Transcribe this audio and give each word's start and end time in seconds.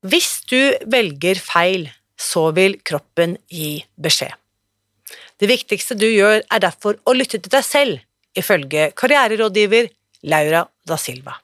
Hvis 0.00 0.46
du 0.48 0.56
velger 0.88 1.36
feil, 1.44 1.82
så 2.16 2.46
vil 2.56 2.78
kroppen 2.80 3.34
gi 3.52 3.82
beskjed. 4.00 4.32
Det 5.36 5.48
viktigste 5.50 5.92
du 5.92 6.06
gjør, 6.08 6.40
er 6.40 6.62
derfor 6.64 6.96
å 7.04 7.12
lytte 7.12 7.36
til 7.36 7.52
deg 7.52 7.66
selv, 7.66 8.00
ifølge 8.32 8.94
karriererådgiver 8.96 9.90
Laura 10.24 10.64
da 10.88 10.96
Silva. 10.96 11.36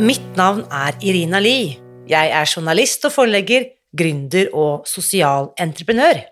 Mitt 0.00 0.24
navn 0.40 0.64
er 0.72 0.96
Irina 1.04 1.36
Lie. 1.36 1.76
Jeg 2.08 2.32
er 2.32 2.48
journalist 2.48 3.04
og 3.04 3.18
forlegger, 3.20 3.68
gründer 3.92 4.48
og 4.56 4.88
sosial 4.88 5.52
entreprenør. 5.60 6.31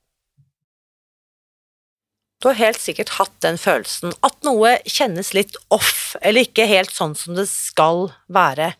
Du 2.41 2.49
har 2.49 2.57
helt 2.57 2.81
sikkert 2.81 3.13
hatt 3.19 3.33
den 3.45 3.59
følelsen 3.61 4.15
at 4.25 4.39
noe 4.45 4.73
kjennes 4.89 5.29
litt 5.37 5.53
off, 5.69 6.15
eller 6.25 6.47
ikke 6.47 6.65
helt 6.65 6.89
sånn 6.93 7.13
som 7.17 7.37
det 7.37 7.45
skal 7.51 8.07
være. 8.33 8.71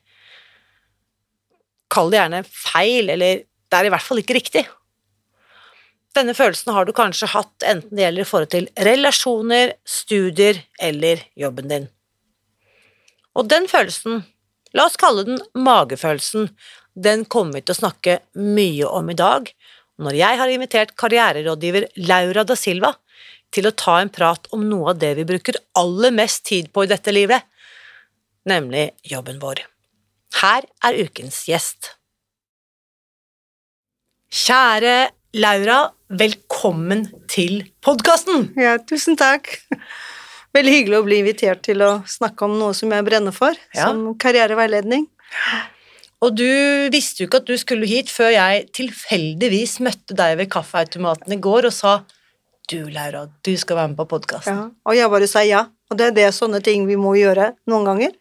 Kall 1.93 2.09
det 2.09 2.17
gjerne 2.17 2.39
feil, 2.49 3.11
eller 3.13 3.43
det 3.45 3.77
er 3.77 3.87
i 3.87 3.91
hvert 3.93 4.07
fall 4.07 4.21
ikke 4.23 4.39
riktig. 4.39 4.63
Denne 6.17 6.33
følelsen 6.35 6.73
har 6.73 6.87
du 6.87 6.91
kanskje 6.95 7.29
hatt 7.31 7.63
enten 7.63 7.95
det 7.95 8.03
gjelder 8.03 8.25
i 8.25 8.27
forhold 8.27 8.51
til 8.51 8.67
relasjoner, 8.89 9.75
studier 9.87 10.57
eller 10.81 11.21
jobben 11.39 11.69
din. 11.69 11.85
Og 13.37 13.45
den 13.47 13.69
følelsen, 13.71 14.25
la 14.75 14.89
oss 14.89 14.97
kalle 14.99 15.23
den 15.27 15.39
magefølelsen, 15.55 16.49
den 16.97 17.23
kommer 17.29 17.59
vi 17.59 17.63
til 17.67 17.77
å 17.77 17.81
snakke 17.83 18.17
mye 18.35 18.89
om 18.89 19.13
i 19.13 19.15
dag, 19.21 19.53
når 20.01 20.17
jeg 20.17 20.41
har 20.41 20.51
invitert 20.51 20.97
karriererådgiver 20.99 21.87
Laura 22.09 22.43
da 22.47 22.57
Silva 22.57 22.95
til 23.51 23.67
å 23.67 23.73
ta 23.75 23.97
en 24.01 24.11
prat 24.13 24.47
om 24.55 24.63
noe 24.69 24.93
av 24.93 24.99
det 25.01 25.13
vi 25.19 25.25
bruker 25.27 25.57
aller 25.79 26.13
mest 26.15 26.45
tid 26.47 26.69
på 26.73 26.85
i 26.85 26.91
dette 26.91 27.11
livet, 27.13 27.43
nemlig 28.47 28.89
jobben 29.11 29.41
vår. 29.41 29.63
Her 30.41 30.65
er 30.87 31.01
ukens 31.03 31.43
gjest. 31.49 31.91
Kjære 34.31 35.11
Laura, 35.39 35.81
velkommen 36.11 37.05
til 37.31 37.61
podkasten! 37.83 38.49
Ja, 38.59 38.77
tusen 38.87 39.17
takk. 39.19 39.57
Veldig 40.55 40.71
hyggelig 40.75 40.97
å 40.99 41.05
bli 41.07 41.19
invitert 41.21 41.61
til 41.67 41.83
å 41.83 41.91
snakke 42.09 42.47
om 42.47 42.57
noe 42.59 42.75
som 42.75 42.91
jeg 42.91 43.05
brenner 43.07 43.35
for, 43.35 43.55
Ja. 43.75 43.87
som 43.87 44.15
karriereveiledning. 44.19 45.05
Og 46.21 46.35
du 46.35 46.89
visste 46.91 47.23
jo 47.23 47.27
ikke 47.29 47.39
at 47.41 47.47
du 47.47 47.55
skulle 47.57 47.87
hit 47.87 48.11
før 48.11 48.31
jeg 48.35 48.67
tilfeldigvis 48.75 49.79
møtte 49.83 50.15
deg 50.15 50.37
ved 50.37 50.51
kaffeautomaten 50.53 51.33
i 51.33 51.39
går 51.41 51.65
og 51.71 51.73
sa 51.73 51.93
du, 52.71 52.79
Laura, 52.93 53.25
du 53.45 53.51
skal 53.59 53.77
være 53.81 53.91
med 53.91 53.97
på 53.99 54.05
podkasten. 54.15 54.55
Ja. 54.57 54.69
Og 54.87 54.95
jeg 54.97 55.11
bare 55.11 55.27
sa 55.29 55.43
ja. 55.45 55.65
Og 55.91 55.97
det 55.99 56.05
er 56.07 56.13
det 56.15 56.27
sånne 56.37 56.61
ting 56.63 56.85
vi 56.87 56.95
må 56.95 57.11
gjøre 57.19 57.49
noen 57.67 57.83
ganger. 57.89 58.13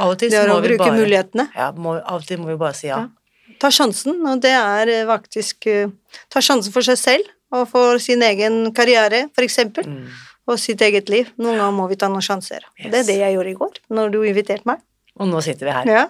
Av 0.00 0.14
og 0.14 0.18
til 0.20 0.30
Det 0.32 0.38
er 0.40 0.48
må 0.48 0.56
å 0.56 0.62
vi 0.64 0.70
bruke 0.72 0.84
bare 0.86 0.96
mulighetene. 0.96 1.44
ja, 1.54 1.66
må, 1.76 1.98
Av 2.00 2.22
og 2.22 2.26
til 2.28 2.40
må 2.40 2.48
vi 2.48 2.56
bare 2.60 2.74
si 2.78 2.88
ja. 2.88 3.02
Ja. 3.04 3.54
Ta 3.60 3.68
sjansen, 3.74 4.20
og 4.30 4.40
det 4.44 4.52
er 4.54 4.88
eh, 4.92 5.04
faktisk 5.08 5.66
eh, 5.66 5.90
Ta 6.32 6.40
sjansen 6.44 6.72
for 6.72 6.86
seg 6.86 6.96
selv 7.00 7.28
og 7.52 7.66
for 7.68 7.98
sin 8.00 8.22
egen 8.22 8.72
karriere, 8.76 9.26
for 9.34 9.42
eksempel, 9.44 9.84
Mm. 9.88 10.06
og 10.48 10.58
sitt 10.60 10.80
eget 10.84 11.08
liv. 11.08 11.28
Noen 11.40 11.56
ganger 11.58 11.72
må 11.76 11.88
vi 11.88 11.96
ta 11.96 12.08
noen 12.08 12.24
sjanser. 12.24 12.60
Yes. 12.78 12.90
Det 12.92 12.98
er 13.00 13.06
det 13.08 13.16
jeg 13.18 13.34
gjorde 13.36 13.50
i 13.50 13.56
går, 13.60 13.78
når 13.90 14.10
du 14.12 14.18
inviterte 14.28 14.64
meg. 14.68 14.80
Og 15.18 15.28
nå 15.28 15.40
sitter 15.44 15.66
vi 15.68 15.72
her. 15.72 15.88
Ja. 15.88 16.06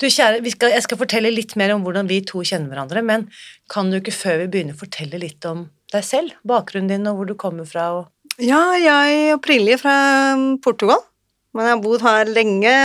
Du, 0.00 0.06
kjære, 0.08 0.40
vi 0.44 0.50
skal, 0.54 0.70
jeg 0.72 0.82
skal 0.84 0.98
fortelle 1.00 1.30
litt 1.32 1.56
mer 1.60 1.72
om 1.74 1.82
hvordan 1.84 2.08
vi 2.08 2.20
to 2.24 2.40
kjenner 2.44 2.68
hverandre, 2.72 3.02
men 3.04 3.26
kan 3.68 3.90
du 3.92 3.98
ikke 4.00 4.12
før 4.16 4.38
vi 4.44 4.48
begynner 4.54 4.76
fortelle 4.78 5.18
litt 5.20 5.44
om 5.48 5.66
deg 5.94 6.04
selv? 6.06 6.34
Bakgrunnen 6.48 6.90
din 6.90 7.08
og 7.10 7.18
hvor 7.18 7.30
du 7.30 7.34
kommer 7.38 7.68
fra? 7.68 7.86
Ja, 8.40 8.62
jeg 8.80 9.16
er 9.28 9.36
opprinnelig 9.36 9.80
fra 9.82 9.94
mm, 10.38 10.60
Portugal, 10.64 11.02
men 11.52 11.68
jeg 11.68 11.76
har 11.76 11.82
bodd 11.84 12.04
her 12.06 12.30
lenge. 12.32 12.76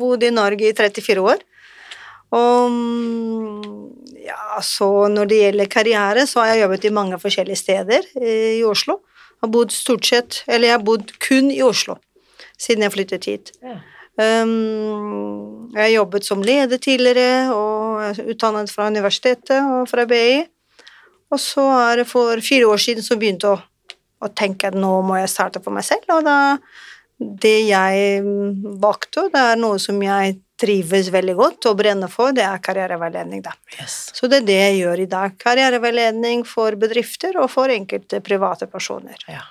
Bodd 0.00 0.26
i 0.26 0.32
Norge 0.34 0.70
i 0.70 0.74
34 0.76 1.22
år. 1.22 1.44
Og 2.36 2.72
mm, 2.74 3.76
ja, 4.26 4.60
så 4.66 4.88
når 5.12 5.30
det 5.30 5.42
gjelder 5.42 5.70
karriere, 5.70 6.26
så 6.26 6.42
har 6.42 6.54
jeg 6.54 6.64
jobbet 6.64 6.88
i 6.88 6.94
mange 6.96 7.20
forskjellige 7.22 7.62
steder 7.62 8.08
eh, 8.18 8.56
i 8.58 8.64
Oslo. 8.66 9.00
Jeg 9.36 9.44
har 9.46 9.52
bodd 9.52 9.74
stort 9.74 10.08
sett, 10.08 10.42
eller 10.48 10.70
jeg 10.70 10.78
har 10.78 10.86
bodd 10.86 11.12
kun 11.22 11.52
i 11.54 11.62
Oslo 11.62 12.00
siden 12.56 12.86
jeg 12.86 12.94
flyttet 12.94 13.28
hit. 13.28 13.52
Ja. 13.64 13.78
Um, 14.16 15.68
jeg 15.74 15.82
har 15.82 15.90
jobbet 15.92 16.24
som 16.24 16.44
leder 16.44 16.80
tidligere, 16.80 17.52
og 17.52 18.20
utdannet 18.32 18.72
fra 18.72 18.88
universitetet 18.88 19.58
og 19.60 19.90
fra 19.90 20.06
BI. 20.08 20.46
Og 21.32 21.40
så 21.42 21.64
er 21.90 22.02
det 22.02 22.08
for 22.10 22.40
fire 22.44 22.68
år 22.70 22.82
siden 22.82 23.02
så 23.02 23.18
begynte 23.18 23.50
jeg 23.50 23.58
å, 23.58 23.96
å 24.26 24.32
tenke 24.32 24.70
at 24.70 24.76
nå 24.78 24.92
må 25.06 25.18
jeg 25.18 25.32
starte 25.32 25.62
for 25.64 25.74
meg 25.74 25.86
selv, 25.86 26.06
og 26.14 26.26
da 26.26 26.36
det 27.16 27.58
jeg 27.70 28.22
mm, 28.22 28.76
valgte, 28.82 29.26
det 29.32 29.40
er 29.40 29.56
noe 29.56 29.78
som 29.80 29.96
jeg 30.04 30.36
trives 30.60 31.08
veldig 31.12 31.34
godt 31.36 31.68
og 31.68 31.76
brenner 31.80 32.10
for, 32.12 32.32
det 32.36 32.44
er 32.44 32.60
karriereveiledning, 32.64 33.42
da. 33.44 33.52
Yes. 33.76 34.10
Så 34.16 34.28
det 34.28 34.42
er 34.42 34.48
det 34.48 34.56
jeg 34.58 34.78
gjør 34.82 35.02
i 35.04 35.08
dag. 35.12 35.36
Karriereveiledning 35.40 36.44
for 36.48 36.76
bedrifter 36.80 37.36
og 37.40 37.50
for 37.52 37.72
enkelte 37.72 38.20
private 38.24 38.68
personer. 38.72 39.20
Ja. 39.28 39.44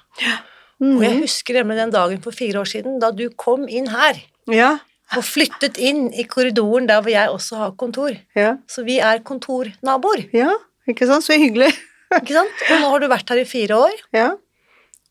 Mhm. 0.82 0.98
Og 0.98 1.04
jeg 1.06 1.22
husker 1.24 1.58
nemlig 1.62 1.78
den 1.80 1.94
dagen 1.94 2.22
for 2.22 2.36
fire 2.36 2.62
år 2.62 2.70
siden 2.70 2.98
da 3.00 3.12
du 3.16 3.30
kom 3.40 3.64
inn 3.72 3.88
her 3.94 4.18
Ja, 4.52 4.74
og 5.16 5.24
flyttet 5.24 5.78
inn 5.80 6.10
i 6.12 6.26
korridoren 6.28 6.90
der 6.90 7.00
hvor 7.02 7.14
jeg 7.14 7.32
også 7.32 7.62
har 7.62 7.76
kontor. 7.80 8.18
ja, 8.36 8.58
Så 8.68 8.84
vi 8.84 8.98
er 9.00 9.22
kontornaboer, 9.24 10.26
ja, 10.36 10.52
ikke 10.92 11.08
sant? 11.10 11.26
Så 11.26 11.38
hyggelig. 11.40 11.72
ikke 12.22 12.36
sant? 12.38 12.66
Og 12.72 12.82
nå 12.82 12.90
har 12.94 13.04
du 13.06 13.08
vært 13.12 13.32
her 13.34 13.42
i 13.44 13.48
fire 13.50 13.78
år, 13.88 14.02
Ja. 14.16 14.32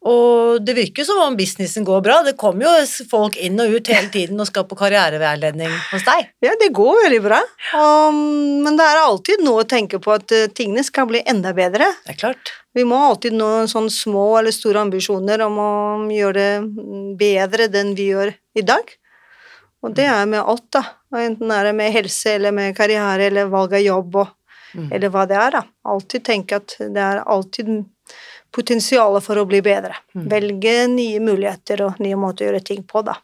og 0.04 0.60
det 0.64 0.74
virker 0.76 1.00
jo 1.02 1.06
som 1.08 1.20
om 1.24 1.36
businessen 1.36 1.84
går 1.86 2.02
bra. 2.04 2.18
Det 2.26 2.34
kommer 2.40 2.66
jo 2.66 3.04
folk 3.10 3.38
inn 3.40 3.58
og 3.62 3.72
ut 3.72 3.88
hele 3.88 4.10
tiden 4.12 4.40
og 4.42 4.46
skal 4.50 4.66
på 4.68 4.76
karriereveiledning 4.76 5.72
hos 5.92 6.04
deg. 6.04 6.28
Ja, 6.44 6.52
det 6.60 6.68
går 6.76 6.98
veldig 7.06 7.22
bra. 7.24 7.38
Um, 7.72 8.60
men 8.66 8.76
det 8.76 8.84
er 8.84 9.00
alltid 9.00 9.44
noe 9.46 9.62
å 9.64 9.68
tenke 9.70 9.98
på 10.04 10.12
at 10.14 10.34
uh, 10.36 10.44
tingene 10.52 10.84
skal 10.84 11.08
bli 11.08 11.22
enda 11.26 11.54
bedre. 11.56 11.88
Det 12.04 12.14
er 12.16 12.20
klart. 12.20 12.52
Vi 12.76 12.84
må 12.84 12.98
alltid 13.06 13.32
nå 13.38 13.48
sånn 13.70 13.88
små 13.92 14.26
eller 14.40 14.52
store 14.52 14.82
ambisjoner 14.84 15.40
om 15.46 15.58
å 15.62 15.72
gjøre 16.12 16.36
det 16.36 17.16
bedre 17.20 17.70
enn 17.80 17.94
vi 17.96 18.10
gjør 18.12 18.34
i 18.58 18.64
dag. 18.66 18.92
Og 19.84 19.92
det 19.96 20.06
er 20.08 20.24
med 20.28 20.40
alt, 20.40 20.64
da. 20.72 20.80
Enten 21.14 21.50
er 21.52 21.68
det 21.68 21.74
med 21.76 21.92
helse 21.94 22.32
eller 22.38 22.52
med 22.56 22.74
karriere 22.76 23.26
eller 23.28 23.50
valg 23.52 23.74
av 23.76 23.82
jobb 23.84 24.16
og, 24.22 24.30
Mm. 24.74 24.88
eller 24.92 25.12
hva 25.14 25.24
det 25.30 25.36
er, 25.38 25.50
da. 25.58 25.62
Alltid 25.86 26.24
tenke 26.26 26.56
at 26.56 26.76
det 26.78 27.02
er 27.02 27.22
alltid 27.22 27.84
potensial 28.54 29.18
for 29.22 29.40
å 29.40 29.46
bli 29.48 29.60
bedre. 29.64 29.96
Mm. 30.14 30.26
Velge 30.30 30.74
nye 30.92 31.20
muligheter 31.22 31.82
og 31.86 32.00
nye 32.02 32.18
måter 32.18 32.46
å 32.46 32.52
gjøre 32.52 32.64
ting 32.66 32.82
på, 32.86 33.02
da. 33.06 33.16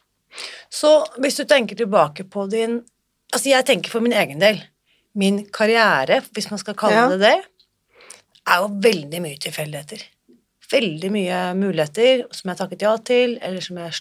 Så 0.71 0.91
hvis 1.19 1.39
du 1.39 1.45
tenker 1.45 1.75
tilbake 1.75 2.23
på 2.29 2.47
din 2.51 2.81
Altså, 3.31 3.47
jeg 3.47 3.63
tenker 3.63 3.87
for 3.87 4.03
min 4.03 4.11
egen 4.11 4.41
del. 4.41 4.57
Min 5.15 5.37
karriere, 5.55 6.17
hvis 6.35 6.49
man 6.51 6.59
skal 6.59 6.75
kalle 6.75 6.97
Ja. 6.97 7.05
det 7.07 7.19
det, 7.21 7.37
er 8.45 8.57
jo 8.59 8.67
veldig 8.83 9.21
mye 9.23 9.37
tilfeldigheter. 9.39 10.01
Veldig 10.71 11.11
mye 11.11 11.37
muligheter 11.55 12.25
som 12.35 12.49
jeg 12.51 12.59
takket 12.59 12.81
ja 12.81 12.97
til, 12.97 13.37
eller 13.41 13.61
som 13.61 13.77
jeg 13.77 13.93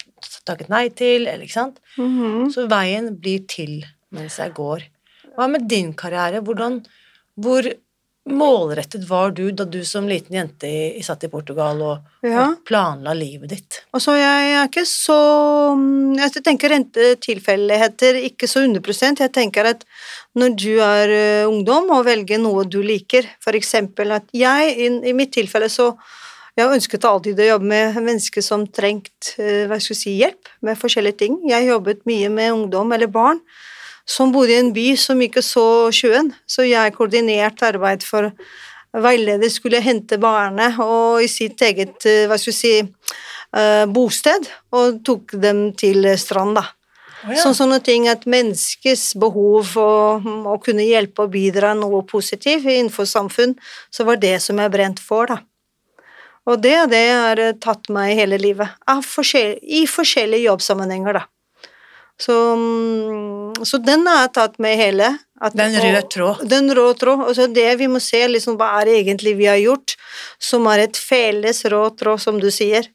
takket 0.44 0.69
nei 0.69 0.88
til, 0.88 1.29
eller 1.29 1.44
ikke 1.46 1.58
sant. 1.61 1.79
Mhm. 1.96 2.50
Så 2.50 2.67
veien 2.67 3.14
blir 3.20 3.46
til 3.46 3.85
mens 4.11 4.38
jeg 4.38 4.53
går. 4.55 4.82
Hva 5.37 5.49
med 5.49 5.69
din 5.69 5.94
karriere? 5.94 6.43
Hvordan, 6.43 6.85
hvor 7.38 7.67
målrettet 8.31 9.05
var 9.09 9.31
du 9.31 9.50
da 9.56 9.65
du 9.65 9.81
som 9.85 10.09
liten 10.09 10.37
jente 10.37 10.69
i, 10.69 11.03
satt 11.03 11.25
i 11.25 11.31
Portugal 11.32 11.81
og, 11.82 12.11
Ja. 12.23 12.50
og 12.50 12.65
planla 12.69 13.15
livet 13.17 13.49
ditt? 13.49 13.79
Altså, 13.97 14.15
jeg 14.19 14.53
er 14.53 14.69
ikke 14.69 14.85
så 14.87 15.75
mm, 15.77 16.19
Jeg 16.21 16.44
tenker 16.44 16.75
tilfeldigheter 17.17 18.21
ikke 18.29 18.47
så 18.47 18.61
100 18.67 19.21
Jeg 19.25 19.32
tenker 19.32 19.65
at 19.73 19.85
når 20.37 20.56
du 20.56 20.81
er 20.85 21.09
eh, 21.09 21.49
ungdom 21.49 21.91
og 21.91 22.05
velger 22.06 22.38
noe 22.38 22.65
du 22.65 22.82
liker, 22.82 23.27
for 23.41 23.56
eksempel 23.56 24.12
at 24.12 24.29
jeg, 24.32 24.77
i, 24.77 25.11
i 25.11 25.17
mitt 25.17 25.32
tilfelle 25.32 25.69
så 25.69 25.94
jeg 26.59 26.67
ønsket 26.77 27.05
alltid 27.06 27.41
å 27.41 27.49
jobbe 27.55 27.69
med 27.71 27.99
mennesker 28.03 28.44
som 28.44 28.67
trengt 28.67 29.35
eh, 29.38 29.71
si, 29.81 30.19
hjelp 30.19 30.50
med 30.67 30.77
forskjellige 30.77 31.17
ting. 31.23 31.38
Jeg 31.49 31.71
jobbet 31.71 32.05
mye 32.11 32.29
med 32.29 32.53
ungdom 32.53 32.93
eller 32.93 33.06
barn 33.06 33.41
som 34.10 34.32
bodde 34.34 34.56
i 34.56 34.58
en 34.58 34.72
by 34.74 34.88
som 34.98 35.20
ikke 35.22 35.42
så 35.44 35.64
sjøen, 35.94 36.32
så 36.48 36.66
jeg 36.66 36.96
koordinerte 36.96 37.68
arbeid 37.68 38.02
for 38.06 38.32
veileder 38.90 39.52
skulle 39.52 39.82
hente 39.84 40.18
barnet 40.18 40.80
og 40.82 41.22
i 41.22 41.28
sitt 41.30 41.62
eget 41.62 42.06
eh, 42.08 42.26
hva 42.26 42.38
skal 42.40 42.50
vi 42.50 42.56
si, 42.58 42.74
eh, 42.82 43.84
bosted, 43.86 44.48
og 44.74 44.98
tok 45.06 45.36
dem 45.42 45.68
til 45.78 46.08
strand, 46.18 46.58
da. 46.58 46.66
Oh, 47.20 47.34
ja. 47.34 47.42
Så, 47.42 47.52
sånne 47.54 47.78
ting 47.84 48.08
at 48.08 48.24
menneskets 48.30 49.12
behov 49.20 49.74
for 49.74 50.24
å 50.24 50.56
kunne 50.64 50.86
hjelpe 50.88 51.26
og 51.26 51.34
bidra 51.34 51.74
noe 51.76 52.00
positivt 52.08 52.64
innenfor 52.64 53.06
samfunn, 53.06 53.54
så 53.92 54.06
var 54.08 54.18
det 54.22 54.38
som 54.42 54.58
jeg 54.58 54.72
brent 54.72 55.02
for, 55.04 55.30
da. 55.30 55.42
Og 56.48 56.62
det, 56.64 56.78
det 56.90 57.04
har 57.12 57.38
eh, 57.38 57.58
tatt 57.62 57.92
meg 57.94 58.16
hele 58.18 58.40
livet, 58.42 58.74
forskjell, 59.06 59.60
i 59.62 59.84
forskjellige 59.86 60.48
jobbsammenhenger, 60.48 61.20
da. 61.20 61.28
Så, 62.20 62.37
mm, 62.56 63.64
så 63.64 63.81
den 63.81 64.06
har 64.08 64.26
jeg 64.26 64.32
tatt 64.37 64.58
med 64.61 64.76
hele. 64.76 65.11
At, 65.40 65.56
den 65.56 65.76
røde 65.81 66.02
tråd. 66.12 66.43
Den 66.49 66.69
røde 66.76 66.99
tråd. 67.00 67.25
Og 67.26 67.37
så 67.38 67.49
det 67.49 67.69
vi 67.81 67.88
må 67.88 68.00
se, 68.05 68.20
liksom, 68.28 68.58
hva 68.61 68.75
er 68.81 68.90
det 68.90 68.99
egentlig 69.00 69.37
vi 69.40 69.49
har 69.49 69.61
gjort, 69.61 69.96
som 70.50 70.69
er 70.69 70.84
et 70.84 71.00
felles 71.00 71.64
rød 71.64 71.96
tråd, 72.02 72.20
som 72.20 72.40
du 72.43 72.50
sier. 72.52 72.90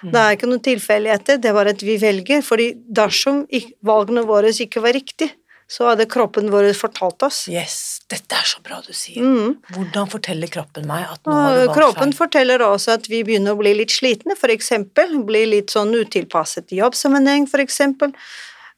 Det 0.00 0.16
er 0.16 0.32
ikke 0.32 0.48
noen 0.48 0.62
tilfeldigheter, 0.64 1.36
det 1.44 1.50
var 1.52 1.68
at 1.68 1.82
vi 1.84 1.98
velger. 2.00 2.40
fordi 2.40 2.72
dersom 2.88 3.44
valgene 3.84 4.24
våre 4.24 4.48
ikke 4.48 4.80
var 4.80 4.96
riktige, 4.96 5.34
så 5.70 5.86
hadde 5.86 6.08
kroppen 6.10 6.48
vår 6.50 6.72
fortalt 6.74 7.22
oss. 7.22 7.44
Yes, 7.50 8.00
dette 8.10 8.34
er 8.34 8.46
så 8.48 8.58
bra 8.64 8.80
du 8.82 8.90
sier. 8.96 9.22
Mm. 9.22 9.52
Hvordan 9.76 10.08
forteller 10.10 10.50
kroppen 10.50 10.88
meg 10.90 11.04
at 11.06 11.22
nå 11.28 11.36
har 11.36 11.54
du 11.54 11.60
valgt 11.60 11.76
kroppen 11.76 12.10
feil? 12.10 12.16
forteller 12.24 12.64
også 12.66 12.96
at 12.96 13.06
vi 13.06 13.20
begynner 13.26 13.54
å 13.54 13.60
bli 13.60 13.76
litt 13.78 13.94
slitne, 13.94 14.34
eksempel. 14.56 15.14
Bli 15.28 15.44
litt 15.52 15.70
sånn 15.70 15.94
utilpasset 15.94 16.74
i 16.74 16.80
jobbsammenheng. 16.80 17.46
Eh, 17.46 18.16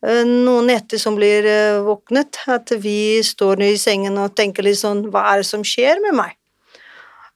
Noen 0.02 0.66
netter 0.66 0.99
som 0.99 1.14
blir 1.14 1.46
eh, 1.46 1.78
våknet, 1.87 2.40
at 2.50 2.72
vi 2.82 3.22
står 3.22 3.60
i 3.62 3.76
sengen 3.78 4.19
og 4.19 4.32
tenker 4.34 4.66
litt 4.66 4.81
sånn 4.81 5.04
Hva 5.12 5.28
er 5.31 5.43
det 5.43 5.46
som 5.46 5.62
skjer 5.62 6.00
med 6.02 6.16
meg? 6.19 6.32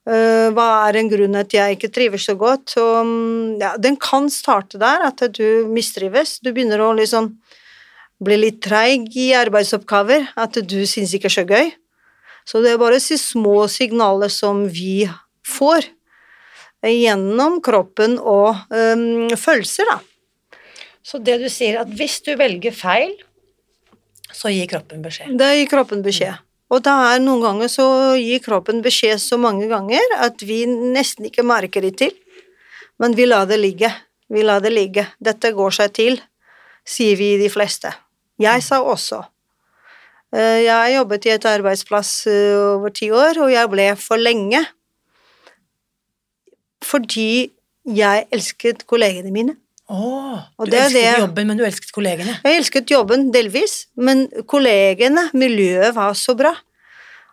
Eh, 0.07 0.49
Hva 0.51 0.67
er 0.89 0.99
en 0.99 1.11
grunn 1.11 1.39
at 1.39 1.55
jeg 1.55 1.77
ikke 1.77 1.91
trives 1.95 2.27
så 2.27 2.35
godt? 2.39 2.73
Så, 2.75 2.83
mm, 3.07 3.55
ja, 3.63 3.71
den 3.79 3.95
kan 3.95 4.27
starte 4.31 4.81
der, 4.81 5.07
at 5.07 5.23
du 5.37 5.67
mistrives. 5.71 6.41
Du 6.43 6.51
begynner 6.51 6.83
å 6.83 6.91
liksom 6.97 7.37
bli 8.19 8.37
litt 8.41 8.59
treig 8.65 9.15
i 9.15 9.29
arbeidsoppgaver, 9.37 10.27
at 10.35 10.59
du 10.59 10.81
syns 10.89 11.15
ikke 11.15 11.31
er 11.31 11.37
så 11.37 11.45
gøy. 11.47 11.71
Så 12.47 12.63
det 12.63 12.73
er 12.73 12.81
bare 12.81 12.99
så 13.03 13.15
små 13.19 13.67
signaler 13.71 14.31
som 14.31 14.65
vi 14.71 15.05
får 15.47 15.87
gjennom 16.87 17.59
kroppen 17.63 18.15
og 18.19 18.55
øhm, 18.71 19.35
følelser, 19.39 19.87
da. 19.89 19.99
Så 21.07 21.21
det 21.23 21.37
du 21.39 21.47
sier, 21.51 21.79
at 21.79 21.91
hvis 21.95 22.19
du 22.25 22.33
velger 22.39 22.75
feil, 22.75 23.13
så 24.35 24.51
gir 24.51 24.67
kroppen 24.67 25.03
beskjed. 25.05 25.37
Da 25.39 25.53
gir 25.55 25.69
kroppen 25.71 26.03
beskjed. 26.03 26.35
Og 26.67 26.81
da 26.83 26.97
er 27.13 27.21
noen 27.23 27.45
ganger 27.45 27.69
så 27.71 27.85
gir 28.19 28.41
kroppen 28.43 28.81
beskjed 28.83 29.21
så 29.23 29.37
mange 29.39 29.69
ganger 29.71 30.17
at 30.19 30.43
vi 30.43 30.65
nesten 30.67 31.29
ikke 31.29 31.45
merker 31.47 31.85
det 31.85 31.93
til, 32.01 32.11
men 32.99 33.15
vi 33.15 33.27
lar 33.29 33.47
det 33.47 33.59
ligge. 33.61 33.91
Vi 34.27 34.43
lar 34.43 34.59
det 34.59 34.73
ligge. 34.73 35.05
Dette 35.23 35.53
går 35.55 35.77
seg 35.77 35.93
til, 35.95 36.17
sier 36.83 37.15
vi 37.15 37.37
de 37.39 37.47
fleste. 37.53 37.93
Jeg 38.43 38.63
sa 38.65 38.81
også. 38.83 39.21
Eh, 40.35 40.65
Jeg 40.67 40.95
jobbet 40.97 41.25
i 41.25 41.31
et 41.37 41.47
arbeidsplass 41.47 42.11
eh, 42.27 42.57
over 42.75 42.91
ti 42.91 43.07
år, 43.15 43.39
og 43.45 43.53
jeg 43.53 43.71
ble 43.71 43.87
for 43.95 44.19
lenge. 44.19 44.59
Fordi 46.83 47.47
jeg 47.87 48.27
elsket 48.35 48.83
kollegene 48.91 49.31
mine. 49.31 49.55
Og 50.59 50.65
du 50.67 50.71
det 50.71 50.81
elsket 50.81 51.01
det- 51.01 51.19
jobben, 51.21 51.47
men 51.47 51.57
du 51.57 51.63
elsket 51.63 51.91
kollegene. 51.95 52.39
Jeg 52.43 52.57
elsket 52.59 52.89
jobben 52.91 53.31
delvis, 53.31 53.85
men 53.95 54.27
kollegene, 54.45 55.29
miljøet 55.33 55.93
var 55.95 56.13
så 56.13 56.35
bra. 56.35 56.53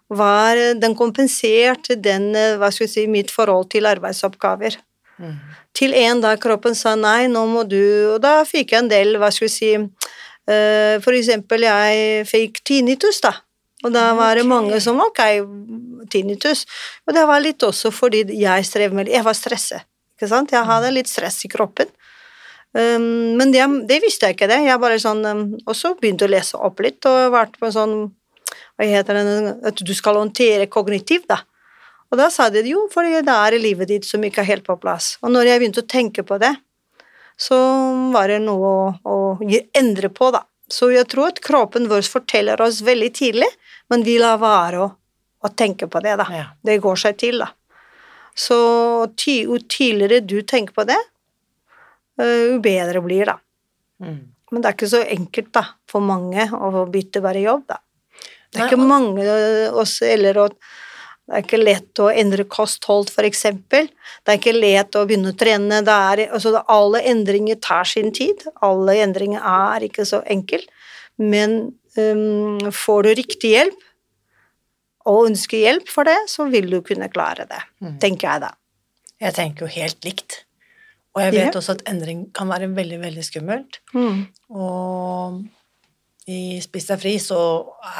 Var, 0.09 0.75
den 0.79 0.95
kompenserte 0.95 2.01
den, 2.01 2.37
eh, 2.37 2.57
hva 2.57 2.71
skal 2.71 2.87
vi 2.87 2.93
si, 2.93 3.07
mitt 3.07 3.31
forhold 3.31 3.71
til 3.71 3.87
arbeidsoppgaver. 3.87 4.77
Mm. 5.19 5.39
Til 5.75 5.95
en 5.95 6.21
dag 6.21 6.39
kroppen 6.41 6.75
sa 6.75 6.95
nei, 6.95 7.27
nå 7.31 7.47
må 7.47 7.69
du 7.69 8.15
Og 8.15 8.21
da 8.21 8.43
fikk 8.43 8.73
jeg 8.73 8.83
en 8.83 8.89
del, 8.89 9.17
hva 9.17 9.31
skal 9.31 9.47
vi 9.47 9.53
si 9.53 9.71
uh, 9.79 10.99
For 11.05 11.15
eksempel, 11.15 11.61
jeg 11.61 12.27
fikk 12.27 12.65
tinnitus, 12.67 13.21
da. 13.21 13.33
Og 13.85 13.93
da 13.93 14.09
var 14.15 14.35
det 14.35 14.45
okay. 14.45 14.49
mange 14.49 14.81
som 14.81 14.99
ok, 14.99 15.21
tinnitus. 16.11 16.65
Og 17.07 17.15
det 17.15 17.27
var 17.29 17.41
litt 17.45 17.63
også 17.63 17.93
fordi 17.95 18.25
jeg 18.41 18.67
strev 18.67 18.93
med 18.93 19.09
Jeg 19.13 19.23
var 19.27 19.37
stresset, 19.39 19.85
ikke 20.17 20.29
sant. 20.29 20.51
Jeg 20.51 20.65
hadde 20.65 20.91
litt 20.91 21.11
stress 21.11 21.45
i 21.45 21.49
kroppen. 21.53 21.87
Um, 22.75 23.37
men 23.39 23.53
det, 23.55 23.63
det 23.87 24.01
visste 24.03 24.27
jeg 24.27 24.35
ikke 24.35 24.51
det. 24.51 24.65
Jeg 24.67 24.83
bare 24.83 24.99
sånn, 24.99 25.23
um, 25.23 25.43
og 25.63 25.77
så 25.79 25.93
begynte 25.95 26.27
å 26.27 26.33
lese 26.33 26.59
opp 26.59 26.83
litt, 26.83 26.99
og 27.07 27.35
vært 27.35 27.59
på 27.61 27.71
en 27.71 27.75
sånn 27.75 27.97
Hva 28.75 28.87
heter 28.91 29.15
det 29.15 29.53
At 29.71 29.83
du 29.87 29.93
skal 29.95 30.19
håndtere 30.19 30.67
kognitiv, 30.67 31.23
da. 31.31 31.39
Og 32.11 32.19
da 32.19 32.27
sa 32.31 32.49
de 32.51 32.65
jo, 32.67 32.85
for 32.93 33.07
det 33.07 33.31
er 33.31 33.59
livet 33.59 33.91
ditt 33.91 34.07
som 34.07 34.23
ikke 34.23 34.43
er 34.43 34.51
helt 34.53 34.67
på 34.67 34.77
plass. 34.79 35.15
Og 35.23 35.31
når 35.35 35.49
jeg 35.49 35.63
begynte 35.63 35.83
å 35.83 35.93
tenke 35.95 36.27
på 36.27 36.39
det, 36.43 36.53
så 37.39 37.57
var 38.15 38.31
det 38.31 38.41
noe 38.45 38.69
å, 38.71 38.91
å 39.03 39.17
endre 39.75 40.11
på, 40.15 40.31
da. 40.35 40.45
Så 40.71 40.91
jeg 40.95 41.09
tror 41.11 41.33
at 41.33 41.43
kroppen 41.45 41.89
vår 41.91 42.07
forteller 42.07 42.61
oss 42.63 42.83
veldig 42.87 43.11
tidlig, 43.15 43.51
men 43.91 44.05
vi 44.07 44.17
lar 44.23 44.39
være 44.43 44.85
å, 44.85 44.93
å 45.43 45.51
tenke 45.55 45.89
på 45.91 46.03
det, 46.05 46.15
da. 46.23 46.29
Ja. 46.31 46.47
Det 46.63 46.79
går 46.83 47.03
seg 47.03 47.19
til, 47.23 47.43
da. 47.43 47.51
Så 48.35 48.59
jo 49.31 49.59
tidligere 49.71 50.23
du 50.23 50.41
tenker 50.43 50.75
på 50.75 50.87
det, 50.89 50.99
jo 52.23 52.61
bedre 52.63 53.01
blir 53.03 53.27
det. 53.27 53.37
Mm. 54.05 54.21
Men 54.53 54.63
det 54.63 54.69
er 54.71 54.77
ikke 54.77 54.91
så 54.93 55.03
enkelt 55.03 55.53
da, 55.57 55.65
for 55.91 56.01
mange 56.05 56.47
å 56.55 56.85
bytte 56.91 57.23
bare 57.25 57.41
jobb. 57.43 57.65
da. 57.67 57.81
Det 58.53 58.61
er 58.61 58.65
Nei, 58.65 58.69
ikke 58.71 58.87
mange 58.87 59.25
eh, 59.27 59.75
oss, 59.75 59.97
eller 60.07 60.39
å, 60.39 60.49
det 61.27 61.35
er 61.35 61.43
ikke 61.43 61.59
lett 61.63 61.99
å 62.05 62.11
endre 62.13 62.45
kosthold, 62.45 63.11
eksempel. 63.19 63.89
Det 64.23 64.31
er 64.35 64.39
ikke 64.39 64.55
lett 64.55 64.95
å 64.95 65.07
begynne 65.09 65.33
å 65.33 65.39
trene. 65.41 65.81
Det 65.83 65.97
er, 66.13 66.23
altså, 66.37 66.53
alle 66.71 67.01
endringer 67.03 67.59
tar 67.65 67.89
sin 67.89 68.13
tid. 68.15 68.45
Alle 68.63 68.99
endringer 69.03 69.43
er 69.43 69.89
ikke 69.89 70.07
så 70.07 70.21
enkle. 70.31 70.61
Men 71.19 71.73
um, 71.97 72.71
får 72.71 73.03
du 73.09 73.11
riktig 73.15 73.55
hjelp, 73.57 73.81
og 75.05 75.27
ønsker 75.29 75.61
hjelp 75.61 75.91
for 75.93 76.09
det, 76.09 76.17
så 76.33 76.47
vil 76.49 76.71
du 76.71 76.79
kunne 76.81 77.11
klare 77.13 77.45
det, 77.51 77.61
Mm. 77.83 77.99
tenker 78.01 78.29
jeg 78.31 78.41
da. 78.41 78.55
Jeg 79.21 79.35
tenker 79.35 79.67
jo 79.67 79.73
helt 79.75 80.05
likt. 80.05 80.45
Og 81.15 81.23
jeg 81.23 81.33
vet 81.47 81.55
også 81.61 81.77
at 81.77 81.83
endring 81.87 82.25
kan 82.35 82.49
være 82.51 82.67
veldig, 82.75 82.99
veldig 83.05 83.23
skummelt. 83.25 83.81
Og 84.51 85.45
i 86.27 86.59
Spis 86.65 86.87
deg 86.89 87.01
fri 87.03 87.15
så 87.23 87.39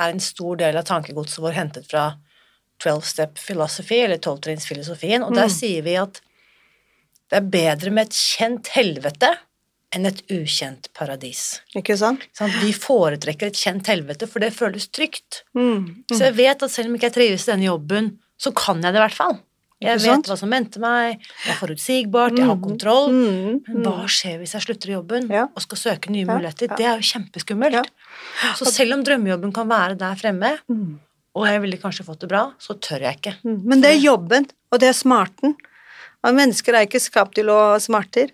er 0.01 0.11
en 0.15 0.21
stor 0.25 0.57
del 0.57 0.77
av 0.81 0.87
tankegodset 0.89 1.43
vår 1.45 1.53
hentet 1.59 1.87
fra 1.91 2.09
12 2.83 3.03
step 3.07 3.39
philosophy, 3.39 4.01
eller 4.05 4.19
tolvtrinnsfilosofien, 4.19 5.23
og 5.23 5.35
der 5.35 5.47
Mm. 5.47 5.55
sier 5.55 5.83
vi 5.83 5.95
at 6.01 6.21
det 7.31 7.37
er 7.39 7.51
bedre 7.51 7.91
med 7.91 8.07
et 8.09 8.17
kjent 8.19 8.69
helvete 8.75 9.31
enn 9.95 10.07
et 10.07 10.23
ukjent 10.29 10.89
paradis. 10.93 11.61
Ikke 11.77 11.97
sant? 11.97 12.21
Sant? 12.35 12.53
Vi 12.65 12.73
foretrekker 12.73 13.47
et 13.47 13.55
kjent 13.55 13.87
helvete, 13.87 14.27
for 14.27 14.41
det 14.41 14.53
føles 14.53 14.89
trygt. 14.89 15.45
Mm. 15.55 16.05
Så 16.13 16.19
jeg 16.25 16.35
vet 16.35 16.63
at 16.63 16.71
selv 16.71 16.89
om 16.89 16.97
ikke 16.97 17.07
jeg 17.13 17.15
trives 17.15 17.47
i 17.49 17.53
denne 17.53 17.69
jobben, 17.71 18.19
så 18.37 18.51
kan 18.53 18.83
jeg 18.83 18.93
det 18.93 18.99
i 18.99 19.05
hvert 19.07 19.15
fall. 19.15 19.39
Jeg 19.85 20.01
vet 20.01 20.07
sant? 20.09 20.27
hva 20.31 20.37
som 20.41 20.51
venter 20.51 20.81
meg, 20.81 21.19
det 21.45 21.51
er 21.55 21.59
forutsigbart, 21.61 22.37
jeg 22.39 22.47
har 22.49 22.57
kontroll. 22.63 23.11
Mm. 23.13 23.61
Men 23.69 23.83
hva 23.89 24.07
skjer 24.09 24.39
hvis 24.41 24.55
jeg 24.57 24.63
slutter 24.67 24.89
i 24.91 24.95
jobben 24.97 25.29
Ja. 25.31 25.47
og 25.55 25.63
skal 25.63 25.79
søke 25.79 26.11
nye 26.11 26.25
muligheter? 26.29 26.69
ja. 26.71 26.77
Det 26.77 26.87
er 26.87 26.97
jo 27.01 27.09
kjempeskummelt. 27.13 27.73
Ja. 27.73 28.55
Så 28.57 28.67
selv 28.73 28.95
om 28.95 29.05
drømmejobben 29.05 29.53
kan 29.55 29.69
være 29.69 29.97
der 29.99 30.15
fremme, 30.17 30.59
Mm. 30.71 30.99
og 31.37 31.47
jeg 31.47 31.61
ville 31.61 31.77
kanskje 31.79 32.05
fått 32.07 32.21
det 32.21 32.29
bra, 32.31 32.53
så 32.59 32.75
tør 32.79 33.01
jeg 33.01 33.21
ikke. 33.21 33.35
Mm, 33.45 33.63
Men 33.65 33.81
det 33.81 33.91
er 33.97 34.01
jobben, 34.01 34.47
og 34.73 34.81
det 34.81 34.89
er 34.89 34.93
smarten. 34.97 35.55
Og 36.25 36.35
mennesker 36.35 36.73
er 36.75 36.87
ikke 36.87 37.01
skapt 37.01 37.35
til 37.35 37.47
å 37.47 37.79
smerter. 37.79 38.31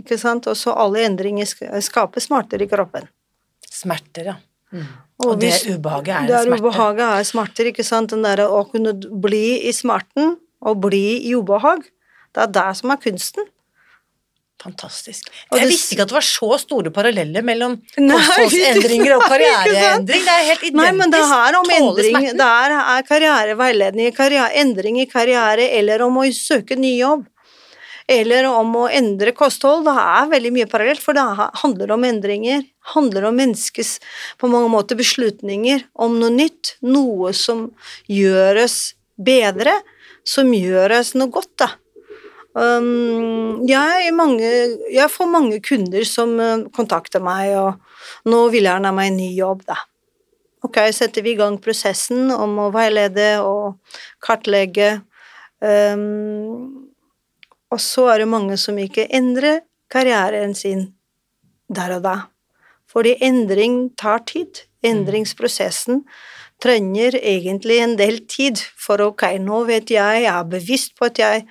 Ikke 0.00 0.18
sant? 0.18 0.46
Og 0.46 0.56
så 0.56 0.72
alle 0.76 1.04
endringer 1.06 1.44
skaper 1.80 2.20
smerter 2.20 2.60
i 2.62 2.66
kroppen. 2.66 3.06
Smerter, 3.70 4.24
ja. 4.24 4.36
Og 5.20 5.26
Og 5.34 5.40
det 5.40 5.52
ubehaget 5.70 6.08
er 6.08 6.26
Det 6.26 6.34
er 6.34 6.56
ubehaget 6.58 7.00
er 7.20 7.22
smerter, 7.24 7.64
ikke 7.70 7.84
sant. 7.84 8.10
Den 8.10 8.22
derre 8.22 8.48
å 8.50 8.64
kunne 8.70 8.92
bli 9.20 9.60
i 9.68 9.70
smerten 9.72 10.36
og 10.64 10.80
bli 10.86 11.04
i 11.28 11.34
ubehag. 11.36 11.84
Det 12.34 12.42
er 12.48 12.54
det 12.56 12.70
som 12.80 12.90
er 12.94 13.02
kunsten. 13.02 13.46
Fantastisk. 14.64 15.26
Og 15.52 15.58
jeg 15.58 15.68
visste 15.68 15.92
ikke 15.92 16.04
at 16.06 16.12
det 16.12 16.16
var 16.16 16.24
så 16.24 16.56
store 16.62 16.90
paralleller 16.94 17.44
mellom 17.44 17.74
kostholdsendringer 17.98 19.16
og 19.18 19.24
karriereendring. 19.26 20.22
Det 20.24 20.32
er 20.32 20.46
helt 20.48 20.62
identisk. 20.62 20.78
Nei, 20.80 20.90
men 20.96 21.12
det 21.12 21.20
er 21.20 21.58
om 21.58 21.70
endring. 21.74 22.18
Det 22.38 22.46
er, 22.48 22.74
er 22.94 23.06
karriereveiledning, 23.10 24.14
karriere, 24.16 24.48
endring 24.62 25.00
i 25.02 25.06
karriere, 25.10 25.68
eller 25.80 26.06
om 26.06 26.20
å 26.22 26.26
søke 26.32 26.78
ny 26.80 26.94
jobb. 26.96 27.26
Eller 28.08 28.44
om 28.50 28.72
å 28.76 28.86
endre 28.92 29.32
kosthold. 29.36 29.86
Det 29.86 29.94
er 30.00 30.26
veldig 30.32 30.52
mye 30.52 30.68
parallelt, 30.70 31.00
for 31.00 31.16
det 31.16 31.24
er- 31.24 31.50
handler 31.62 31.92
om 31.96 32.04
endringer. 32.04 32.64
handler 32.94 33.24
om 33.24 33.36
menneskets 33.36 33.98
på 34.38 34.48
mange 34.52 34.68
måter 34.68 34.96
beslutninger 34.96 35.86
om 35.96 36.18
noe 36.20 36.28
nytt. 36.30 36.74
Noe 36.84 37.32
som 37.32 37.70
gjøres 38.08 38.92
bedre, 39.16 39.78
som 40.24 40.52
gjøres 40.54 41.14
noe 41.18 41.32
godt, 41.32 41.52
da. 41.60 41.70
Um, 42.54 43.64
jeg, 43.66 44.12
mange, 44.14 44.48
jeg 44.94 45.10
får 45.10 45.26
mange 45.26 45.58
kunder 45.64 46.04
som 46.06 46.36
eh, 46.38 46.62
kontakter 46.74 47.22
meg, 47.24 47.50
og 47.58 48.30
nå 48.30 48.44
vil 48.54 48.68
jeg 48.68 48.84
ha 48.84 48.92
meg 48.94 49.10
en 49.10 49.18
ny 49.18 49.32
jobb, 49.34 49.64
da. 49.66 49.80
Ok, 50.64 50.78
setter 50.96 51.24
vi 51.26 51.34
i 51.34 51.38
gang 51.38 51.58
prosessen 51.60 52.30
om 52.32 52.56
å 52.62 52.70
veilede 52.72 53.34
og 53.44 53.98
kartlegge. 54.24 55.02
Um, 55.60 56.86
og 57.74 57.82
så 57.82 58.06
er 58.14 58.22
det 58.22 58.30
mange 58.30 58.56
som 58.60 58.78
ikke 58.80 59.08
endrer 59.12 59.64
karrieren 59.92 60.54
sin 60.56 60.86
der 61.68 61.98
og 61.98 62.06
da. 62.06 62.16
Fordi 62.90 63.16
endring 63.24 63.90
tar 63.98 64.22
tid. 64.30 64.64
Endringsprosessen 64.84 66.02
trenger 66.64 67.18
egentlig 67.20 67.78
en 67.84 67.96
del 68.00 68.22
tid. 68.30 68.60
For 68.80 69.02
ok, 69.04 69.26
nå 69.42 69.64
vet 69.68 69.92
jeg, 69.92 70.24
jeg 70.24 70.32
er 70.32 70.52
bevisst 70.56 70.94
på 70.98 71.10
at 71.10 71.20
jeg 71.20 71.46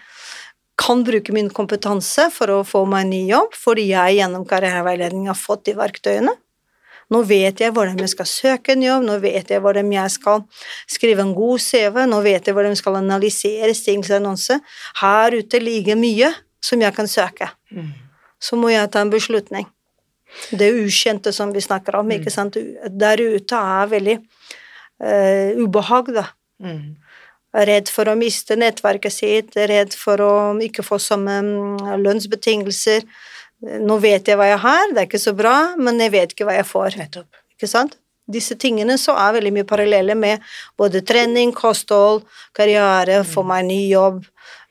kan 0.79 1.03
bruke 1.05 1.34
min 1.36 1.51
kompetanse 1.53 2.29
for 2.34 2.50
å 2.50 2.63
få 2.65 2.84
meg 2.89 3.05
en 3.05 3.12
ny 3.13 3.22
jobb, 3.29 3.53
fordi 3.53 3.91
jeg 3.91 4.17
gjennom 4.17 4.46
karriereveiledning 4.50 5.29
har 5.29 5.38
fått 5.38 5.67
de 5.70 5.77
verktøyene. 5.77 6.34
Nå 7.13 7.20
vet 7.29 7.62
jeg 7.62 7.74
hvordan 7.75 8.00
jeg 8.01 8.10
skal 8.13 8.29
søke 8.29 8.74
en 8.74 8.86
jobb, 8.86 9.03
nå 9.05 9.20
vet 9.22 9.51
jeg 9.51 9.62
hvordan 9.62 9.91
jeg 9.93 10.13
skal 10.15 10.41
skrive 10.89 11.22
en 11.22 11.36
god 11.38 11.62
CV, 11.62 12.00
nå 12.10 12.22
vet 12.25 12.48
jeg 12.48 12.55
hvordan 12.55 12.74
jeg 12.74 12.82
skal 12.82 12.98
analysere 13.01 13.74
stillingsannonse. 13.77 14.58
Her 15.01 15.38
ute 15.38 15.62
ligger 15.62 16.00
mye 16.00 16.32
som 16.63 16.82
jeg 16.82 16.96
kan 16.96 17.10
søke. 17.12 17.51
Mm. 17.70 17.91
Så 18.41 18.58
må 18.60 18.72
jeg 18.74 18.89
ta 18.91 19.03
en 19.03 19.13
beslutning. 19.13 19.67
Det 20.50 20.72
ukjente 20.74 21.32
som 21.36 21.51
vi 21.53 21.62
snakker 21.62 22.00
om, 22.00 22.10
ikke 22.15 22.34
sant. 22.34 22.58
Der 22.89 23.22
ute 23.22 23.60
er 23.60 23.91
veldig 23.91 24.17
eh, 25.01 25.55
ubehag, 25.57 26.12
da. 26.15 26.27
Mm. 26.63 26.95
Redd 27.53 27.89
for 27.93 28.09
å 28.09 28.17
miste 28.17 28.57
nettverket 28.57 29.13
sitt, 29.13 29.55
redd 29.55 29.93
for 29.97 30.21
å 30.25 30.33
ikke 30.65 30.85
få 30.85 30.97
samme 31.01 31.39
mm, 31.45 31.97
lønnsbetingelser. 32.01 33.05
Nå 33.83 33.97
vet 34.03 34.27
jeg 34.27 34.39
hva 34.39 34.50
jeg 34.50 34.62
har, 34.63 34.88
det 34.91 35.03
er 35.03 35.09
ikke 35.09 35.21
så 35.21 35.35
bra, 35.38 35.57
men 35.79 36.01
jeg 36.01 36.13
vet 36.15 36.33
ikke 36.33 36.47
hva 36.50 36.57
jeg 36.57 36.67
får. 36.67 36.97
Nettopp. 37.00 37.43
Ikke 37.55 37.69
sant? 37.69 38.00
Disse 38.33 38.55
tingene 38.55 38.95
så 39.00 39.15
er 39.19 39.35
veldig 39.35 39.51
mye 39.51 39.67
parallelle 39.67 40.15
med 40.15 40.43
både 40.79 41.03
trening, 41.05 41.51
kosthold, 41.55 42.23
karriere, 42.55 43.21
få 43.27 43.43
meg 43.47 43.67
ny 43.67 43.81
jobb, 43.91 44.21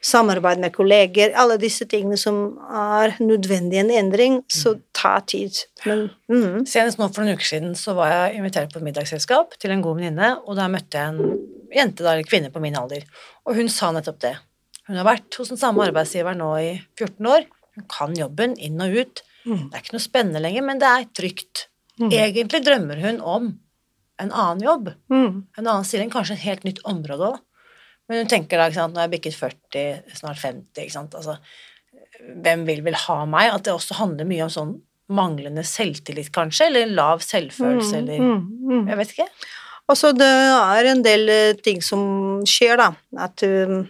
samarbeid 0.02 0.58
med 0.62 0.74
kolleger, 0.74 1.30
alle 1.38 1.56
disse 1.62 1.86
tingene 1.90 2.18
som 2.18 2.56
er 2.74 3.14
nødvendig 3.22 3.78
en 3.80 3.92
endring, 3.94 4.40
så 4.50 4.74
ta 4.96 5.14
tid. 5.30 5.62
Men 5.86 6.08
mm, 6.26 6.64
Senest 6.68 6.98
nå 6.98 7.06
for 7.12 7.22
noen 7.22 7.38
uker 7.38 7.48
siden 7.52 7.76
så 7.78 7.94
var 7.98 8.10
jeg 8.10 8.40
invitert 8.40 8.72
på 8.72 8.80
et 8.80 8.86
middagsselskap 8.88 9.54
til 9.62 9.74
en 9.74 9.84
god 9.84 10.00
venninne, 10.00 10.32
og 10.42 10.58
der 10.58 10.72
møtte 10.72 10.98
jeg 10.98 11.14
en 11.14 11.36
jente, 11.72 12.02
da, 12.02 12.16
eller 12.16 12.28
kvinne 12.28 12.50
på 12.52 12.62
min 12.62 12.78
alder, 12.78 13.06
og 13.46 13.58
hun 13.58 13.70
sa 13.72 13.92
nettopp 13.94 14.18
det. 14.26 14.34
Hun 14.88 14.98
har 14.98 15.06
vært 15.06 15.38
hos 15.38 15.52
den 15.52 15.60
samme 15.60 15.86
arbeidsgiveren 15.86 16.42
nå 16.42 16.52
i 16.58 16.72
14 16.98 17.30
år, 17.36 17.46
hun 17.78 17.86
kan 17.88 18.16
jobben 18.18 18.58
inn 18.60 18.82
og 18.82 18.98
ut. 18.98 19.22
Mm. 19.46 19.68
Det 19.70 19.78
er 19.78 19.84
ikke 19.84 19.96
noe 19.96 20.04
spennende 20.04 20.42
lenger, 20.42 20.66
men 20.66 20.82
det 20.82 20.90
er 20.90 21.06
trygt. 21.14 21.68
Mm. 22.00 22.10
Egentlig 22.10 22.64
drømmer 22.66 23.00
hun 23.06 23.22
om 23.22 23.48
en 24.22 24.34
annen 24.34 24.62
jobb, 24.62 24.92
mm, 25.10 25.30
en 25.58 25.66
annen 25.66 25.86
stilling, 25.86 26.10
kanskje 26.12 26.36
et 26.36 26.46
helt 26.46 26.66
nytt 26.66 26.82
område 26.88 27.30
òg. 27.30 27.40
Men 28.10 28.22
hun 28.22 28.30
tenker 28.30 28.58
da, 28.58 28.68
ikke 28.68 28.80
sant, 28.80 28.96
når 28.96 29.06
jeg 29.06 29.12
bikket 29.16 29.36
40, 29.38 30.16
snart 30.18 30.40
50, 30.42 30.82
ikke 30.82 30.96
sant, 30.96 31.14
altså 31.18 31.38
hvem 32.22 32.64
vil 32.68 32.82
vel 32.86 32.96
ha 33.06 33.22
meg? 33.28 33.50
At 33.52 33.66
det 33.66 33.74
også 33.74 33.98
handler 33.98 34.28
mye 34.28 34.46
om 34.46 34.52
sånn 34.52 34.72
manglende 35.12 35.64
selvtillit, 35.66 36.30
kanskje, 36.32 36.68
eller 36.70 36.92
lav 36.96 37.22
selvfølelse, 37.24 37.98
eller 37.98 38.22
mm, 38.22 38.42
mm. 38.70 38.84
Jeg 38.88 38.98
vet 39.00 39.14
ikke. 39.16 39.28
Altså, 39.92 40.12
det 40.16 40.28
er 40.28 40.88
en 40.92 41.02
del 41.04 41.32
eh, 41.32 41.56
ting 41.60 41.82
som 41.84 42.04
skjer, 42.48 42.78
da. 42.80 42.92
At 43.26 43.42
um, 43.44 43.82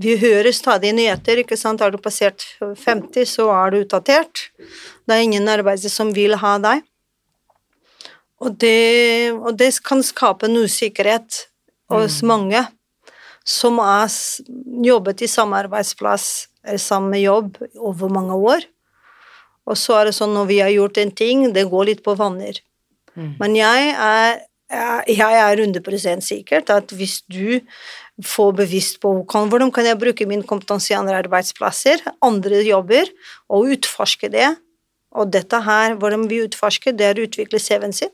vi 0.00 0.14
hører 0.20 0.54
stadig 0.56 0.94
nyheter, 0.96 1.42
ikke 1.42 1.58
sant. 1.60 1.82
Er 1.84 1.92
du 1.92 1.98
passert 2.00 2.46
50, 2.62 3.26
så 3.28 3.50
er 3.52 3.74
du 3.74 3.80
utdatert. 3.82 4.46
Det 4.56 5.16
er 5.16 5.26
ingen 5.26 5.50
arbeidere 5.52 5.92
som 5.92 6.14
vil 6.16 6.38
ha 6.40 6.54
deg. 6.62 6.86
Og 8.44 8.56
det, 8.60 9.32
og 9.36 9.56
det 9.58 9.70
kan 9.84 10.02
skape 10.04 10.48
en 10.48 10.60
usikkerhet 10.64 11.46
hos 11.92 12.20
mange 12.26 12.60
som 13.46 13.78
har 13.78 14.10
jobbet 14.84 15.22
i 15.22 15.30
samme 15.30 15.58
arbeidsplass 15.62 16.48
eller 16.66 16.82
samme 16.82 17.20
jobb 17.20 17.60
over 17.78 18.10
mange 18.10 18.34
år. 18.34 18.66
Og 19.66 19.78
så 19.78 20.00
er 20.00 20.08
det 20.08 20.16
sånn 20.18 20.34
når 20.34 20.50
vi 20.50 20.58
har 20.62 20.72
gjort 20.74 20.98
en 21.02 21.12
ting, 21.14 21.46
det 21.54 21.68
går 21.70 21.90
litt 21.90 22.02
på 22.06 22.16
vanner. 22.18 22.58
Mm. 23.14 23.32
Men 23.38 23.56
jeg 23.58 23.92
er, 23.94 24.42
jeg 25.10 25.38
er 25.42 25.62
100 25.62 26.26
sikkert 26.26 26.70
at 26.74 26.92
hvis 26.94 27.20
du 27.30 27.62
får 28.24 28.52
bevisst 28.62 29.00
på 29.02 29.12
hvordan 29.28 29.70
kan 29.74 29.86
jeg 29.86 30.00
bruke 30.00 30.26
min 30.28 30.44
kompetanse 30.46 30.92
i 30.92 30.98
andre 30.98 31.18
arbeidsplasser, 31.22 32.02
andre 32.24 32.62
jobber, 32.66 33.10
og 33.52 33.74
utforske 33.76 34.30
det, 34.32 34.54
og 35.16 35.32
dette 35.32 35.62
her, 35.64 35.96
hvordan 35.96 36.26
vi 36.30 36.42
utforsker, 36.44 36.94
det 36.96 37.06
er 37.06 37.18
å 37.18 37.26
utvikle 37.26 37.60
CV-en 37.62 37.94
sin. 37.96 38.12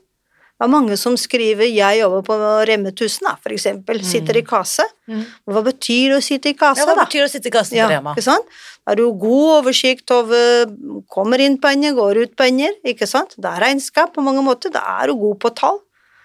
Det 0.63 0.69
er 0.69 0.79
mange 0.79 0.95
som 0.95 1.17
skriver 1.19 1.67
'jeg 1.67 1.99
jobber 1.99 2.21
på 2.23 2.35
Remme 2.69 2.91
1000', 2.95 3.25
da, 3.27 3.35
for 3.35 3.51
eksempel, 3.51 3.99
sitter 3.99 4.37
i 4.37 4.43
kasse. 4.47 4.85
Mm. 5.09 5.25
Hva 5.51 5.61
betyr 5.61 6.15
å 6.15 6.21
sitte 6.23 6.47
i 6.47 6.53
kasse, 6.53 6.79
Ja, 6.79 6.85
hva 6.87 7.03
betyr 7.03 7.25
å 7.25 7.29
sitte 7.29 7.47
i 7.47 7.51
kassen 7.51 7.75
Ja, 7.75 7.87
på 7.87 7.91
Rema? 7.91 8.13
ikke 8.15 8.23
sant? 8.23 8.45
Har 8.87 8.95
du 8.95 9.11
god 9.11 9.65
oversikt 9.65 10.09
over 10.11 10.65
Kommer 11.11 11.41
inn 11.41 11.57
penger, 11.57 11.91
går 11.91 12.15
ut 12.23 12.35
penger, 12.37 12.71
ikke 12.85 13.05
sant? 13.05 13.35
Det 13.37 13.43
er 13.43 13.59
regnskap 13.59 14.13
på 14.13 14.23
mange 14.23 14.41
måter. 14.41 14.71
Da 14.71 14.79
er 15.03 15.07
du 15.07 15.15
god 15.15 15.39
på 15.39 15.53
tall. 15.53 15.79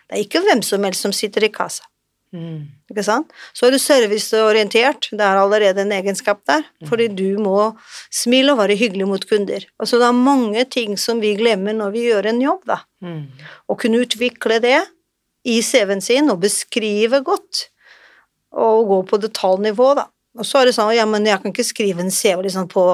Det 0.08 0.18
er 0.18 0.24
ikke 0.24 0.44
hvem 0.46 0.62
som 0.62 0.84
helst 0.84 1.02
som 1.02 1.10
sitter 1.10 1.42
i 1.42 1.48
kassa. 1.48 1.82
Mm. 2.34 2.68
Ikke 2.92 3.04
sant? 3.06 3.30
Så 3.56 3.66
er 3.66 3.72
du 3.72 3.78
serviceorientert, 3.80 5.08
det 5.16 5.24
er 5.24 5.40
allerede 5.40 5.80
en 5.84 5.94
egenskap 5.96 6.42
der, 6.48 6.66
fordi 6.88 7.08
du 7.08 7.38
må 7.40 7.70
smile 8.12 8.52
og 8.52 8.60
være 8.60 8.76
hyggelig 8.76 9.08
mot 9.08 9.24
kunder. 9.30 9.64
Altså 9.80 10.00
det 10.00 10.10
er 10.10 10.18
mange 10.18 10.64
ting 10.68 10.98
som 11.00 11.22
vi 11.24 11.34
glemmer 11.38 11.76
når 11.76 11.94
vi 11.96 12.04
gjør 12.10 12.28
en 12.32 12.42
jobb, 12.44 12.68
da. 12.68 12.82
Mm. 13.04 13.24
Å 13.68 13.78
kunne 13.80 14.04
utvikle 14.04 14.60
det 14.64 14.78
i 15.48 15.58
CV-en 15.64 16.04
sin 16.04 16.28
og 16.32 16.42
beskrive 16.44 17.22
godt, 17.24 17.68
og 18.58 18.88
gå 18.88 19.02
på 19.08 19.20
detaljnivå, 19.24 19.92
da. 19.98 20.08
Og 20.38 20.46
så 20.46 20.60
er 20.60 20.68
det 20.68 20.76
sånn, 20.76 20.92
ja, 20.94 21.06
men 21.08 21.26
jeg 21.26 21.40
kan 21.42 21.52
ikke 21.52 21.66
skrive 21.66 22.04
en 22.04 22.12
CV 22.14 22.44
liksom 22.46 22.68
på 22.70 22.84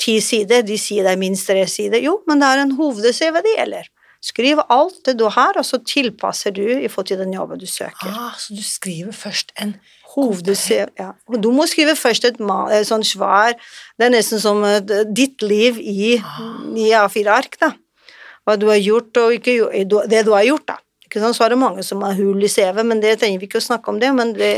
ti 0.00 0.16
sider, 0.24 0.64
de 0.66 0.78
sier 0.80 1.06
det 1.06 1.14
er 1.14 1.20
minst 1.20 1.46
tre 1.46 1.62
sider. 1.70 2.00
Jo, 2.02 2.18
men 2.26 2.42
det 2.42 2.48
er 2.48 2.64
en 2.64 2.74
hoved-CV 2.78 3.38
det 3.44 3.54
gjelder. 3.54 3.90
Skriv 4.24 4.58
alt 4.66 4.98
det 5.06 5.14
du 5.20 5.28
har, 5.30 5.54
og 5.60 5.66
så 5.66 5.78
tilpasser 5.86 6.50
du 6.50 6.64
i 6.66 6.88
forhold 6.90 7.06
til 7.12 7.20
den 7.20 7.34
jobben 7.36 7.60
du 7.60 7.66
søker. 7.70 8.10
Ah, 8.10 8.34
så 8.34 8.56
du 8.56 8.64
skriver 8.66 9.14
først 9.14 9.52
en 9.62 9.76
Hoved-CV, 10.14 10.88
ja. 10.98 11.12
Du 11.38 11.50
må 11.54 11.68
skrive 11.70 11.94
først 11.94 12.24
et 12.26 12.40
eh, 12.40 12.82
sånn 12.88 13.04
svar, 13.06 13.54
det 13.98 14.08
er 14.08 14.14
nesten 14.16 14.42
som 14.42 14.64
eh, 14.66 14.80
ditt 15.14 15.44
liv 15.44 15.78
i, 15.78 16.16
i 16.18 16.90
A4-ark, 16.98 17.60
da. 17.62 17.72
Hva 18.48 18.56
du 18.58 18.66
har 18.72 18.80
gjort 18.80 19.20
og 19.22 19.36
ikke 19.36 19.54
gjort, 19.54 20.10
det 20.10 20.24
du 20.26 20.32
har 20.34 20.46
gjort, 20.48 20.66
da. 20.72 20.78
Ikke 21.08 21.22
sant? 21.22 21.38
Så 21.38 21.46
er 21.46 21.54
det 21.54 21.62
mange 21.62 21.84
som 21.86 22.02
har 22.04 22.18
hull 22.18 22.42
i 22.44 22.50
CV, 22.50 22.82
men 22.84 23.00
det 23.04 23.14
trenger 23.20 23.40
vi 23.40 23.46
ikke 23.48 23.62
å 23.62 23.68
snakke 23.68 23.92
om 23.92 24.00
det, 24.02 24.10
men 24.16 24.34
det, 24.36 24.52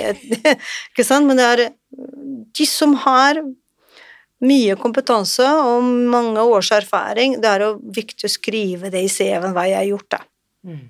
ikke 0.91 1.07
sant? 1.07 1.29
Men 1.29 1.39
det 1.39 1.51
er 1.51 1.67
eh, 1.69 1.75
de 2.57 2.67
som 2.67 2.97
har 3.05 3.43
mye 4.45 4.77
kompetanse 4.81 5.45
og 5.45 5.85
mange 5.85 6.43
års 6.43 6.71
erfaring, 6.73 7.39
det 7.43 7.51
er 7.51 7.67
jo 7.67 7.75
viktig 7.97 8.29
å 8.29 8.33
skrive 8.33 8.91
det 8.93 9.05
i 9.05 9.13
CV-en 9.13 9.55
hva 9.57 9.67
jeg 9.69 9.79
har 9.79 9.89
gjort, 9.91 10.09
da. 10.17 10.21
Mm. 10.67 10.85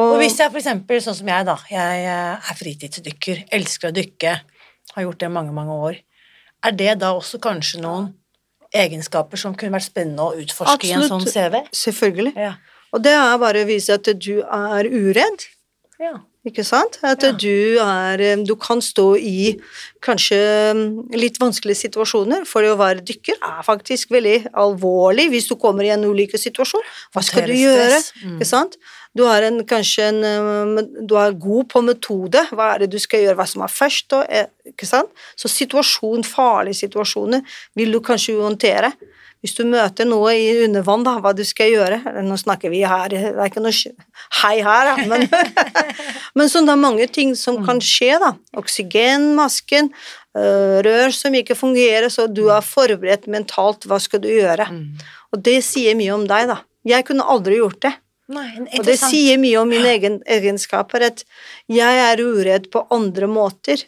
Og 0.00 0.16
hvis 0.18 0.38
jeg 0.40 0.50
eksempel, 0.50 1.00
sånn 1.02 1.16
som 1.18 1.30
jeg 1.30 1.46
da, 1.46 1.54
jeg 1.70 2.04
eh, 2.08 2.50
er 2.50 2.58
fritidsdykker, 2.58 3.44
elsker 3.54 3.90
å 3.90 3.94
dykke, 3.94 4.34
har 4.94 5.06
gjort 5.06 5.20
det 5.20 5.30
i 5.30 5.34
mange, 5.34 5.54
mange 5.54 5.78
år, 5.88 5.98
er 6.64 6.76
det 6.76 6.94
da 7.02 7.12
også 7.16 7.40
kanskje 7.42 7.82
noen 7.82 8.12
egenskaper 8.74 9.38
som 9.38 9.54
kunne 9.58 9.76
vært 9.76 9.90
spennende 9.90 10.24
å 10.24 10.38
utforske 10.40 10.88
i 10.88 10.94
en 10.96 11.04
sånn 11.06 11.26
CV? 11.28 11.60
Selvfølgelig. 11.74 12.34
Ja. 12.40 12.54
Og 12.94 13.02
det 13.04 13.12
er 13.18 13.36
bare 13.42 13.64
å 13.64 13.68
vise 13.68 13.98
at 13.98 14.06
du 14.06 14.38
er 14.42 14.88
uredd, 14.88 15.46
ja. 16.00 16.14
ikke 16.46 16.64
sant? 16.66 16.98
At 17.02 17.22
Ja. 17.22 17.32
du 17.32 17.78
er 17.78 18.44
Du 18.44 18.54
kan 18.56 18.80
stå 18.80 19.16
i 19.16 19.60
kanskje 20.02 20.38
litt 21.14 21.38
vanskelige 21.38 21.88
situasjoner, 21.88 22.44
for 22.46 22.62
å 22.62 22.76
være 22.76 23.04
dykker 23.04 23.38
er 23.40 23.62
faktisk 23.62 24.10
veldig 24.10 24.50
alvorlig 24.52 25.30
hvis 25.30 25.48
du 25.48 25.56
kommer 25.56 25.84
i 25.84 25.92
en 25.94 26.04
ulykkessituasjon. 26.04 26.82
Hva 27.14 27.22
skal 27.22 27.46
du 27.46 27.54
gjøre? 27.54 28.02
Mm. 28.24 28.36
Ikke 28.36 28.50
sant? 28.50 28.76
Du 29.16 29.22
er 29.30 29.46
en, 29.46 29.60
kanskje 29.64 30.08
en 30.10 30.24
um, 30.24 31.06
Du 31.06 31.14
er 31.16 31.32
god 31.38 31.68
på 31.70 31.82
metode. 31.86 32.42
Hva 32.50 32.74
er 32.74 32.84
det 32.84 32.90
du 32.90 32.98
skal 32.98 33.22
gjøre? 33.22 33.38
Hva 33.38 33.46
som 33.46 33.62
er 33.62 33.70
først? 33.70 34.12
Og, 34.12 34.26
eh, 34.28 34.46
ikke 34.66 34.86
sant? 34.86 35.10
Så 35.36 35.48
situasjon, 35.48 36.24
farlige 36.26 36.82
situasjoner 36.82 37.44
vil 37.78 37.92
du 37.94 38.00
kanskje 38.00 38.34
håndtere. 38.40 38.92
Hvis 39.44 39.58
du 39.58 39.66
møter 39.68 40.06
noe 40.08 40.30
i 40.40 40.46
undervann, 40.64 41.02
da, 41.04 41.18
hva 41.20 41.34
du 41.36 41.42
skal 41.44 41.68
gjøre 41.68 41.98
Nå 42.24 42.38
snakker 42.40 42.72
vi 42.72 42.80
her, 42.88 43.10
det 43.12 43.18
er 43.34 43.50
ikke 43.50 43.60
noe 43.60 43.74
hei 44.40 44.54
her, 44.64 44.88
da, 44.88 44.94
men, 45.10 45.26
men 46.38 46.48
sånn 46.48 46.64
det 46.64 46.72
er 46.72 46.80
mange 46.80 47.08
ting 47.12 47.34
som 47.36 47.60
kan 47.66 47.82
skje, 47.84 48.14
da. 48.22 48.30
Oksygenmasken, 48.56 49.90
øh, 50.40 50.78
rør 50.86 51.12
som 51.12 51.36
ikke 51.36 51.58
fungerer, 51.58 52.08
så 52.08 52.24
du 52.24 52.46
er 52.54 52.64
forberedt 52.64 53.28
mentalt, 53.28 53.84
hva 53.90 54.00
skal 54.00 54.24
du 54.24 54.30
gjøre? 54.32 54.70
Mm. 54.72 55.04
Og 55.36 55.44
det 55.44 55.58
sier 55.66 55.98
mye 55.98 56.16
om 56.16 56.24
deg, 56.30 56.48
da. 56.48 56.62
Jeg 56.88 57.04
kunne 57.10 57.28
aldri 57.28 57.60
gjort 57.60 57.82
det. 57.84 57.92
Nei, 58.32 58.48
Og 58.78 58.86
det 58.86 58.96
sier 59.02 59.36
mye 59.40 59.60
om 59.60 59.68
mine 59.68 59.90
egen 59.98 60.22
egenskaper, 60.24 61.04
at 61.10 61.26
jeg 61.68 62.04
er 62.06 62.22
uredd 62.24 62.70
på 62.72 62.86
andre 62.94 63.28
måter. 63.28 63.84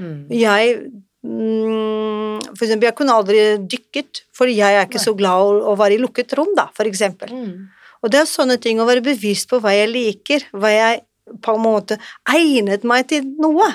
Mm. 0.00 0.32
Jeg 0.32 0.78
For 1.26 2.64
eksempel, 2.64 2.86
jeg 2.88 2.96
kunne 2.98 3.16
aldri 3.16 3.40
dykket, 3.66 4.22
for 4.36 4.50
jeg 4.50 4.78
er 4.78 4.86
ikke 4.86 5.02
så 5.02 5.14
glad 5.18 5.42
å, 5.42 5.72
å 5.72 5.74
være 5.78 5.96
i 5.96 6.02
lukket 6.02 6.36
rom, 6.38 6.52
da, 6.56 6.68
for 6.76 6.88
eksempel. 6.88 7.32
Mm. 7.32 7.66
Og 8.04 8.12
det 8.12 8.22
er 8.22 8.30
sånne 8.30 8.58
ting, 8.62 8.80
å 8.80 8.88
være 8.88 9.04
bevisst 9.04 9.50
på 9.50 9.60
hva 9.62 9.72
jeg 9.74 9.90
liker, 9.90 10.46
hva 10.54 10.70
jeg 10.72 11.04
på 11.42 11.56
en 11.56 11.64
måte 11.64 11.98
egnet 12.30 12.84
meg 12.86 13.08
til 13.10 13.26
noe. 13.42 13.72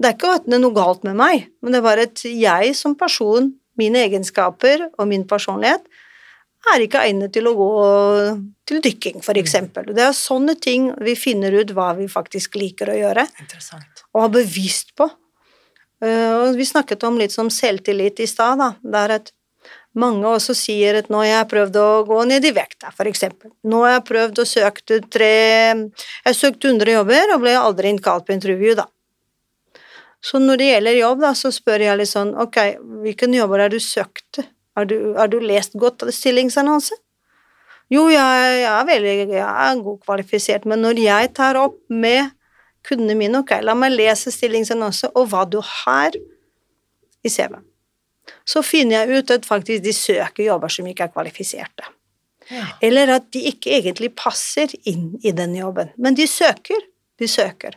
Det 0.00 0.08
er 0.08 0.16
ikke 0.16 0.36
at 0.38 0.46
det 0.48 0.56
er 0.56 0.62
noe 0.62 0.76
galt 0.76 1.04
med 1.06 1.18
meg, 1.18 1.50
men 1.60 1.74
det 1.74 1.82
er 1.82 1.86
bare 1.86 2.06
at 2.08 2.24
jeg 2.26 2.72
som 2.78 2.96
person, 2.98 3.52
mine 3.78 4.02
egenskaper 4.04 4.88
og 4.90 5.06
min 5.08 5.26
personlighet, 5.28 5.84
er 6.72 6.84
ikke 6.84 7.02
egnet 7.02 7.32
til 7.34 7.48
å 7.50 7.54
gå 7.58 7.70
til 8.70 8.82
dykking, 8.84 9.22
for 9.24 9.38
eksempel. 9.38 9.88
Det 9.94 10.04
er 10.04 10.14
sånne 10.14 10.54
ting 10.62 10.92
vi 11.02 11.16
finner 11.18 11.54
ut 11.58 11.72
hva 11.74 11.90
vi 11.98 12.06
faktisk 12.10 12.58
liker 12.60 12.92
å 12.92 12.98
gjøre 12.98 13.26
og 14.12 14.20
er 14.22 14.34
bevisst 14.36 14.94
på. 14.98 15.08
Eh, 16.02 16.32
og 16.40 16.58
vi 16.58 16.66
snakket 16.66 17.04
om 17.06 17.18
litt 17.20 17.34
som 17.34 17.50
selvtillit 17.52 18.20
i 18.22 18.26
stad, 18.26 18.58
da. 18.58 18.72
Det 18.82 19.02
er 19.04 19.16
at 19.20 19.32
mange 19.94 20.24
også 20.24 20.54
sier 20.56 20.96
at 21.02 21.10
nå 21.12 21.20
har 21.20 21.28
jeg 21.28 21.50
prøvd 21.50 21.76
å 21.78 21.88
gå 22.08 22.22
ned 22.30 22.46
i 22.48 22.54
vekt, 22.56 22.86
for 22.96 23.08
eksempel. 23.10 23.52
Nå 23.68 23.84
har 23.84 23.98
jeg 23.98 24.06
prøvd 24.08 24.40
å 24.40 24.48
søke 24.48 24.98
tre 25.12 25.34
Jeg 25.34 26.38
søkte 26.38 26.72
100 26.72 26.96
jobber 26.96 27.34
og 27.34 27.44
ble 27.44 27.54
aldri 27.60 27.92
innkalt 27.92 28.26
på 28.26 28.34
intervju, 28.34 28.74
da. 28.80 28.88
Så 30.22 30.38
når 30.38 30.58
det 30.58 30.68
gjelder 30.70 30.98
jobb, 30.98 31.22
da, 31.26 31.32
så 31.34 31.50
spør 31.52 31.82
jeg 31.82 31.98
litt 31.98 32.10
sånn 32.10 32.36
Ok, 32.38 32.58
hvilken 33.02 33.34
jobber 33.34 33.64
har 33.64 33.72
du 33.72 33.80
søkt? 33.82 34.42
Har 34.78 34.86
du, 34.88 34.96
har 35.18 35.28
du 35.28 35.40
lest 35.42 35.74
godt 35.78 36.06
stillingsannonse? 36.14 36.96
Jo, 37.92 38.06
jeg, 38.08 38.52
jeg 38.62 38.70
er 38.72 38.86
veldig 38.88 39.16
jeg 39.34 39.42
er 39.42 39.80
kvalifisert, 40.06 40.64
men 40.64 40.80
når 40.80 41.02
jeg 41.02 41.32
tar 41.36 41.58
opp 41.60 41.76
med 41.92 42.30
kundene 42.86 43.16
mine, 43.18 43.42
ok, 43.42 43.58
la 43.64 43.74
meg 43.78 43.94
lese 43.94 44.32
stillingsannonse 44.34 45.12
og 45.14 45.28
hva 45.32 45.44
du 45.48 45.60
har 45.62 46.16
i 47.22 47.30
CV-en, 47.30 47.64
så 48.46 48.62
finner 48.66 49.02
jeg 49.02 49.22
ut 49.22 49.34
at 49.34 49.46
faktisk 49.46 49.84
de 49.84 49.92
søker 49.94 50.46
jobber 50.46 50.72
som 50.72 50.86
ikke 50.90 51.06
er 51.06 51.12
kvalifiserte. 51.14 51.90
Ja. 52.50 52.66
Eller 52.82 53.14
at 53.16 53.28
de 53.34 53.44
ikke 53.52 53.70
egentlig 53.78 54.12
passer 54.18 54.72
inn 54.88 55.14
i 55.22 55.32
den 55.34 55.54
jobben, 55.56 55.92
men 55.96 56.18
de 56.18 56.26
søker. 56.26 56.88
De 57.20 57.28
søker. 57.30 57.76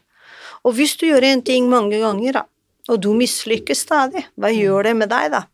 Og 0.66 0.74
hvis 0.78 0.96
du 0.98 1.06
gjør 1.08 1.28
en 1.28 1.44
ting 1.46 1.68
mange 1.70 2.00
ganger, 2.02 2.40
da, 2.40 2.46
og 2.90 3.02
du 3.02 3.12
mislykkes 3.18 3.84
stadig, 3.86 4.26
hva 4.40 4.50
gjør 4.54 4.90
det 4.90 4.96
med 4.98 5.12
deg, 5.12 5.34
da? 5.34 5.46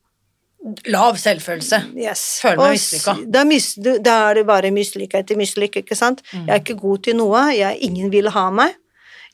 Lav 0.93 1.17
selvfølelse. 1.17 1.79
Yes. 1.97 2.23
Føler 2.43 2.59
meg 2.59 2.75
mislykka. 2.75 3.15
Da, 3.33 3.43
mis, 3.49 3.71
da 3.81 4.17
er 4.29 4.37
det 4.37 4.43
bare 4.49 4.69
mislykka 4.75 5.23
etter 5.23 5.39
mislykka, 5.39 5.81
ikke 5.81 5.97
sant? 5.97 6.21
Jeg 6.31 6.51
er 6.53 6.61
ikke 6.61 6.77
god 6.79 7.01
til 7.07 7.17
noe, 7.17 7.47
jeg, 7.55 7.79
ingen 7.87 8.11
vil 8.13 8.29
ha 8.35 8.45
meg. 8.53 8.77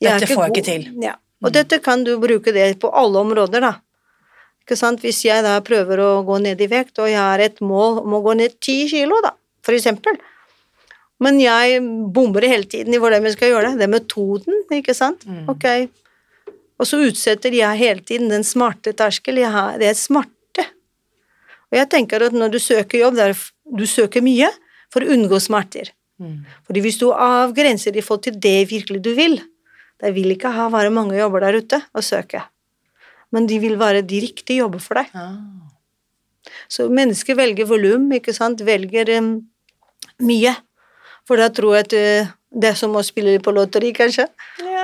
Dette 0.01 0.29
får 0.29 0.43
jeg 0.45 0.53
ikke 0.53 0.67
til. 0.67 0.87
Mm. 0.93 1.03
Ja. 1.07 1.17
Og 1.45 1.53
dette 1.53 1.79
kan 1.85 2.03
du 2.05 2.15
bruke 2.21 2.53
det 2.53 2.69
på 2.81 2.89
alle 2.93 3.21
områder, 3.21 3.63
da. 3.63 3.73
Ikke 4.65 4.77
sant? 4.79 5.03
Hvis 5.05 5.21
jeg 5.25 5.45
da 5.45 5.57
prøver 5.65 6.01
å 6.03 6.09
gå 6.27 6.39
ned 6.43 6.61
i 6.61 6.69
vekt, 6.71 6.97
og 6.99 7.09
jeg 7.11 7.21
har 7.21 7.41
et 7.43 7.61
mål 7.63 8.01
om 8.03 8.17
å 8.17 8.23
gå 8.25 8.33
ned 8.39 8.57
ti 8.63 8.81
kilo, 8.91 9.19
da, 9.23 9.31
for 9.65 9.77
eksempel, 9.77 10.17
men 11.23 11.39
jeg 11.41 11.79
bomber 12.13 12.45
hele 12.45 12.67
tiden 12.69 12.93
i 12.93 12.99
hvordan 13.01 13.25
jeg 13.25 13.37
skal 13.37 13.53
gjøre 13.53 13.71
det, 13.71 13.79
det 13.79 13.87
er 13.87 13.93
metoden, 13.95 14.59
ikke 14.77 14.93
sant? 14.97 15.23
Mm. 15.25 15.45
Ok. 15.53 15.65
Og 16.77 16.85
så 16.85 16.99
utsetter 17.07 17.55
jeg 17.57 17.79
hele 17.79 18.03
tiden 18.05 18.29
den 18.29 18.45
smarte 18.45 18.93
terskel, 18.97 19.41
jeg 19.41 19.49
har, 19.53 19.79
det 19.81 19.89
er 19.89 19.97
smarte. 19.97 20.33
Og 21.71 21.79
jeg 21.79 21.89
tenker 21.91 22.27
at 22.27 22.35
når 22.37 22.53
du 22.53 22.59
søker 22.61 23.01
jobb, 23.01 23.17
det 23.17 23.31
er, 23.31 23.39
du 23.79 23.85
søker 23.89 24.23
mye 24.23 24.51
for 24.93 25.03
å 25.03 25.15
unngå 25.15 25.39
smerter. 25.43 25.89
Mm. 26.21 26.45
Fordi 26.67 26.83
hvis 26.85 26.99
du 27.01 27.09
avgrenser 27.11 27.97
i 27.97 28.03
forhold 28.05 28.27
til 28.27 28.37
det 28.41 28.59
virkelig 28.69 29.01
du 29.03 29.11
vil, 29.17 29.39
da 30.01 30.11
vil 30.13 30.33
ikke 30.33 30.51
ha 30.53 30.67
bare 30.73 30.93
mange 30.93 31.17
jobber 31.17 31.45
der 31.45 31.59
ute 31.61 31.81
og 31.93 32.05
søke. 32.05 32.43
Men 33.33 33.47
de 33.49 33.59
vil 33.59 33.75
være 33.79 34.05
de 34.07 34.21
riktige 34.23 34.61
jobber 34.61 34.81
for 34.83 34.99
deg. 34.99 35.11
Ah. 35.17 35.67
Så 36.71 36.87
mennesker 36.91 37.35
velger 37.35 37.67
volum, 37.67 38.07
ikke 38.15 38.35
sant, 38.35 38.63
velger 38.65 39.09
um, 39.17 39.33
mye. 40.23 40.53
For 41.27 41.39
da 41.39 41.49
tror 41.51 41.75
jeg 41.75 41.87
at 41.87 41.95
uh, 41.97 42.35
det 42.57 42.71
er 42.71 42.77
som 42.79 42.95
å 42.95 43.03
spille 43.03 43.37
på 43.43 43.51
lotteri, 43.55 43.91
kanskje. 43.95 44.27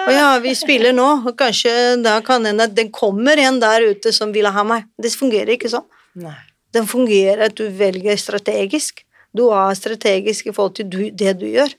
Og 0.04 0.12
ja, 0.12 0.28
vi 0.44 0.52
spiller 0.58 0.96
nå, 0.96 1.06
og 1.24 1.36
kanskje 1.40 1.72
da 2.04 2.18
kan 2.26 2.44
hende 2.48 2.68
at 2.68 2.76
det 2.76 2.90
kommer 2.96 3.40
en 3.40 3.62
der 3.64 3.86
ute 3.94 4.12
som 4.16 4.34
vil 4.36 4.50
ha 4.52 4.66
meg. 4.68 4.90
Det 5.00 5.14
fungerer 5.16 5.56
ikke 5.56 5.72
sånn. 5.72 5.88
Nei. 6.20 6.36
Den 6.74 6.90
fungerer 6.90 7.48
at 7.48 7.56
du 7.56 7.68
velger 7.78 8.18
strategisk. 8.20 9.04
Du 9.34 9.48
er 9.54 9.78
strategisk 9.78 10.50
i 10.50 10.54
forhold 10.54 10.76
til 10.80 10.90
du, 10.90 11.00
det 11.14 11.38
du 11.40 11.48
gjør. 11.48 11.72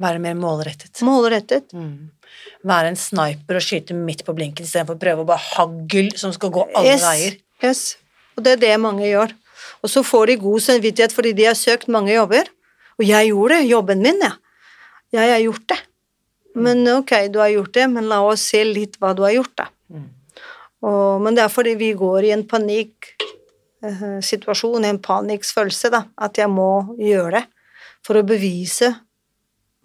Være 0.00 0.20
mer 0.22 0.36
målrettet. 0.38 1.02
Målrettet. 1.04 1.74
Mm. 1.76 2.08
Være 2.66 2.92
en 2.92 2.98
sniper 2.98 3.58
og 3.58 3.64
skyte 3.64 3.96
midt 3.96 4.22
på 4.24 4.34
blinken 4.36 4.66
istedenfor 4.66 4.96
å 4.96 5.02
prøve 5.02 5.24
å 5.24 5.28
bare 5.28 5.44
hagl 5.56 6.08
som 6.20 6.32
skal 6.36 6.50
gå 6.54 6.62
alle 6.70 6.94
Yes, 6.94 7.04
veier. 7.04 7.32
Yes. 7.64 7.80
Og 8.36 8.40
det 8.46 8.52
er 8.56 8.60
det 8.62 8.74
mange 8.80 9.06
gjør. 9.08 9.30
Og 9.84 9.88
så 9.92 10.00
får 10.06 10.24
de 10.30 10.34
god 10.40 10.60
samvittighet 10.64 11.12
fordi 11.16 11.30
de 11.36 11.44
har 11.50 11.58
søkt 11.58 11.88
mange 11.92 12.12
jobber. 12.14 12.44
Og 13.00 13.04
jeg 13.08 13.22
gjorde 13.30 13.54
det, 13.56 13.70
jobben 13.70 14.00
min, 14.04 14.18
ja. 14.24 14.32
Jeg 15.10 15.32
har 15.32 15.42
gjort 15.42 15.66
det. 15.72 15.80
Men 16.60 16.76
ok, 16.92 17.12
du 17.32 17.38
har 17.40 17.50
gjort 17.52 17.74
det, 17.74 17.86
men 17.90 18.08
la 18.10 18.18
oss 18.26 18.42
se 18.52 18.60
litt 18.66 18.94
hva 19.00 19.10
du 19.16 19.22
har 19.24 19.34
gjort, 19.36 19.54
da. 19.58 19.66
Mm. 19.90 20.08
Og, 20.86 21.10
men 21.24 21.32
det 21.36 21.42
er 21.44 21.52
fordi 21.52 21.72
vi 21.78 21.90
går 21.98 22.20
i 22.26 22.34
en 22.34 22.48
panikksituasjon, 22.50 24.84
en 24.86 25.02
paniksfølelse, 25.02 25.88
da. 25.92 26.00
At 26.20 26.38
jeg 26.40 26.48
må 26.52 26.70
gjøre 27.00 27.32
det. 27.38 27.44
For 28.06 28.14
å 28.16 28.26
bevise 28.26 28.88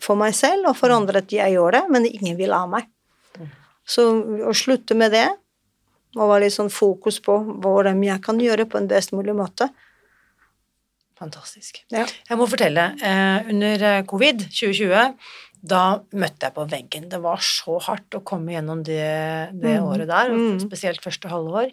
for 0.02 0.20
meg 0.20 0.36
selv 0.38 0.70
og 0.70 0.78
for 0.78 0.94
andre 0.94 1.22
at 1.24 1.32
jeg 1.32 1.56
gjør 1.56 1.78
det, 1.80 1.84
men 1.90 2.06
ingen 2.10 2.38
vil 2.38 2.54
ha 2.54 2.66
meg. 2.70 2.90
Så 3.86 4.02
å 4.50 4.54
slutte 4.58 4.96
med 4.98 5.14
det, 5.14 5.28
og 6.16 6.30
være 6.32 6.46
litt 6.46 6.56
sånn 6.56 6.72
fokus 6.74 7.20
på 7.22 7.36
hvordan 7.62 8.00
jeg 8.04 8.22
kan 8.24 8.40
gjøre 8.40 8.66
på 8.72 8.80
en 8.80 8.88
best 8.90 9.12
mulig 9.14 9.36
måte. 9.38 9.68
Fantastisk. 11.20 11.80
Ja. 11.94 12.04
Jeg 12.28 12.38
må 12.40 12.48
fortelle, 12.50 12.90
eh, 13.00 13.50
under 13.52 13.84
eh, 13.84 14.04
covid 14.10 14.48
2020, 14.50 15.14
da 15.66 15.84
møtte 16.12 16.50
jeg 16.50 16.56
på 16.56 16.66
veggen. 16.70 17.08
Det 17.10 17.22
var 17.24 17.40
så 17.46 17.78
hardt 17.88 18.18
å 18.18 18.24
komme 18.24 18.52
gjennom 18.54 18.84
det, 18.84 19.54
det 19.56 19.78
mm. 19.80 19.86
året 19.88 20.08
der, 20.12 20.34
Mhm. 20.36 20.60
spesielt 20.66 21.02
første 21.02 21.32
halvår. 21.32 21.72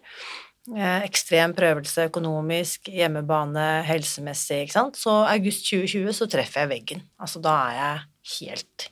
Eh, 0.77 1.03
ekstrem 1.09 1.55
prøvelse 1.55 2.07
økonomisk, 2.09 2.87
hjemmebane, 2.87 3.83
helsemessig, 3.85 4.63
ikke 4.63 4.73
sant. 4.77 4.95
Så 4.97 5.11
august 5.27 5.67
2020 5.67 6.13
så 6.15 6.29
treffer 6.31 6.63
jeg 6.63 6.71
veggen. 6.71 7.03
Altså 7.19 7.43
da 7.43 7.57
er 7.71 7.75
jeg 7.81 8.01
helt 8.39 8.91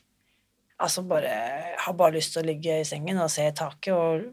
Altså 0.81 1.03
bare 1.05 1.33
Har 1.77 1.93
bare 1.93 2.16
lyst 2.16 2.33
til 2.33 2.40
å 2.43 2.49
ligge 2.49 2.79
i 2.81 2.87
sengen 2.88 3.21
og 3.21 3.29
se 3.33 3.45
i 3.45 3.57
taket 3.57 3.93
og 3.93 4.31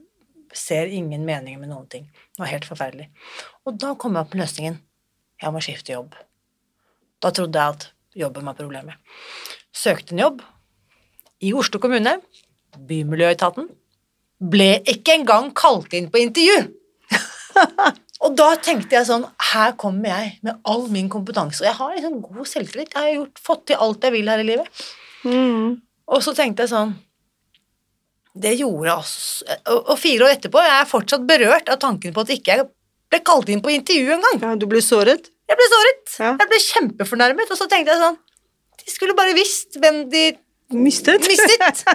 ser 0.55 0.87
ingen 0.87 1.25
mening 1.27 1.57
med 1.59 1.67
noen 1.67 1.89
ting. 1.91 2.05
Det 2.07 2.39
var 2.39 2.49
helt 2.53 2.65
forferdelig. 2.65 3.09
Og 3.67 3.75
da 3.75 3.91
kom 3.99 4.15
jeg 4.15 4.23
opp 4.23 4.31
med 4.31 4.45
løsningen. 4.45 4.77
Jeg 5.43 5.53
må 5.53 5.59
skifte 5.61 5.91
jobb. 5.91 6.15
Da 7.19 7.33
trodde 7.35 7.59
jeg 7.59 7.75
at 7.75 7.87
jobben 8.15 8.47
var 8.47 8.55
problemet. 8.55 8.95
Søkte 9.75 10.15
en 10.15 10.23
jobb 10.23 10.41
i 11.43 11.51
Oslo 11.53 11.81
kommune, 11.83 12.15
Bymiljøetaten. 12.77 13.67
Ble 14.39 14.69
ikke 14.87 15.17
engang 15.19 15.51
kalt 15.57 15.93
inn 15.97 16.07
på 16.13 16.23
intervju! 16.23 16.57
og 18.25 18.33
da 18.37 18.47
tenkte 18.57 18.95
jeg 18.97 19.05
sånn 19.09 19.25
Her 19.51 19.75
kommer 19.77 20.09
jeg 20.09 20.37
med 20.45 20.57
all 20.65 20.87
min 20.93 21.09
kompetanse. 21.11 21.61
Og 21.61 21.67
jeg 21.69 21.77
har 21.77 21.91
liksom 21.95 22.15
god 22.23 22.47
selvtillit. 22.49 22.93
Jeg 22.95 23.03
har 23.03 23.11
gjort, 23.19 23.41
fått 23.49 23.65
til 23.69 23.83
alt 23.83 24.07
jeg 24.07 24.15
vil 24.15 24.31
her 24.31 24.41
i 24.41 24.47
livet. 24.47 24.85
Mm. 25.27 25.75
Og 26.07 26.23
så 26.25 26.33
tenkte 26.37 26.65
jeg 26.65 26.71
sånn 26.71 26.93
Det 28.37 28.53
gjorde 28.59 28.93
altså 28.93 29.57
Og, 29.73 29.79
og 29.91 29.97
fire 29.99 30.27
år 30.27 30.35
etterpå 30.37 30.61
jeg 30.63 30.71
er 30.71 30.81
jeg 30.83 30.89
fortsatt 30.93 31.25
berørt 31.29 31.71
av 31.73 31.79
tanken 31.81 32.13
på 32.15 32.23
at 32.23 32.33
ikke 32.37 32.57
jeg 32.59 32.67
ble 33.11 33.21
kalt 33.25 33.49
inn 33.53 33.61
på 33.63 33.71
intervju 33.71 34.15
engang. 34.17 34.41
Ja, 34.43 34.55
du 34.59 34.65
ble 34.69 34.81
såret? 34.83 35.29
Jeg 35.47 35.59
ble 35.59 35.67
såret. 35.71 36.15
Ja. 36.19 36.33
Jeg 36.41 36.49
ble 36.51 36.57
kjempefornærmet, 36.59 37.53
og 37.53 37.59
så 37.59 37.69
tenkte 37.71 37.93
jeg 37.93 38.01
sånn 38.03 38.17
De 38.83 38.91
skulle 38.93 39.15
bare 39.17 39.35
visst 39.37 39.77
hvem 39.79 40.03
de 40.11 40.25
Mistet? 40.75 41.23
mistet. 41.23 41.85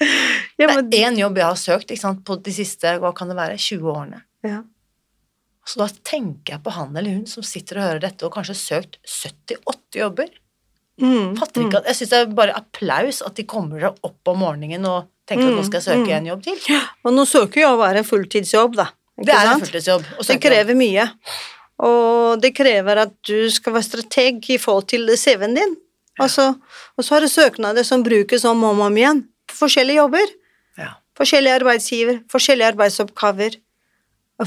ja, 0.60 0.68
Det 0.80 0.96
er 0.96 1.10
én 1.10 1.18
jobb 1.20 1.36
jeg 1.36 1.44
har 1.44 1.58
søkt 1.60 1.90
på 2.24 2.36
de 2.40 2.54
siste 2.56 2.94
hva 3.02 3.10
kan 3.12 3.28
det 3.28 3.36
være, 3.36 3.58
20 3.60 3.90
årene. 3.92 4.22
ja. 4.46 4.62
Så 5.66 5.78
da 5.78 5.86
tenker 6.02 6.56
jeg 6.56 6.62
på 6.64 6.72
han 6.74 6.96
eller 6.96 7.14
hun 7.14 7.26
som 7.30 7.44
sitter 7.46 7.78
og 7.78 7.86
hører 7.86 8.02
dette, 8.02 8.26
og 8.26 8.34
kanskje 8.34 8.56
har 8.56 8.62
søkt 8.62 8.98
70-80 9.06 10.00
jobber. 10.00 10.32
Mm. 11.02 11.36
Fatter 11.38 11.64
ikke 11.64 11.80
at, 11.80 11.86
Jeg 11.88 11.98
syns 12.00 12.10
det 12.12 12.18
er 12.18 12.34
bare 12.36 12.56
applaus 12.58 13.22
at 13.24 13.38
de 13.38 13.46
kommer 13.48 13.80
seg 13.80 14.04
opp 14.06 14.28
om 14.32 14.42
morgenen 14.42 14.84
og 14.90 15.08
tenker 15.28 15.48
at 15.48 15.56
nå 15.56 15.62
skal 15.64 15.80
jeg 15.80 15.86
søke 15.86 16.10
Mm, 16.10 16.16
en 16.18 16.28
jobb 16.32 16.42
til. 16.44 16.58
Og 17.06 17.14
nå 17.14 17.24
søker 17.30 17.62
jo 17.62 17.70
å 17.72 17.78
være 17.80 18.02
en 18.02 18.08
fulltidsjobb, 18.08 18.76
da. 18.76 18.88
Det 19.22 19.32
er 19.32 19.52
en 19.52 19.62
fulltidsjobb. 19.62 20.04
Det 20.28 20.38
krever 20.42 20.78
mye. 20.78 21.06
Og 21.82 22.42
det 22.42 22.52
krever 22.54 23.04
at 23.06 23.14
du 23.26 23.50
skal 23.50 23.74
være 23.76 23.86
strateg 23.88 24.50
i 24.50 24.58
forhold 24.60 24.90
til 24.92 25.08
CV-en 25.16 25.56
din. 25.56 25.76
Og 26.20 26.28
så, 26.30 26.50
og 26.98 27.04
så 27.04 27.16
har 27.16 27.24
du 27.24 27.30
søknader 27.32 27.86
som 27.86 28.02
brukes 28.04 28.44
om 28.44 28.62
og 28.68 28.82
om 28.84 28.98
igjen 28.98 29.24
forskjellige 29.52 30.00
jobber. 30.02 30.32
Ja. 30.80 30.90
Forskjellige 31.18 31.58
arbeidsgiver, 31.60 32.20
forskjellige 32.32 32.72
arbeidsoppgaver, 32.74 33.56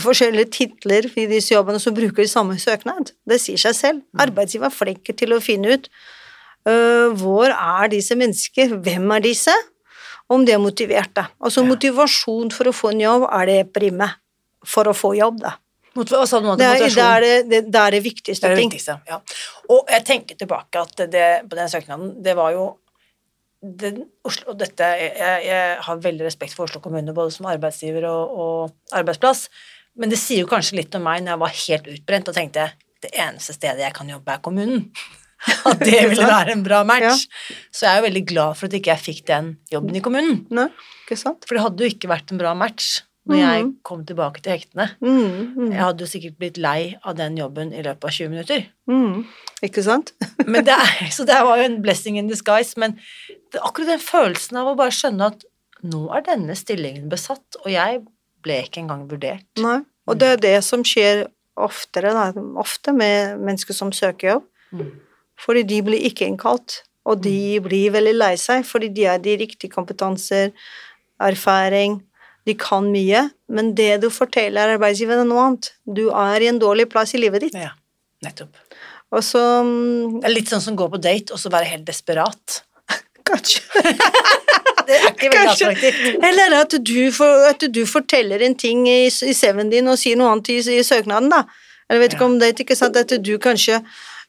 forskjellige 0.02 0.52
titler 0.52 1.08
i 1.16 1.28
disse 1.30 1.54
jobbene 1.54 1.80
som 1.80 1.96
bruker 1.96 2.26
de 2.26 2.32
samme 2.32 2.58
søknad. 2.60 3.14
Det 3.28 3.40
sier 3.42 3.62
seg 3.62 3.76
selv. 3.78 4.04
Arbeidsgiver 4.20 4.68
er 4.72 4.76
flink 4.76 5.12
til 5.18 5.36
å 5.36 5.42
finne 5.44 5.78
ut 5.78 5.90
uh, 6.68 7.14
hvor 7.16 7.52
er 7.54 7.92
disse 7.94 8.18
mennesker, 8.18 8.76
hvem 8.84 9.12
er 9.16 9.26
disse, 9.26 9.54
om 10.32 10.46
de 10.46 10.56
er 10.56 10.62
motiverte. 10.62 11.28
Altså 11.40 11.62
Ja. 11.62 11.70
motivasjon 11.70 12.52
for 12.52 12.72
å 12.72 12.74
få 12.74 12.92
en 12.96 13.04
jobb 13.06 13.28
er 13.30 13.46
det 13.46 13.74
prime 13.74 14.10
for 14.66 14.90
å 14.90 14.96
få 14.98 15.14
jobb, 15.16 15.40
da. 15.44 15.54
Mot? 15.96 16.10
Det 16.10 16.18
er 16.18 16.80
det, 16.82 16.98
er 17.00 17.22
det, 17.22 17.50
det, 17.50 17.60
det, 17.72 17.80
er 17.80 17.92
det 17.92 18.02
viktigste 18.04 18.48
Det 18.48 18.52
er 18.52 18.56
det 18.58 18.64
viktigste, 18.66 18.98
ja. 19.08 19.20
Og 19.70 19.86
jeg 19.88 20.04
tenker 20.04 20.36
tilbake 20.36 20.82
at 20.82 21.06
det, 21.08 21.28
på 21.48 21.56
den 21.56 21.70
søknaden, 21.72 22.10
det 22.24 22.34
var 22.36 22.52
jo 22.52 22.66
den, 23.62 24.04
Oslo, 24.26 24.54
dette, 24.54 24.84
jeg, 25.00 25.46
jeg 25.46 25.78
har 25.86 26.02
veldig 26.04 26.26
respekt 26.28 26.54
for 26.54 26.68
Oslo 26.68 26.82
kommune, 26.84 27.14
både 27.16 27.32
som 27.32 27.48
arbeidsgiver 27.50 28.06
og, 28.10 28.36
og 28.36 28.98
arbeidsplass, 28.98 29.48
men 29.98 30.10
det 30.12 30.20
sier 30.22 30.44
jo 30.44 30.48
kanskje 30.52 30.78
litt 30.82 30.96
om 30.98 31.04
meg 31.08 31.22
når 31.24 31.32
jeg 31.36 31.40
var 31.46 31.54
helt 31.62 31.88
utbrent 31.96 32.28
og 32.32 32.36
tenkte 32.36 32.66
det 33.06 33.12
eneste 33.22 33.54
stedet 33.54 33.84
jeg 33.84 33.94
kan 33.94 34.10
jobbe, 34.10 34.34
er 34.34 34.42
kommunen. 34.42 34.90
At 35.70 35.80
det 35.84 36.00
ville 36.10 36.26
være 36.26 36.54
en 36.56 36.64
bra 36.66 36.80
match. 36.88 37.26
Så 37.70 37.86
jeg 37.86 37.92
er 37.92 38.00
jo 38.00 38.06
veldig 38.08 38.24
glad 38.32 38.56
for 38.58 38.66
at 38.66 38.74
ikke 38.80 38.94
jeg 38.96 39.04
fikk 39.04 39.26
den 39.28 39.50
jobben 39.70 39.96
i 40.00 40.02
kommunen. 40.02 40.40
Nei, 40.50 40.70
ikke 41.04 41.18
sant? 41.20 41.44
For 41.46 41.54
det 41.58 41.62
hadde 41.66 41.84
jo 41.86 41.92
ikke 41.92 42.10
vært 42.10 42.32
en 42.34 42.40
bra 42.42 42.54
match 42.58 43.02
når 43.30 43.40
jeg 43.42 43.62
Mhm. 43.66 43.70
kom 43.84 44.04
tilbake 44.06 44.42
til 44.42 44.54
hektene. 44.54 44.86
Mm, 45.02 45.54
mm, 45.58 45.72
Jeg 45.74 45.82
hadde 45.82 46.00
jo 46.06 46.10
sikkert 46.10 46.38
blitt 46.40 46.58
lei 46.62 46.96
av 47.04 47.16
den 47.18 47.38
jobben 47.38 47.74
i 47.74 47.82
løpet 47.82 48.04
av 48.06 48.12
20 48.12 48.30
minutter. 48.30 48.66
mm. 48.88 49.26
Ikke 49.66 49.84
sant? 49.84 50.12
Men 50.48 50.64
det 50.66 50.74
er, 50.78 51.10
så 51.12 51.26
det 51.26 51.38
var 51.44 51.58
jo 51.58 51.64
en 51.66 51.82
blessing 51.82 52.18
in 52.18 52.28
disguise, 52.30 52.76
men 52.78 52.98
det, 53.52 53.62
akkurat 53.62 53.88
den 53.96 54.00
følelsen 54.04 54.58
av 54.62 54.68
å 54.68 54.76
bare 54.78 54.94
skjønne 54.94 55.26
at 55.32 55.44
nå 55.84 56.04
er 56.16 56.22
denne 56.26 56.54
stillingen 56.58 57.10
besatt, 57.10 57.58
og 57.64 57.72
jeg 57.72 58.02
ble 58.46 58.62
ikke 58.66 58.84
engang 58.84 59.06
vurdert. 59.10 59.48
Nei. 59.62 59.80
Og 60.06 60.20
det 60.22 60.36
er 60.36 60.42
det 60.42 60.58
som 60.66 60.84
skjer 60.86 61.26
oftere, 61.56 62.12
da, 62.14 62.30
ofte 62.62 62.94
med 62.94 63.40
mennesker 63.42 63.76
som 63.76 63.94
søker 63.96 64.36
jobb. 64.36 64.50
Mm. 64.76 64.92
Fordi 65.42 65.64
de 65.68 65.80
blir 65.86 66.08
ikke 66.10 66.28
innkalt, 66.30 66.82
og 67.06 67.22
de 67.26 67.60
blir 67.64 67.94
veldig 67.94 68.16
lei 68.16 68.34
seg 68.40 68.66
fordi 68.68 68.90
de 68.96 69.06
er 69.10 69.22
de 69.22 69.36
riktige 69.40 69.74
kompetanser, 69.74 70.54
erfaring, 71.22 72.00
de 72.46 72.54
kan 72.60 72.86
mye, 72.94 73.24
men 73.50 73.72
det 73.78 74.02
du 74.04 74.12
forteller 74.14 74.76
arbeidsgiveren 74.76 75.24
er 75.24 75.30
noe 75.30 75.46
annet. 75.48 75.72
Du 75.86 76.08
er 76.14 76.44
i 76.44 76.50
en 76.52 76.62
dårlig 76.62 76.86
plass 76.92 77.16
i 77.18 77.22
livet 77.22 77.48
ditt. 77.48 77.58
Ja, 77.58 77.72
nettopp. 78.26 78.60
Og 79.16 79.24
så 79.26 79.42
mm, 79.66 80.22
litt 80.30 80.52
sånn 80.52 80.62
som 80.62 80.78
gå 80.78 80.88
på 80.92 81.02
date, 81.02 81.34
og 81.34 81.42
så 81.42 81.50
være 81.54 81.72
helt 81.72 81.88
desperat. 81.88 82.62
Kanskje. 83.30 83.64
Det 84.88 84.98
er 84.98 85.12
ikke 85.12 85.32
veldig 85.34 85.52
attraktivt. 85.54 86.24
Eller 86.30 86.58
at 86.60 86.76
du, 86.86 86.98
for, 87.16 87.46
at 87.50 87.66
du 87.74 87.82
forteller 87.90 88.44
en 88.46 88.56
ting 88.56 88.88
i, 88.90 89.06
i 89.08 89.34
CV-en 89.38 89.72
din 89.74 89.88
og 89.92 90.00
sier 90.02 90.20
noe 90.20 90.34
annet 90.34 90.52
i, 90.54 90.60
i 90.78 90.84
søknaden, 90.86 91.32
da. 91.34 91.44
Jeg 91.90 92.02
vet 92.02 92.16
ikke 92.16 92.26
om 92.26 92.38
det 92.42 92.48
er 92.50 92.64
ikke 92.66 92.78
sant 92.78 92.98
at 92.98 93.12
du 93.22 93.36
kanskje 93.42 93.82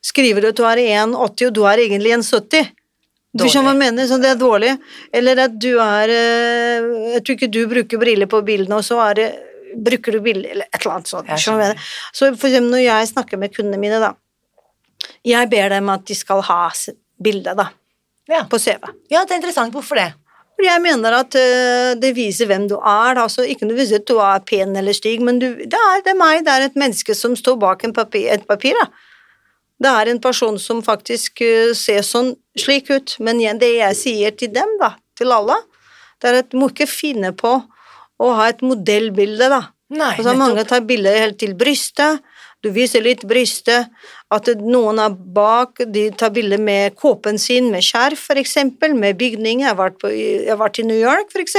skriver 0.04 0.50
at 0.50 0.58
du 0.58 0.64
er 0.68 0.82
1,80 0.82 1.14
og 1.16 1.54
du 1.56 1.62
er 1.68 1.82
egentlig 1.86 2.12
1,70. 2.18 2.72
Du 3.36 3.44
skjønner 3.44 3.68
hva 3.68 3.74
jeg 3.74 3.82
mener, 3.82 4.06
så 4.08 4.16
det 4.20 4.30
er 4.32 4.38
dårlig. 4.40 4.72
Eller 5.12 5.42
at 5.44 5.56
du 5.60 5.74
er 5.82 6.12
At 6.12 7.16
Jeg 7.16 7.24
tror 7.24 7.36
ikke 7.36 7.50
du 7.52 7.62
bruker 7.68 8.00
briller 8.00 8.30
på 8.30 8.40
bildene, 8.46 8.78
og 8.80 8.86
så 8.86 9.00
er 9.10 9.18
det 9.20 9.28
Bruker 9.76 10.14
du 10.14 10.22
briller, 10.24 10.52
eller 10.54 10.68
et 10.70 10.78
eller 10.78 10.94
annet 10.94 11.10
sånt. 11.10 11.32
Skjønner 11.42 11.74
jeg? 11.74 11.80
Så 12.16 12.30
for 12.38 12.48
eksempel 12.48 12.70
når 12.72 12.84
jeg 12.86 13.08
snakker 13.10 13.40
med 13.40 13.52
kundene 13.52 13.80
mine, 13.82 13.98
da 14.00 14.14
Jeg 15.26 15.50
ber 15.52 15.74
dem 15.74 15.90
at 15.92 16.06
de 16.08 16.16
skal 16.16 16.40
ha 16.46 16.60
bilde, 17.20 17.52
da, 17.58 17.68
Ja. 18.30 18.44
på 18.48 18.58
CV. 18.58 18.88
ja, 19.10 19.24
det 19.24 19.32
er 19.34 19.40
interessant. 19.40 19.72
Hvorfor 19.72 19.96
det? 20.00 20.12
Fordi 20.56 20.70
jeg 20.70 20.82
mener 20.86 21.18
at 21.18 21.36
eh, 21.36 21.90
det 22.00 22.14
viser 22.16 22.48
hvem 22.48 22.64
du 22.70 22.78
er. 22.78 23.18
Altså, 23.20 23.44
ikke 23.44 23.66
nødvendigvis 23.66 23.98
at 24.00 24.06
du 24.08 24.16
er 24.24 24.44
pen 24.48 24.72
eller 24.80 24.96
stygg, 24.96 25.20
men 25.24 25.40
du, 25.42 25.50
det, 25.60 25.76
er, 25.76 26.00
det 26.04 26.14
er 26.14 26.18
meg, 26.18 26.46
det 26.46 26.54
er 26.54 26.66
et 26.70 26.78
menneske 26.80 27.16
som 27.16 27.36
står 27.36 27.58
bak 27.60 27.84
en 27.84 27.92
papir, 27.96 28.30
et 28.32 28.46
papir. 28.48 28.78
Da. 28.80 28.88
Det 29.84 29.92
er 29.92 30.10
en 30.12 30.20
person 30.24 30.56
som 30.58 30.80
faktisk 30.84 31.44
eh, 31.44 31.74
ser 31.76 32.00
sånn 32.06 32.32
slik 32.56 32.88
ut. 32.88 33.18
Men 33.20 33.42
igjen, 33.42 33.60
det 33.60 33.74
jeg 33.74 34.00
sier 34.00 34.36
til 34.36 34.54
dem, 34.56 34.78
da, 34.80 34.94
til 35.18 35.34
alle, 35.36 35.60
det 36.22 36.30
er 36.30 36.40
at 36.40 36.52
du 36.52 36.60
må 36.62 36.70
ikke 36.72 36.88
finne 36.88 37.34
på 37.36 37.58
å 38.16 38.32
ha 38.38 38.48
et 38.48 38.64
modellbilde, 38.64 39.50
da. 39.52 39.62
Nei, 39.92 40.14
Altså, 40.16 40.32
mange 40.34 40.64
tar 40.66 40.82
bilder 40.88 41.20
helt 41.20 41.36
til 41.38 41.52
brystet. 41.54 42.24
Du 42.66 42.72
viser 42.74 43.04
litt 43.06 43.22
brystet. 43.28 43.92
At 44.34 44.48
noen 44.58 44.98
er 44.98 45.12
bak, 45.14 45.78
de 45.94 46.08
tar 46.18 46.32
bilder 46.34 46.58
med 46.58 46.96
kåpen 46.98 47.38
sin, 47.38 47.68
med 47.70 47.84
skjerf 47.86 48.24
f.eks., 48.26 48.56
med 48.90 49.18
bygning. 49.20 49.62
Jeg 49.62 49.70
har 49.70 49.78
vært, 49.78 50.00
på, 50.02 50.10
jeg 50.10 50.50
har 50.50 50.58
vært 50.58 50.80
i 50.82 50.86
New 50.88 50.98
York 50.98 51.30
f.eks. 51.30 51.54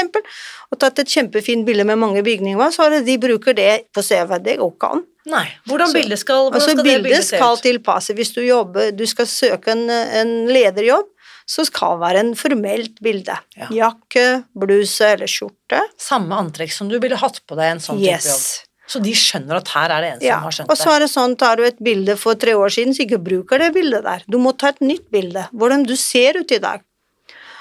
og 0.68 0.82
tatt 0.84 1.00
et 1.00 1.14
kjempefint 1.16 1.64
bilde 1.68 1.88
med 1.88 2.02
mange 2.02 2.24
bygninger. 2.28 2.74
Så 2.76 2.90
det, 2.92 3.06
de 3.08 3.16
bruker 3.24 3.56
det 3.56 3.88
på 3.96 4.04
CV. 4.04 4.36
Det 4.44 4.58
går 4.60 4.74
ikke 4.76 4.92
an. 4.98 5.06
Nei. 5.28 5.46
Hvordan 5.68 5.92
bildet 5.96 6.20
skal, 6.22 6.46
hvordan 6.48 6.60
Altså, 6.60 6.74
skal 6.74 6.84
det 6.84 6.88
bildet 6.88 7.08
bildet 7.08 7.26
se 7.28 7.36
skal 7.40 7.56
ut? 7.56 7.64
tilpasse. 7.64 8.16
Hvis 8.16 8.34
du 8.36 8.42
jobber, 8.44 8.92
du 8.96 9.06
skal 9.08 9.28
søke 9.32 9.74
en, 9.76 9.88
en 9.92 10.34
lederjobb, 10.52 11.08
så 11.48 11.64
skal 11.68 11.96
det 11.96 12.04
være 12.04 12.22
en 12.26 12.34
formelt 12.36 12.98
bilde. 13.04 13.36
Ja. 13.56 13.68
Jakke, 13.72 14.26
bluse 14.60 15.14
eller 15.16 15.32
skjorte. 15.32 15.80
Samme 16.00 16.36
antrekk 16.36 16.74
som 16.76 16.92
du 16.92 16.98
ville 17.00 17.20
hatt 17.20 17.40
på 17.48 17.56
deg 17.60 17.78
en 17.78 17.84
sånn 17.84 18.02
type 18.04 18.20
jobb. 18.20 18.48
Så 18.88 19.02
de 19.04 19.12
skjønner 19.20 19.60
at 19.60 19.68
her 19.76 19.92
er 19.92 20.02
det 20.02 20.10
en 20.14 20.20
som 20.22 20.28
Ja, 20.28 20.38
har 20.40 20.52
skjønt 20.56 20.70
det. 20.70 20.72
og 20.72 20.78
så 20.80 20.92
er 20.96 21.00
det 21.04 21.10
sånn, 21.12 21.36
tar 21.38 21.58
du 21.60 21.64
et 21.68 21.80
bilde 21.84 22.16
for 22.18 22.36
tre 22.40 22.54
år 22.56 22.72
siden, 22.72 22.94
så 22.96 23.04
ikke 23.04 23.20
bruker 23.24 23.60
det 23.60 23.74
bildet 23.76 24.04
der. 24.06 24.24
Du 24.32 24.38
må 24.40 24.54
ta 24.58 24.70
et 24.72 24.80
nytt 24.82 25.10
bilde, 25.12 25.44
hvordan 25.52 25.84
du 25.88 25.96
ser 26.00 26.40
ut 26.40 26.52
i 26.56 26.60
dag. 26.64 26.82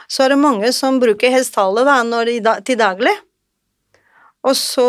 Så 0.09 0.23
er 0.25 0.29
det 0.35 0.39
mange 0.39 0.71
som 0.73 1.01
bruker 1.03 1.31
hestehale 1.35 1.83
da, 1.85 1.97
da, 2.41 2.61
til 2.61 2.79
daglig, 2.79 3.17
og 4.47 4.55
så 4.55 4.87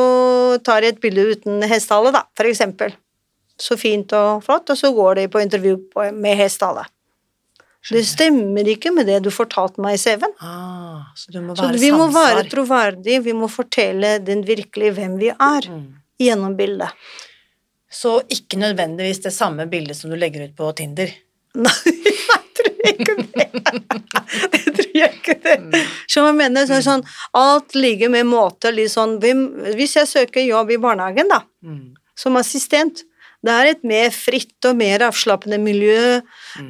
tar 0.63 0.81
de 0.85 0.91
et 0.93 1.01
bilde 1.01 1.23
uten 1.33 1.63
hestehale, 1.65 2.11
da, 2.13 2.21
for 2.37 2.45
eksempel. 2.45 2.93
Så 3.57 3.73
fint 3.81 4.13
og 4.13 4.43
flott, 4.45 4.69
og 4.69 4.77
så 4.77 4.93
går 4.93 5.15
de 5.15 5.27
på 5.33 5.41
intervju 5.41 5.79
med 6.13 6.37
hestehale. 6.37 6.85
Det 7.87 8.03
stemmer 8.05 8.67
ikke 8.67 8.91
med 8.93 9.07
det 9.07 9.21
du 9.23 9.29
fortalte 9.31 9.79
meg 9.81 9.95
i 9.95 10.01
CV-en. 10.01 10.33
Ah, 10.43 11.07
så 11.15 11.31
Så 11.31 11.71
vi 11.79 11.91
må 11.91 12.09
være 12.11 12.43
troverdige, 12.51 13.23
vi 13.23 13.33
må 13.33 13.47
fortelle 13.49 14.19
den 14.19 14.43
virkelig 14.43 14.93
hvem 14.93 15.17
vi 15.17 15.29
er, 15.29 15.61
Mm. 15.69 15.93
Gjennom 16.21 16.55
bildet. 16.57 16.89
Så 17.91 18.17
ikke 18.33 18.59
nødvendigvis 18.59 19.21
det 19.23 19.31
samme 19.33 19.65
bildet 19.71 19.95
som 19.95 20.11
du 20.11 20.17
legger 20.19 20.47
ut 20.49 20.55
på 20.57 20.71
Tinder. 20.75 21.11
Nei, 21.57 21.73
jeg 21.87 22.41
tror 22.57 22.89
ikke 22.91 23.15
det. 23.33 23.45
Det 24.53 24.73
tror 24.75 24.97
jeg 24.97 25.13
ikke 25.15 25.35
det. 25.43 25.79
Så 26.09 26.21
jeg 26.25 26.35
mener, 26.37 26.65
så 26.67 26.77
sånn, 26.83 27.03
alt 27.37 27.75
ligger 27.77 28.09
med 28.13 28.27
måte, 28.29 28.71
sånn, 28.91 29.15
hvis 29.77 29.95
jeg 29.97 30.09
søker 30.09 30.43
jobb 30.45 30.73
i 30.75 30.81
barnehagen 30.81 31.29
da, 31.31 31.43
Mm. 31.63 31.95
som 32.17 32.35
assistent, 32.39 33.01
det 33.45 33.53
er 33.53 33.69
et 33.71 33.83
mer 33.87 34.09
fritt 34.15 34.65
og 34.65 34.75
mer 34.79 35.03
avslappende 35.07 35.59
miljø, 35.61 36.21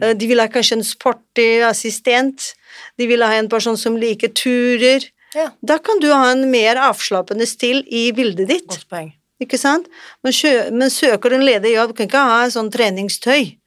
Eh, 0.01 0.13
de 0.13 0.27
vil 0.27 0.39
ha 0.39 0.47
kanskje 0.51 0.77
en 0.77 0.83
sporty 0.83 1.61
assistent, 1.63 2.53
de 2.99 3.07
vil 3.07 3.21
ha 3.23 3.31
en 3.39 3.47
person 3.49 3.77
som 3.77 3.95
liker 3.97 4.29
turer, 4.35 5.05
Ja, 5.35 5.49
da 5.63 5.77
kan 5.79 5.99
du 5.99 6.07
ha 6.11 6.31
en 6.31 6.49
mer 6.51 6.75
avslappende 6.75 7.45
stil 7.47 7.83
i 7.87 8.11
bildet 8.11 8.47
ditt. 8.47 8.67
godt 8.67 8.87
poeng. 8.89 9.13
Ikke 9.43 9.59
sant? 9.61 9.85
Men, 10.25 10.33
sjø, 10.33 10.51
men 10.73 10.89
søker 10.93 11.35
en 11.35 11.45
ledig 11.45 11.75
jobb, 11.75 11.93
kan 11.97 12.09
ikke 12.09 12.23
ha 12.29 12.39
sånn 12.53 12.71
treningstøy. 12.73 13.57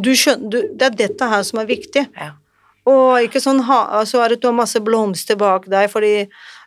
Du 0.00 0.12
skjønner, 0.14 0.46
du, 0.52 0.58
det 0.76 0.86
er 0.90 0.96
dette 1.06 1.28
her 1.32 1.42
som 1.46 1.60
er 1.62 1.68
viktig. 1.70 2.06
Ja. 2.14 2.32
Og 2.90 3.26
ikke 3.26 3.42
sånn 3.42 3.60
ha, 3.66 3.82
så 4.08 4.22
er 4.24 4.32
det 4.32 4.40
du 4.42 4.48
har 4.48 4.56
masse 4.56 4.80
blomster 4.82 5.36
bak 5.38 5.66
deg 5.70 5.90
fordi 5.92 6.14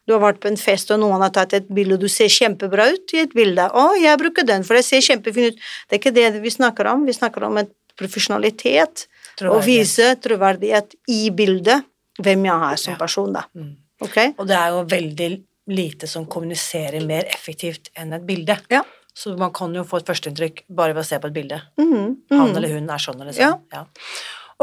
du 0.05 0.13
har 0.13 0.21
vært 0.21 0.41
på 0.43 0.49
en 0.51 0.59
fest 0.59 0.91
og 0.91 0.99
noen 0.99 1.23
har 1.23 1.31
tatt 1.33 1.55
et 1.55 1.69
bilde, 1.71 1.95
og 1.95 2.03
du 2.03 2.11
ser 2.11 2.27
kjempebra 2.31 2.89
ut 2.91 3.13
i 3.15 3.21
et 3.23 3.33
bilde. 3.35 3.69
Å, 3.71 3.85
jeg 4.01 4.19
bruker 4.19 4.45
den, 4.47 4.65
for 4.67 4.75
jeg 4.75 4.87
ser 4.89 5.05
kjempefin 5.07 5.53
ut. 5.53 5.63
Det 5.87 5.95
er 5.95 6.01
ikke 6.01 6.15
det 6.15 6.27
vi 6.43 6.51
snakker 6.51 6.89
om. 6.91 7.05
Vi 7.07 7.15
snakker 7.15 7.47
om 7.47 7.61
et 7.61 7.71
profesjonalitet. 7.99 9.07
Og 9.49 9.63
vise 9.65 10.11
troverdighet 10.21 10.93
i 11.09 11.31
bildet, 11.33 11.87
hvem 12.21 12.43
jeg 12.45 12.67
er 12.67 12.77
som 12.77 12.93
Ja. 12.93 12.97
person, 12.99 13.31
da. 13.33 13.45
Mm. 13.55 13.71
Okay? 14.03 14.33
Og 14.37 14.45
det 14.47 14.55
er 14.59 14.69
jo 14.75 14.83
veldig 14.91 15.29
lite 15.69 16.10
som 16.10 16.26
kommuniserer 16.28 17.04
mer 17.08 17.28
effektivt 17.32 17.91
enn 17.95 18.13
et 18.15 18.26
bilde. 18.28 18.58
Ja. 18.73 18.84
Så 19.13 19.36
man 19.38 19.54
kan 19.54 19.73
jo 19.78 19.84
få 19.86 20.02
et 20.02 20.08
førsteinntrykk 20.10 20.63
bare 20.73 20.95
ved 20.95 21.04
å 21.04 21.08
se 21.08 21.19
på 21.21 21.30
et 21.30 21.36
bilde. 21.36 21.60
Mhm, 21.78 22.08
Han 22.34 22.47
mhm. 22.47 22.56
eller 22.58 22.73
hun 22.73 22.89
er 22.89 23.04
sånn 23.04 23.21
eller 23.21 23.36
sånn. 23.36 23.60
Ja. 23.71 23.84
Ja. 23.84 23.86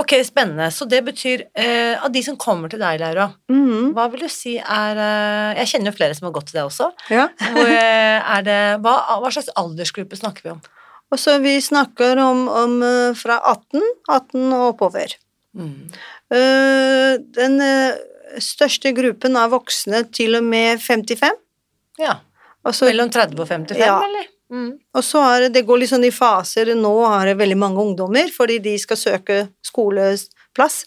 Ok, 0.00 0.14
spennende. 0.24 0.70
Så 0.72 0.86
det 0.88 1.00
betyr 1.04 1.42
eh, 1.58 1.98
Av 1.98 2.12
de 2.14 2.22
som 2.24 2.36
kommer 2.40 2.70
til 2.70 2.80
deg, 2.80 3.00
Laura, 3.02 3.30
Mhm, 3.50 3.92
hva 3.94 4.06
vil 4.10 4.24
du 4.24 4.28
si 4.32 4.56
er 4.56 4.96
eh, 4.96 5.58
Jeg 5.60 5.72
kjenner 5.72 5.90
jo 5.90 5.96
flere 5.98 6.14
som 6.16 6.28
har 6.28 6.34
gått 6.36 6.50
til 6.50 6.60
deg 6.60 6.68
også. 6.70 6.90
Ja. 7.10 7.28
Eh, 7.70 8.42
det, 8.46 8.60
hva, 8.84 8.94
hva 9.20 9.30
slags 9.32 9.50
aldersgruppe 9.58 10.16
snakker 10.18 10.46
vi 10.46 10.52
om? 10.54 10.60
Og 11.10 11.42
vi 11.42 11.56
snakker 11.60 12.18
om, 12.22 12.46
om 12.48 12.76
eh, 12.86 13.18
fra 13.18 13.40
18, 13.42 13.82
18 14.08 14.52
og 14.54 14.66
oppover. 14.74 15.16
Mm. 15.58 15.90
Uh, 16.30 17.18
Den 17.34 17.58
største 18.38 18.92
gruppen 18.96 19.36
er 19.36 19.48
voksne 19.52 20.04
til 20.14 20.36
og 20.38 20.44
med 20.44 20.78
55. 20.80 21.38
Ja. 21.98 22.18
Også, 22.66 22.86
Mellom 22.90 23.10
30 23.10 23.40
og 23.40 23.48
55, 23.48 23.78
Ja. 23.80 23.96
eller? 24.04 24.28
Mm. 24.50 24.78
Og 24.94 25.02
så 25.06 25.20
er 25.22 25.40
det, 25.44 25.52
det 25.54 25.66
går 25.66 25.78
litt 25.78 25.90
sånn 25.90 26.04
i 26.04 26.10
faser. 26.10 26.72
Nå 26.74 26.92
har 27.06 27.26
det 27.26 27.36
veldig 27.38 27.56
mange 27.56 27.78
ungdommer, 27.78 28.28
fordi 28.34 28.58
de 28.62 28.76
skal 28.78 28.96
søke 28.98 29.36
skoleplass. 29.64 30.84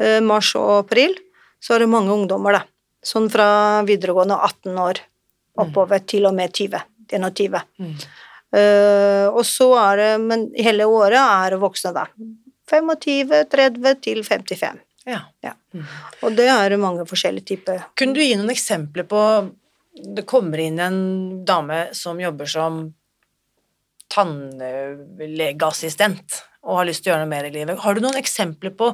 Eh, 0.00 0.18
mars 0.20 0.54
og 0.58 0.84
april. 0.86 1.14
Så 1.62 1.74
er 1.74 1.78
det 1.84 1.88
mange 1.92 2.10
ungdommer, 2.12 2.52
da. 2.52 2.62
Sånn 3.04 3.30
fra 3.30 3.82
videregående 3.88 4.36
18 4.36 4.76
år 4.78 5.00
oppover 5.60 6.02
til 6.06 6.26
og 6.26 6.34
med 6.34 6.52
20. 6.52 6.82
21. 7.12 7.62
Mm. 7.80 7.94
Eh, 8.58 9.26
og 9.30 9.44
så 9.46 9.70
er 9.78 9.96
det 9.96 10.20
Men 10.20 10.50
hele 10.58 10.82
året 10.90 11.18
er 11.20 11.56
voksne, 11.58 11.92
da. 11.94 12.06
25, 12.70 13.44
30 13.50 13.94
til 14.02 14.22
55. 14.26 14.78
Ja. 15.08 15.20
Og 16.20 16.36
det 16.36 16.48
er 16.52 16.76
mange 16.80 17.06
forskjellige 17.08 17.46
typer. 17.54 17.76
Kunne 17.96 18.14
du 18.16 18.22
gi 18.22 18.36
noen 18.36 18.50
eksempler 18.52 19.04
på 19.08 19.20
Det 19.90 20.24
kommer 20.28 20.58
inn 20.62 20.78
en 20.80 21.44
dame 21.44 21.94
som 21.96 22.20
jobber 22.20 22.46
som 22.48 22.94
tannlegeassistent 24.10 26.42
og 26.66 26.76
har 26.78 26.86
lyst 26.88 27.02
til 27.04 27.10
å 27.10 27.12
gjøre 27.14 27.24
noe 27.24 27.34
mer 27.34 27.44
i 27.48 27.54
livet. 27.54 27.82
Har 27.82 27.92
du 27.94 28.00
noen 28.04 28.20
eksempler 28.20 28.72
på 28.76 28.86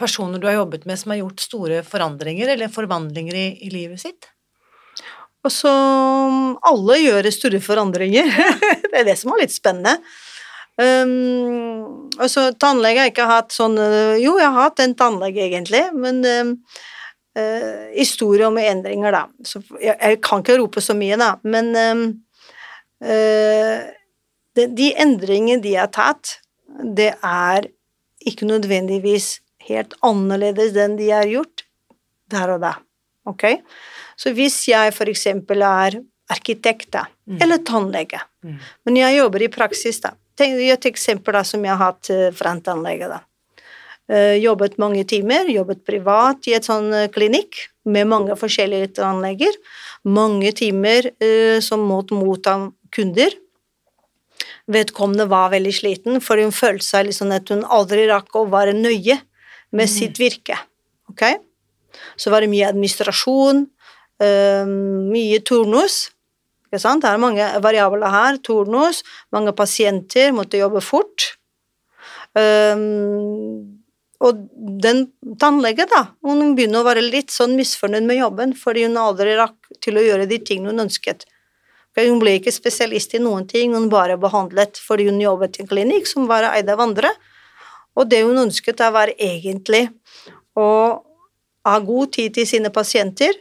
personer 0.00 0.38
du 0.40 0.46
har 0.48 0.60
jobbet 0.62 0.86
med 0.88 0.96
som 0.98 1.10
har 1.12 1.20
gjort 1.20 1.40
store 1.44 1.78
forandringer 1.86 2.46
eller 2.54 2.68
forvandlinger 2.72 3.34
i, 3.36 3.46
i 3.66 3.68
livet 3.72 4.00
sitt? 4.02 4.22
Og 5.44 5.52
som 5.52 6.56
alle 6.68 6.94
gjør 7.00 7.30
store 7.32 7.60
forandringer. 7.64 8.26
det 8.90 8.96
er 9.02 9.06
det 9.08 9.18
som 9.20 9.32
er 9.34 9.42
litt 9.44 9.54
spennende. 9.54 9.94
Um, 10.80 12.08
altså, 12.16 12.46
tannlege 12.56 13.02
har 13.02 13.10
ikke 13.10 13.26
hatt 13.28 13.52
sånn 13.52 13.74
øh, 13.76 14.14
Jo, 14.22 14.38
jeg 14.40 14.48
har 14.48 14.70
hatt 14.70 14.80
en 14.80 14.94
tannlege, 14.96 15.42
egentlig, 15.44 15.82
men 15.92 16.22
um, 16.24 16.52
uh, 17.36 17.90
historie 17.92 18.46
om 18.48 18.56
endringer, 18.62 19.12
da. 19.12 19.22
Så 19.44 19.60
jeg, 19.76 19.96
jeg, 19.98 20.20
kan 20.24 20.40
ikke 20.44 20.56
rope 20.62 20.80
så 20.84 20.96
mye, 20.96 21.18
da, 21.20 21.34
men 21.44 21.68
um, 21.76 22.06
uh, 23.04 23.76
de, 24.56 24.66
de 24.78 24.88
endringene 25.04 25.60
de 25.64 25.76
har 25.76 25.92
tatt, 25.92 26.38
det 26.80 27.12
er 27.18 27.68
ikke 28.26 28.48
nødvendigvis 28.48 29.34
helt 29.68 29.94
annerledes 30.06 30.76
enn 30.80 30.96
de 30.98 31.10
har 31.12 31.28
gjort 31.28 31.64
der 32.30 32.54
og 32.56 32.64
da. 32.64 32.74
Ok? 33.28 33.44
Så 34.16 34.32
hvis 34.36 34.62
jeg 34.70 34.94
for 34.96 35.10
eksempel 35.12 35.64
er 35.66 36.00
arkitekt, 36.30 36.92
da, 36.96 37.06
Mm. 37.30 37.38
eller 37.42 37.58
tannlege, 37.62 38.18
Mm. 38.42 38.56
men 38.86 38.96
jeg 38.96 39.16
jobber 39.16 39.42
i 39.44 39.48
praksis, 39.48 40.00
da. 40.02 40.10
Et 40.40 40.86
eksempel 40.88 41.36
da, 41.36 41.42
som 41.44 41.64
jeg 41.64 41.74
har 41.74 41.92
hatt 41.92 42.10
eh, 42.12 42.30
fra 42.36 42.54
en 42.54 42.62
tannlege. 42.64 43.20
Eh, 44.10 44.36
jobbet 44.40 44.78
mange 44.80 45.04
timer, 45.04 45.48
jobbet 45.52 45.84
privat 45.86 46.48
i 46.48 46.56
et 46.56 46.66
sånn 46.66 46.92
eh, 46.96 47.10
klinikk 47.12 47.66
med 47.84 48.08
mange 48.08 48.36
forskjellige 48.38 48.94
tannleger. 49.00 49.56
Mange 50.04 50.52
timer 50.56 51.10
som 51.60 51.82
måtte 51.84 52.16
motta 52.16 52.54
kunder. 52.92 53.34
Vedkommende 54.70 55.26
var 55.28 55.50
veldig 55.52 55.72
sliten, 55.76 56.20
for 56.24 56.40
hun 56.40 56.54
følte 56.56 56.86
seg 56.86 57.10
sånn 57.12 57.34
at 57.36 57.52
hun 57.52 57.66
aldri 57.68 58.06
rakk 58.08 58.36
å 58.36 58.46
være 58.48 58.72
nøye 58.76 59.18
med 59.76 59.90
sitt 59.92 60.20
virke. 60.20 60.56
Okay? 61.12 61.36
Så 62.16 62.32
var 62.32 62.40
det 62.40 62.52
mye 62.52 62.70
administrasjon, 62.70 63.66
mye 64.20 65.42
turnus. 65.44 66.06
Ikke 66.70 66.80
sant? 66.82 67.02
Det 67.02 67.10
er 67.10 67.18
mange 67.18 67.46
variabler 67.64 68.14
her. 68.14 68.38
Turnus, 68.46 69.02
mange 69.34 69.52
pasienter, 69.58 70.30
måtte 70.34 70.60
jobbe 70.60 70.82
fort. 70.84 71.32
Um, 72.38 73.80
og 74.22 74.44
den 74.84 75.08
tannlegen, 75.40 75.88
da, 75.90 76.04
hun 76.22 76.54
begynner 76.54 76.82
å 76.82 76.86
være 76.86 77.02
litt 77.02 77.32
sånn 77.34 77.56
misfornøyd 77.58 78.06
med 78.06 78.20
jobben 78.20 78.54
fordi 78.54 78.84
hun 78.86 78.98
aldri 79.00 79.34
rakk 79.38 79.70
til 79.82 79.98
å 79.98 80.04
gjøre 80.04 80.28
de 80.30 80.38
tingene 80.44 80.74
hun 80.74 80.84
ønsket. 80.84 81.24
Hun 81.98 82.20
ble 82.22 82.36
ikke 82.38 82.52
spesialist 82.54 83.16
i 83.16 83.20
noen 83.22 83.48
ting, 83.50 83.74
hun 83.74 83.88
bare 83.90 84.20
behandlet 84.20 84.78
fordi 84.78 85.08
hun 85.08 85.18
jobbet 85.20 85.58
i 85.58 85.64
en 85.64 85.70
klinikk 85.72 86.06
som 86.06 86.28
var 86.30 86.46
eid 86.52 86.70
av 86.70 86.84
andre. 86.84 87.10
Og 87.98 88.06
det 88.12 88.22
hun 88.22 88.38
ønsket, 88.44 88.78
da 88.78 88.92
var 88.94 89.10
egentlig 89.16 89.88
å 90.54 90.68
ha 91.66 91.78
god 91.84 92.12
tid 92.14 92.36
til 92.36 92.46
sine 92.48 92.70
pasienter. 92.72 93.34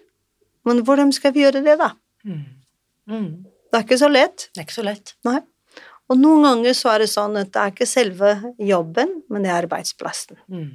Men 0.65 0.81
hvordan 0.87 1.13
skal 1.15 1.35
vi 1.35 1.45
gjøre 1.45 1.61
det, 1.65 1.77
da? 1.79 1.93
Mm. 2.25 2.58
Mm. 3.09 3.29
Det 3.69 3.77
er 3.79 3.85
ikke 3.85 3.99
så 4.01 4.09
lett. 4.11 4.49
Det 4.53 4.61
er 4.63 4.67
ikke 4.67 4.77
så 4.79 4.85
lett. 4.85 5.13
Nei. 5.27 5.39
Og 6.09 6.17
noen 6.17 6.41
ganger 6.47 6.73
så 6.77 6.89
er 6.95 7.03
det 7.03 7.09
sånn 7.11 7.35
at 7.37 7.51
det 7.53 7.61
er 7.61 7.73
ikke 7.73 7.85
selve 7.89 8.29
jobben, 8.57 9.11
men 9.29 9.43
det 9.45 9.51
er 9.51 9.63
arbeidsplassen. 9.67 10.39
Mm. 10.49 10.69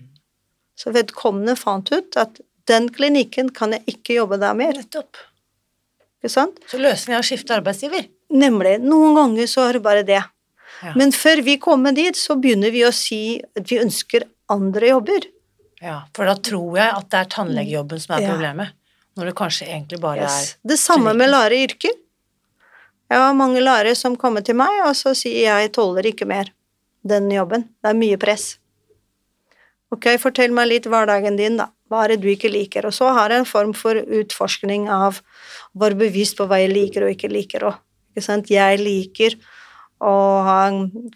Så 0.78 0.92
vedkommende 0.94 1.56
fant 1.58 1.90
ut 1.94 2.16
at 2.20 2.38
den 2.70 2.86
klinikken 2.94 3.50
kan 3.54 3.74
jeg 3.74 3.82
ikke 3.96 4.14
jobbe 4.20 4.38
der 4.42 4.54
mer. 4.58 4.72
Nettopp. 4.78 5.18
Ikke 6.22 6.30
sant? 6.32 6.60
Så 6.70 6.78
løsningen 6.80 7.18
er 7.18 7.24
å 7.24 7.26
skifte 7.26 7.56
arbeidsgiver. 7.58 8.06
Nemlig. 8.34 8.78
Noen 8.82 9.14
ganger 9.18 9.50
så 9.50 9.66
er 9.68 9.76
det 9.78 9.82
bare 9.84 10.06
det. 10.06 10.22
Ja. 10.84 10.94
Men 10.98 11.12
før 11.14 11.42
vi 11.46 11.58
kommer 11.62 11.94
dit, 11.94 12.16
så 12.18 12.36
begynner 12.40 12.72
vi 12.74 12.82
å 12.86 12.92
si 12.94 13.40
at 13.58 13.66
vi 13.70 13.78
ønsker 13.82 14.24
andre 14.50 14.90
jobber. 14.94 15.26
Ja, 15.84 15.98
for 16.16 16.30
da 16.30 16.34
tror 16.40 16.78
jeg 16.78 16.88
at 16.94 17.10
det 17.12 17.20
er 17.20 17.30
tannlegejobben 17.34 18.00
som 18.00 18.16
er 18.16 18.22
Ja. 18.22 18.30
problemet. 18.32 18.72
Når 19.18 19.26
det 19.26 19.34
kanskje 19.34 19.68
egentlig 19.68 20.00
bare 20.00 20.22
Yes. 20.22 20.56
Det 20.66 20.78
samme 20.78 21.12
med 21.14 21.28
læreryrker. 21.30 21.92
Jeg 23.12 23.20
har 23.20 23.36
mange 23.36 23.60
lærere 23.60 23.94
som 23.98 24.16
kommer 24.16 24.44
til 24.44 24.56
meg, 24.58 24.80
og 24.86 24.94
så 24.96 25.12
sier 25.16 25.50
jeg 25.50 25.72
tåler 25.76 26.08
ikke 26.10 26.28
mer 26.28 26.50
den 27.04 27.28
jobben. 27.32 27.68
Det 27.82 27.90
er 27.90 27.98
mye 27.98 28.20
press. 28.20 28.54
Ok, 29.94 30.08
fortell 30.18 30.54
meg 30.56 30.70
litt 30.70 30.86
hverdagen 30.90 31.36
din, 31.38 31.58
da. 31.60 31.68
Hva 31.92 32.04
er 32.04 32.14
det 32.14 32.24
du 32.24 32.30
ikke 32.32 32.50
liker? 32.50 32.88
Og 32.88 32.94
så 32.96 33.10
har 33.14 33.30
jeg 33.30 33.44
en 33.44 33.48
form 33.48 33.74
for 33.76 33.98
utforskning 33.98 34.88
av 34.90 35.20
å 35.20 35.82
være 35.84 36.00
bevisst 36.00 36.38
på 36.38 36.48
hva 36.50 36.58
jeg 36.62 36.72
liker 36.72 37.04
og 37.04 37.12
ikke 37.12 37.30
liker. 37.30 37.68
Og, 37.68 37.76
ikke 38.14 38.24
sant? 38.24 38.50
Jeg 38.50 38.80
liker 38.80 39.36
å 40.04 40.14
ha 40.44 40.58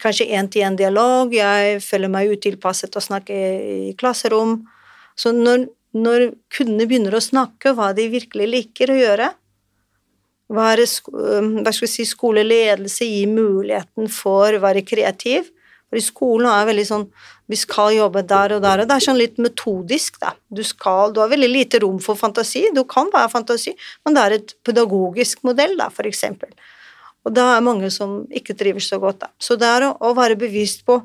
kanskje 0.01 0.29
én-til-én-dialog, 0.37 1.33
jeg 1.35 1.81
føler 1.83 2.11
meg 2.13 2.31
utilpasset 2.37 2.95
å 2.95 3.03
snakke 3.03 3.35
i 3.89 3.91
klasserom. 3.99 4.61
Så 5.19 5.33
når, 5.35 5.67
når 5.97 6.29
kundene 6.53 6.87
begynner 6.87 7.17
å 7.17 7.23
snakke 7.23 7.73
hva 7.77 7.91
de 7.97 8.07
virkelig 8.13 8.47
liker 8.53 8.93
å 8.93 8.99
gjøre, 9.01 9.29
sk- 10.49 11.13
øh, 11.13 11.61
hva 11.63 11.71
skal 11.73 11.87
vi 11.87 11.91
si, 11.93 12.05
skoleledelse 12.05 13.05
gir 13.05 13.27
muligheten 13.27 14.09
for 14.09 14.49
å 14.51 14.61
være 14.63 14.85
kreativ. 14.85 15.49
For 15.89 15.97
i 15.97 16.05
skolen 16.05 16.45
er 16.45 16.65
det 16.65 16.73
veldig 16.75 16.87
sånn 16.87 17.11
Vi 17.49 17.55
skal 17.57 17.95
jobbe 17.95 18.21
der 18.29 18.51
og 18.53 18.61
der, 18.61 18.81
og 18.81 18.87
det 18.87 18.93
er 18.93 19.01
sånn 19.01 19.17
litt 19.17 19.37
metodisk, 19.41 20.19
da. 20.21 20.35
Du 20.53 20.61
skal 20.63 21.13
Du 21.13 21.19
har 21.19 21.29
veldig 21.29 21.49
lite 21.49 21.79
rom 21.81 21.97
for 21.99 22.15
fantasi. 22.15 22.67
Du 22.75 22.83
kan 22.83 23.09
være 23.09 23.29
fantasi, 23.29 23.73
men 24.05 24.13
det 24.13 24.21
er 24.21 24.31
et 24.37 24.53
pedagogisk 24.63 25.41
modell, 25.43 25.75
da, 25.77 25.89
for 25.89 26.03
eksempel. 26.05 26.49
Og 27.25 27.33
det 27.33 27.41
er 27.41 27.61
mange 27.65 27.89
som 27.91 28.27
ikke 28.29 28.55
trives 28.55 28.87
så 28.89 28.99
godt, 29.01 29.19
da. 29.19 29.27
Så 29.39 29.57
det 29.57 29.65
er 29.65 29.87
å, 29.89 29.95
å 29.97 30.13
være 30.13 30.37
bevisst 30.37 30.85
på 30.85 31.01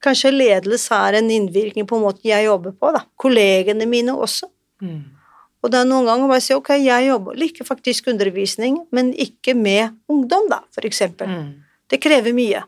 Kanskje 0.00 0.30
ledelse 0.30 0.94
er 0.94 1.16
en 1.18 1.28
innvirkning 1.34 1.82
på 1.84 1.98
måten 1.98 2.22
jeg 2.30 2.44
jobber 2.46 2.70
på, 2.70 2.92
da. 2.94 3.00
Kollegene 3.18 3.86
mine 3.90 4.14
også. 4.14 4.46
Mm. 4.80 5.17
Og 5.62 5.72
det 5.72 5.80
er 5.80 5.88
noen 5.90 6.06
ganger 6.06 6.30
bare 6.30 6.38
å 6.42 6.44
si 6.44 6.54
ok, 6.54 6.70
jeg 6.78 7.08
jobber, 7.08 7.34
liker 7.38 7.66
faktisk 7.66 8.10
undervisning, 8.12 8.76
men 8.94 9.10
ikke 9.18 9.56
med 9.58 9.96
ungdom, 10.10 10.46
da, 10.52 10.60
for 10.74 10.86
eksempel. 10.86 11.26
Mm. 11.28 11.48
Det 11.90 11.98
krever 12.04 12.34
mye. 12.36 12.62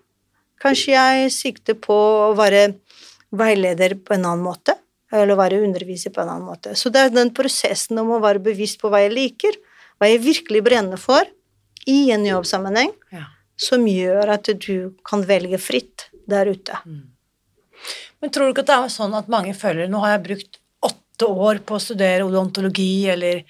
Kanskje 0.61 0.97
jeg 0.97 1.31
sikter 1.33 1.77
på 1.79 1.95
å 1.95 2.33
være 2.37 2.73
veileder 3.31 3.95
på 4.03 4.17
en 4.17 4.27
annen 4.27 4.43
måte, 4.45 4.75
eller 5.13 5.39
være 5.39 5.63
underviser 5.65 6.13
på 6.15 6.23
en 6.25 6.33
annen 6.35 6.47
måte. 6.51 6.75
Så 6.79 6.91
det 6.93 7.01
er 7.07 7.15
den 7.15 7.31
prosessen 7.35 7.99
om 8.03 8.11
å 8.17 8.21
være 8.23 8.43
bevisst 8.43 8.81
på 8.83 8.91
hva 8.91 9.01
jeg 9.05 9.15
liker, 9.15 9.57
hva 9.99 10.11
jeg 10.11 10.23
virkelig 10.27 10.63
brenner 10.67 11.01
for 11.01 11.27
i 11.87 12.11
en 12.15 12.27
jobbsammenheng, 12.27 12.93
Ja. 13.15 13.25
som 13.57 13.87
gjør 13.87 14.35
at 14.35 14.51
du 14.67 14.95
kan 15.05 15.23
velge 15.27 15.59
fritt 15.59 16.09
der 16.29 16.47
ute. 16.47 16.79
Men 18.21 18.31
tror 18.31 18.47
du 18.51 18.53
ikke 18.53 18.67
at 18.67 18.71
det 18.71 18.77
er 18.77 18.93
sånn 18.93 19.15
at 19.17 19.29
mange 19.33 19.55
føler 19.57 19.89
nå 19.89 20.01
har 20.03 20.19
jeg 20.19 20.25
brukt 20.27 20.60
åtte 21.21 21.27
år 21.27 21.61
på 21.65 21.77
å 21.77 21.83
studere 21.83 22.25
odontologi, 22.25 23.09
eller 23.09 23.45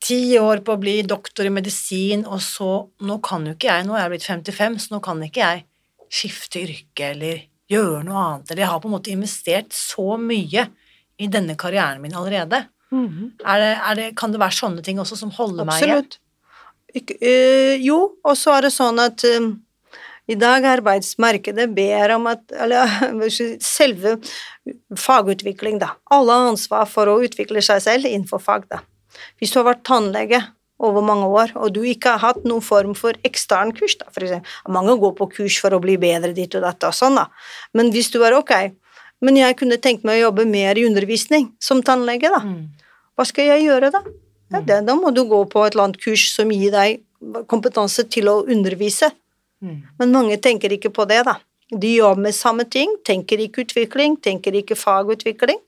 ti 0.00 0.38
år 0.38 0.62
på 0.64 0.74
å 0.74 0.80
bli 0.80 1.02
doktor 1.02 1.46
i 1.46 1.52
medisin, 1.52 2.26
og 2.26 2.40
så 2.42 2.88
Nå 3.00 3.20
kan 3.22 3.46
jo 3.46 3.54
ikke 3.54 3.68
jeg, 3.68 3.86
nå 3.86 3.94
er 3.96 4.04
jeg 4.04 4.12
blitt 4.14 4.26
55, 4.26 4.78
så 4.78 4.94
nå 4.94 5.00
kan 5.04 5.22
ikke 5.22 5.40
jeg 5.40 5.64
skifte 6.10 6.60
yrke 6.64 7.12
eller 7.14 7.44
gjøre 7.70 8.02
noe 8.04 8.22
annet, 8.24 8.50
eller 8.50 8.64
jeg 8.64 8.70
har 8.72 8.80
på 8.82 8.88
en 8.88 8.96
måte 8.96 9.12
investert 9.12 9.72
så 9.72 10.16
mye 10.18 10.66
i 11.20 11.28
denne 11.30 11.54
karrieren 11.56 12.00
min 12.02 12.16
allerede. 12.16 12.64
Er 12.90 13.60
det, 13.62 13.70
er 13.76 13.94
det, 13.94 14.08
kan 14.18 14.32
det 14.32 14.40
være 14.40 14.56
sånne 14.56 14.82
ting 14.82 14.98
også 14.98 15.16
som 15.20 15.30
holder 15.30 15.68
meg 15.68 15.84
igjen? 15.84 16.02
Absolutt. 16.02 16.18
Jo, 17.84 17.98
og 18.26 18.34
så 18.34 18.56
er 18.56 18.66
det 18.66 18.72
sånn 18.74 18.98
at 18.98 19.22
øh, 19.28 19.52
i 20.30 20.36
dag 20.38 20.66
arbeidsmarkedet 20.76 21.66
ber 21.74 22.14
om 22.14 22.28
at 22.30 22.54
Eller 22.54 22.86
selve 23.64 24.16
fagutvikling, 24.98 25.80
da. 25.82 25.94
Alle 26.10 26.36
har 26.36 26.52
ansvar 26.52 26.86
for 26.90 27.10
å 27.10 27.18
utvikle 27.24 27.62
seg 27.64 27.82
selv 27.84 28.08
innenfor 28.08 28.42
fag, 28.42 28.68
da. 28.70 28.82
Hvis 29.40 29.52
du 29.52 29.60
har 29.60 29.72
vært 29.72 29.86
tannlege 29.88 30.40
over 30.80 31.04
mange 31.04 31.26
år, 31.28 31.52
og 31.60 31.74
du 31.76 31.82
ikke 31.84 32.14
har 32.14 32.22
hatt 32.30 32.44
noen 32.48 32.64
form 32.64 32.94
for 32.96 33.16
ekstern 33.26 33.74
kurs, 33.76 33.98
da, 34.00 34.08
for 34.14 34.24
eksempel. 34.24 34.54
Mange 34.72 34.96
går 35.00 35.12
på 35.18 35.28
kurs 35.34 35.58
for 35.60 35.76
å 35.76 35.80
bli 35.82 35.98
bedre 36.00 36.32
ditt 36.36 36.56
og 36.56 36.64
datt 36.64 36.86
og 36.88 36.96
sånn, 36.96 37.18
da. 37.20 37.26
Men 37.76 37.92
hvis 37.92 38.08
du 38.14 38.20
er 38.24 38.36
ok, 38.38 38.54
men 39.20 39.36
jeg 39.36 39.58
kunne 39.60 39.80
tenkt 39.82 40.06
meg 40.08 40.20
å 40.20 40.30
jobbe 40.30 40.46
mer 40.48 40.78
i 40.80 40.86
undervisning 40.88 41.50
som 41.60 41.82
tannlege, 41.84 42.32
da. 42.32 42.40
Mm. 42.46 42.70
Hva 43.18 43.26
skal 43.28 43.50
jeg 43.50 43.66
gjøre 43.66 43.92
da? 43.92 44.00
Ja, 44.50 44.62
det, 44.66 44.80
da 44.88 44.96
må 44.98 45.12
du 45.14 45.22
gå 45.28 45.42
på 45.50 45.62
et 45.66 45.74
eller 45.74 45.90
annet 45.90 46.00
kurs 46.02 46.30
som 46.32 46.50
gir 46.50 46.72
deg 46.74 47.04
kompetanse 47.50 48.06
til 48.10 48.30
å 48.32 48.40
undervise. 48.48 49.10
Mm. 49.60 49.80
Men 50.00 50.14
mange 50.14 50.36
tenker 50.42 50.72
ikke 50.72 50.92
på 50.94 51.06
det, 51.08 51.22
da. 51.28 51.36
De 51.70 51.94
jobber 51.94 52.24
med 52.26 52.34
samme 52.34 52.64
ting, 52.66 52.96
tenker 53.06 53.38
ikke 53.38 53.64
utvikling, 53.64 54.16
tenker 54.22 54.56
ikke 54.58 54.78
fagutvikling. 54.78 55.60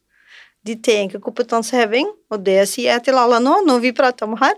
De 0.67 0.77
tenker 0.79 1.23
kompetanseheving, 1.23 2.09
og 2.31 2.43
det 2.47 2.61
sier 2.71 2.97
jeg 2.97 3.07
til 3.09 3.19
alle 3.19 3.39
nå, 3.43 3.61
når 3.67 3.83
vi 3.83 3.93
prater 3.95 4.27
om 4.29 4.37
her. 4.41 4.55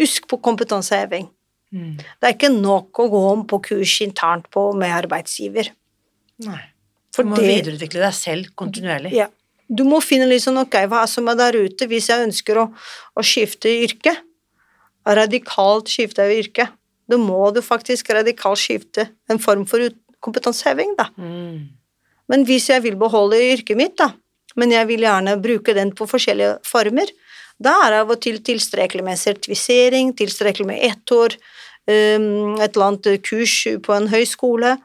Husk 0.00 0.28
på 0.30 0.38
kompetanseheving. 0.44 1.28
Mm. 1.74 1.96
Det 1.98 2.24
er 2.28 2.34
ikke 2.36 2.52
nok 2.54 3.00
å 3.02 3.08
gå 3.12 3.22
om 3.32 3.44
på 3.48 3.60
kurs 3.66 3.98
internt 4.04 4.48
på 4.54 4.70
med 4.78 4.94
arbeidsgiver. 5.02 5.72
Nei. 6.46 6.60
For 7.12 7.24
du 7.26 7.32
må 7.32 7.36
det- 7.36 7.48
videreutvikle 7.50 8.00
deg 8.00 8.14
selv 8.14 8.54
kontinuerlig. 8.54 9.12
Ja. 9.12 9.28
Du 9.68 9.84
må 9.84 10.00
finne 10.00 10.28
liksom 10.28 10.56
ok, 10.56 10.86
hva 10.88 11.06
som 11.06 11.28
er 11.28 11.34
der 11.34 11.52
ute 11.52 11.86
hvis 11.88 12.08
jeg 12.08 12.24
ønsker 12.24 12.56
å, 12.56 12.72
å 13.16 13.20
skifte 13.20 13.68
yrke. 13.68 14.16
Radikalt 15.04 15.88
skifte 15.88 16.24
yrke. 16.24 16.68
Da 17.08 17.16
må 17.20 17.40
du 17.54 17.62
faktisk 17.64 18.10
radikalt 18.12 18.60
skifte 18.60 19.08
en 19.30 19.40
form 19.40 19.64
for 19.68 19.88
kompetanseheving, 20.24 20.94
da. 20.98 21.08
Mm. 21.16 21.68
Men 22.28 22.44
hvis 22.44 22.68
jeg 22.68 22.84
vil 22.84 22.98
beholde 23.00 23.38
yrket 23.54 23.78
mitt, 23.78 23.96
da, 23.96 24.10
men 24.58 24.74
jeg 24.74 24.88
vil 24.90 25.06
gjerne 25.06 25.38
bruke 25.40 25.74
den 25.76 25.94
på 25.96 26.08
forskjellige 26.10 26.58
former, 26.66 27.08
da 27.58 27.72
er 27.86 27.94
det 27.94 28.02
av 28.02 28.12
og 28.14 28.20
til 28.22 28.38
tilstrekkelig 28.44 29.04
med 29.06 29.18
sertifisering, 29.18 30.12
tilstrekkelig 30.18 30.66
med 30.68 30.84
ett 30.90 31.14
år, 31.14 31.34
um, 31.88 32.58
et 32.60 32.76
eller 32.76 32.86
annet 32.90 33.22
kurs 33.26 33.54
på 33.82 33.96
en 33.96 34.10
høyskole. 34.12 34.76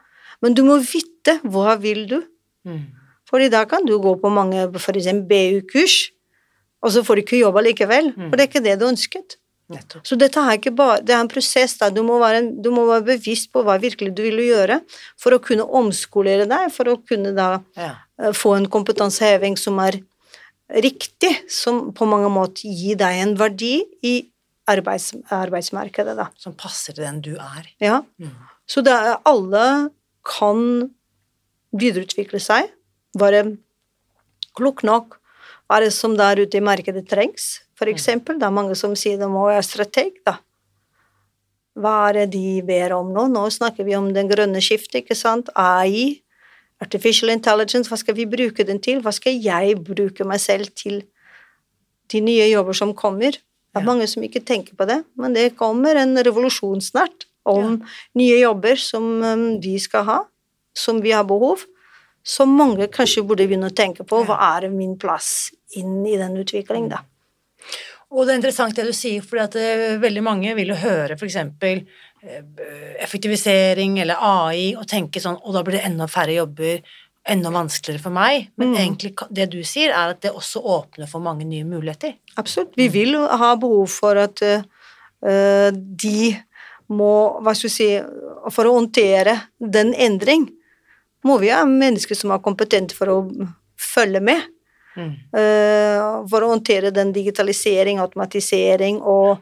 Men 0.42 0.56
du 0.56 0.64
må 0.66 0.80
vite 0.82 1.40
hva 1.44 1.76
vil 1.80 2.06
du 2.10 2.22
Mm. 2.64 2.80
fordi 3.28 3.50
da 3.52 3.66
kan 3.68 3.84
du 3.84 3.98
gå 4.00 4.14
på 4.16 4.30
mange 4.32 4.56
f.eks. 4.72 5.10
BU-kurs, 5.28 6.10
og 6.80 6.92
så 6.92 7.02
får 7.04 7.16
du 7.16 7.20
ikke 7.20 7.40
jobba 7.42 7.60
likevel. 7.60 8.06
Mm. 8.16 8.30
For 8.30 8.36
det 8.36 8.40
er 8.40 8.48
ikke 8.48 8.64
det 8.64 8.78
du 8.80 8.86
ønsket. 8.88 9.36
Så 10.04 10.18
dette 10.20 10.36
er 10.42 10.58
ikke 10.58 10.74
bare, 10.76 11.00
det 11.00 11.14
er 11.14 11.20
en 11.24 11.28
prosess. 11.28 11.78
da, 11.80 11.88
Du 11.90 12.02
må, 12.02 12.18
være, 12.20 12.42
du 12.62 12.70
må 12.70 12.84
være 12.86 13.06
bevisst 13.16 13.50
på 13.52 13.62
hva 13.64 13.78
virkelig 13.80 14.14
du 14.14 14.22
vil 14.22 14.42
gjøre 14.44 14.80
for 15.16 15.32
å 15.32 15.40
kunne 15.40 15.64
omskolere 15.64 16.46
deg, 16.48 16.70
for 16.72 16.84
å 16.92 16.98
kunne 17.08 17.32
da 17.34 17.62
Ja. 17.76 17.94
eh, 18.20 18.32
få 18.32 18.56
en 18.56 18.66
kompetanseheving 18.68 19.56
som 19.58 19.78
er 19.80 20.00
riktig, 20.70 21.48
som 21.50 21.92
på 21.92 22.06
mange 22.06 22.28
måter 22.32 22.68
gir 22.68 22.96
deg 22.96 23.22
en 23.22 23.34
verdi 23.36 23.82
i 24.02 24.30
arbeids, 24.68 25.12
arbeidsmarkedet. 25.30 26.16
da. 26.16 26.28
Som 26.38 26.52
passer 26.54 26.92
til 26.92 27.04
den 27.04 27.20
du 27.20 27.34
er. 27.36 27.66
Ja. 27.80 28.02
Mm. 28.20 28.30
Så 28.66 28.84
er, 28.86 29.18
alle 29.24 29.90
kan 30.24 30.90
videreutvikle 31.74 32.40
seg, 32.40 32.70
være 33.18 33.56
klok 34.56 34.82
nok, 34.86 35.18
være 35.70 35.90
som 35.90 36.16
der 36.16 36.36
ute 36.44 36.58
i 36.60 36.64
markedet 36.64 37.06
trengs, 37.08 37.60
for 37.78 37.90
eksempel. 37.90 38.38
Det 38.38 38.46
er 38.46 38.54
mange 38.54 38.76
som 38.78 38.94
sier 38.98 39.18
de 39.20 39.28
må 39.30 39.46
være 39.48 39.64
strateg, 39.66 40.20
da. 40.26 40.38
Hva 41.74 41.94
er 42.10 42.20
det 42.20 42.26
de 42.36 42.60
ber 42.62 42.92
om 42.94 43.08
nå? 43.12 43.26
Nå 43.32 43.48
snakker 43.50 43.86
vi 43.86 43.96
om 43.98 44.12
den 44.14 44.28
grønne 44.30 44.60
skiftet, 44.62 45.00
ikke 45.02 45.16
sant? 45.18 45.48
AI, 45.58 46.20
artificial 46.82 47.32
intelligence, 47.34 47.90
hva 47.90 47.98
skal 47.98 48.14
vi 48.14 48.28
bruke 48.30 48.66
den 48.66 48.78
til? 48.82 49.00
Hva 49.02 49.10
skal 49.14 49.34
jeg 49.42 49.80
bruke 49.82 50.26
meg 50.28 50.38
selv 50.42 50.70
til? 50.78 51.02
De 52.12 52.20
nye 52.22 52.46
jobber 52.52 52.76
som 52.78 52.94
kommer. 52.94 53.32
Det 53.32 53.80
er 53.80 53.82
Ja. 53.82 53.86
mange 53.90 54.06
som 54.06 54.22
ikke 54.22 54.44
tenker 54.44 54.76
på 54.76 54.86
det, 54.86 55.04
men 55.16 55.32
det 55.32 55.56
kommer 55.56 55.96
en 55.96 56.14
revolusjon 56.16 56.80
snart 56.80 57.26
om 57.44 57.82
nye 58.14 58.38
jobber 58.38 58.76
som 58.76 59.58
de 59.60 59.78
skal 59.78 60.04
ha, 60.04 60.24
som 60.74 61.00
vi 61.00 61.10
har 61.10 61.24
behov, 61.24 61.64
som 62.22 62.48
mange 62.56 62.86
kanskje 62.88 63.26
burde 63.26 63.48
begynne 63.48 63.70
å 63.70 63.74
tenke 63.74 64.06
på. 64.06 64.24
Hva 64.24 64.62
er 64.62 64.70
min 64.70 64.96
plass 64.96 65.50
inn 65.74 66.06
i 66.06 66.16
den 66.16 66.36
utviklingen, 66.36 66.88
da? 66.90 67.00
Og 68.14 68.26
det 68.26 68.34
er 68.34 68.38
interessant 68.38 68.76
det 68.76 68.84
du 68.86 68.92
sier, 68.94 69.24
at 69.42 69.56
eh, 69.58 69.96
veldig 70.02 70.22
mange 70.22 70.52
vil 70.54 70.70
jo 70.74 70.76
høre 70.78 71.16
for 71.18 71.26
eksempel 71.26 71.80
eh, 72.22 72.42
effektivisering 73.02 73.98
eller 74.02 74.20
AI 74.20 74.74
og 74.78 74.86
tenke 74.90 75.22
sånn 75.22 75.40
og 75.42 75.56
da 75.56 75.64
blir 75.66 75.78
det 75.80 75.86
enda 75.88 76.06
færre 76.10 76.36
jobber, 76.36 76.82
enda 77.26 77.50
vanskeligere 77.50 78.02
for 78.04 78.12
meg. 78.14 78.50
Men 78.60 78.74
Mm. 78.74 78.76
egentlig 78.82 79.12
det 79.32 79.48
du 79.50 79.62
sier, 79.64 79.90
er 79.90 80.12
at 80.12 80.20
det 80.20 80.30
også 80.30 80.60
åpner 80.62 81.08
for 81.08 81.24
mange 81.24 81.44
nye 81.48 81.64
muligheter. 81.64 82.14
Absolutt. 82.36 82.76
Vi 82.76 82.88
vil 82.88 83.16
ha 83.16 83.54
behov 83.56 83.88
for 83.88 84.16
at 84.20 84.42
eh, 84.42 85.70
de 85.72 86.36
må 86.92 87.40
Hva 87.40 87.54
skal 87.56 87.70
vi 87.70 87.72
si 87.72 87.86
For 88.52 88.68
å 88.68 88.74
håndtere 88.76 89.38
den 89.58 89.94
endring 89.94 90.50
må 91.24 91.38
vi 91.40 91.48
ha 91.48 91.62
mennesker 91.64 92.14
som 92.14 92.30
er 92.34 92.42
kompetente 92.44 92.92
for 92.92 93.08
å 93.08 93.48
følge 93.80 94.20
med. 94.20 94.42
Mm. 94.96 95.12
eh, 95.34 96.28
for 96.30 96.44
å 96.44 96.52
håndtere 96.54 96.92
den 96.94 97.12
digitalisering, 97.12 97.98
automatisering 97.98 99.00
og 99.02 99.38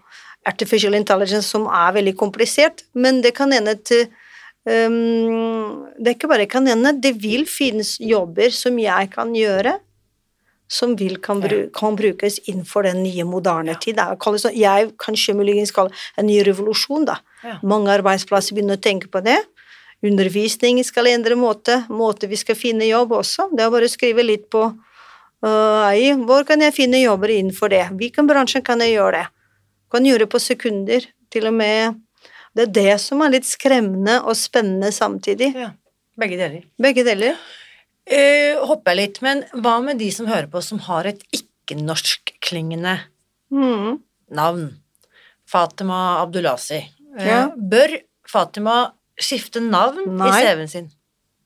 artificial 0.46 0.94
intelligence 0.94 1.46
som 1.52 1.66
er 1.68 1.92
veldig 1.92 2.16
komplisert. 2.16 2.82
Men 2.94 3.20
det 3.22 3.34
kan 3.36 3.52
hende 3.52 3.76
at 3.76 3.92
um, 4.66 5.86
Det 5.98 6.08
er 6.08 6.16
ikke 6.16 6.30
bare 6.30 6.46
kan 6.50 6.66
hende, 6.66 6.94
det 7.00 7.14
vil 7.22 7.46
finnes 7.46 7.96
jobber 8.00 8.50
som 8.54 8.78
jeg 8.78 9.10
kan 9.12 9.32
gjøre, 9.34 9.76
som 10.72 10.96
vil 10.96 11.18
kan, 11.20 11.40
bru, 11.42 11.66
kan 11.74 11.96
brukes 11.98 12.38
innenfor 12.48 12.86
den 12.88 13.02
nye, 13.04 13.24
moderne 13.28 13.74
tid. 13.78 13.98
Er- 13.98 14.16
kalles 14.16 14.42
sånn- 14.46 14.56
Jeg 14.56 14.96
kanskje 14.96 15.34
muligens 15.36 15.70
kaller 15.70 15.92
en 16.16 16.26
ny 16.26 16.42
revolusjon, 16.42 17.04
da. 17.04 17.18
Ja. 17.44 17.58
Mange 17.62 17.88
arbeidsplasser 17.92 18.54
begynner 18.56 18.78
å 18.78 18.80
tenke 18.80 19.08
på 19.12 19.22
det. 19.22 19.36
Undervisning 20.02 20.82
skal 20.82 21.06
endre 21.06 21.36
måte, 21.36 21.86
måte 21.88 22.26
vi 22.28 22.36
skal 22.36 22.56
finne 22.56 22.88
jobb 22.88 23.10
også. 23.12 23.50
Det 23.54 23.60
er 23.60 23.70
bare 23.70 23.86
å 23.86 23.92
skrive 23.92 24.24
litt 24.24 24.48
på 24.50 24.64
AI. 25.42 26.12
Hvor 26.26 26.44
kan 26.46 26.60
jeg 26.62 26.74
finne 26.76 27.00
jobber 27.02 27.32
innenfor 27.34 27.70
det? 27.72 27.84
Hvilken 27.98 28.28
bransje 28.30 28.62
kan 28.64 28.80
jeg 28.84 28.94
gjøre 28.96 29.12
det? 29.22 29.26
Kan 29.92 30.06
gjøre 30.08 30.24
det 30.24 30.30
på 30.32 30.40
sekunder, 30.40 31.06
til 31.32 31.46
og 31.50 31.54
med. 31.54 31.98
Det 32.54 32.68
er 32.68 32.72
det 32.76 32.94
som 33.00 33.20
er 33.24 33.32
litt 33.34 33.48
skremmende 33.48 34.20
og 34.22 34.36
spennende 34.36 34.92
samtidig. 34.92 35.54
ja. 35.56 35.70
Begge 36.20 36.36
deler. 36.36 36.64
Begge 36.78 37.02
deler. 37.06 37.38
Uh, 38.04 38.66
hopper 38.68 38.92
jeg 38.92 38.98
litt, 38.98 39.20
men 39.24 39.38
hva 39.64 39.78
med 39.82 39.96
de 39.98 40.10
som 40.12 40.26
hører 40.28 40.46
på 40.52 40.60
som 40.62 40.78
har 40.84 41.06
et 41.08 41.22
ikke-norskklingende 41.32 42.98
Mm. 43.50 43.98
navn? 44.30 44.76
Fatima 45.46 46.20
Abdulasi. 46.22 46.82
Uh, 47.18 47.24
Ja. 47.26 47.48
Bør 47.56 47.96
Fatima 48.28 48.92
skifte 49.18 49.60
navn 49.60 50.16
Nei. 50.18 50.28
i 50.28 50.32
CV-en 50.44 50.68
sin? 50.68 50.90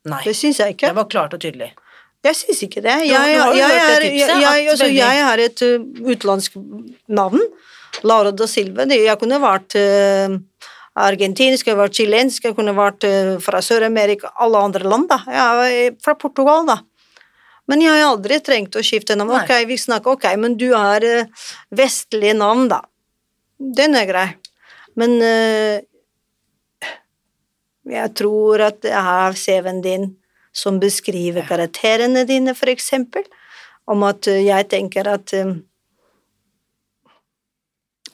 Nei. 0.04 0.22
Det 0.24 0.35
syns 0.37 0.59
jeg 0.59 0.74
ikke. 0.74 0.88
Det 0.88 0.94
var 0.96 1.04
klart 1.11 1.35
og 1.35 1.40
tydelig. 1.40 1.72
Jeg 2.26 2.38
syns 2.38 2.62
ikke 2.66 2.82
det. 2.84 2.96
Jeg, 3.08 3.36
har 5.28 5.42
et 5.42 5.62
uh, 5.66 5.84
utenlandsk 6.06 6.58
navn. 7.08 7.44
Laura 8.06 8.32
da 8.34 8.48
Silva. 8.50 8.86
Jeg 8.90 9.18
kunne 9.20 9.38
vært 9.42 9.76
uh, 9.78 10.36
argentinsk, 11.06 11.66
jeg 11.66 11.74
kunne 11.74 11.84
vært 11.84 12.00
chilensk, 12.00 12.48
jeg 12.48 12.58
kunne 12.58 12.74
vært 12.76 13.06
uh, 13.08 13.36
fra 13.42 13.62
Sør-Amerika, 13.64 14.34
alle 14.42 14.66
andre 14.68 14.88
land, 14.88 15.08
da. 15.12 15.22
Jeg 15.30 15.80
er 15.86 15.96
fra 16.04 16.16
Portugal, 16.18 16.66
da. 16.68 16.80
Men 17.66 17.82
jeg 17.82 17.94
har 17.94 18.12
aldri 18.12 18.38
trengt 18.46 18.78
å 18.78 18.84
skifte 18.86 19.16
navn. 19.18 19.34
Ok, 19.40 19.54
vi 19.66 19.78
snakker, 19.80 20.18
ok, 20.18 20.28
men 20.38 20.54
du 20.58 20.68
har 20.74 21.02
vestlige 21.74 22.36
navn, 22.38 22.68
da. 22.70 22.84
Den 23.58 23.96
er 23.98 24.06
grei. 24.06 24.28
Men 24.96 25.18
jeg 27.90 28.14
tror 28.18 28.62
at 28.68 28.86
jeg 28.86 29.02
har 29.08 29.34
CV-en 29.38 29.82
din 29.82 30.06
som 30.57 30.81
beskriver 30.81 31.47
karakterene 31.49 32.25
dine, 32.29 32.57
for 32.57 32.73
eksempel. 32.73 33.27
Om 33.87 34.07
at 34.09 34.29
uh, 34.33 34.40
jeg 34.40 34.69
tenker 34.73 35.09
at 35.12 35.35
um, 35.38 35.59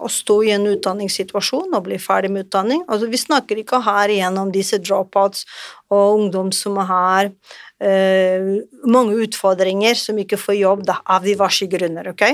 å 0.03 0.11
stå 0.11 0.39
i 0.47 0.53
en 0.55 0.67
utdanningssituasjon 0.73 1.75
og 1.77 1.85
bli 1.87 1.99
ferdig 2.03 2.33
med 2.33 2.47
utdanning 2.47 2.81
altså 2.89 3.09
Vi 3.11 3.21
snakker 3.21 3.61
ikke 3.61 3.83
her 3.85 4.11
igjen 4.11 4.39
om 4.41 4.51
disse 4.55 4.81
dropouts 4.83 5.45
og 5.93 6.17
ungdom 6.19 6.51
som 6.57 6.79
har 6.81 7.29
uh, 7.29 8.51
mange 8.89 9.19
utfordringer, 9.27 9.99
som 9.99 10.19
ikke 10.19 10.41
får 10.41 10.57
jobb 10.59 10.85
da, 10.89 10.99
av 11.05 11.27
diverse 11.27 11.69
grunner. 11.71 12.13
ok? 12.15 12.25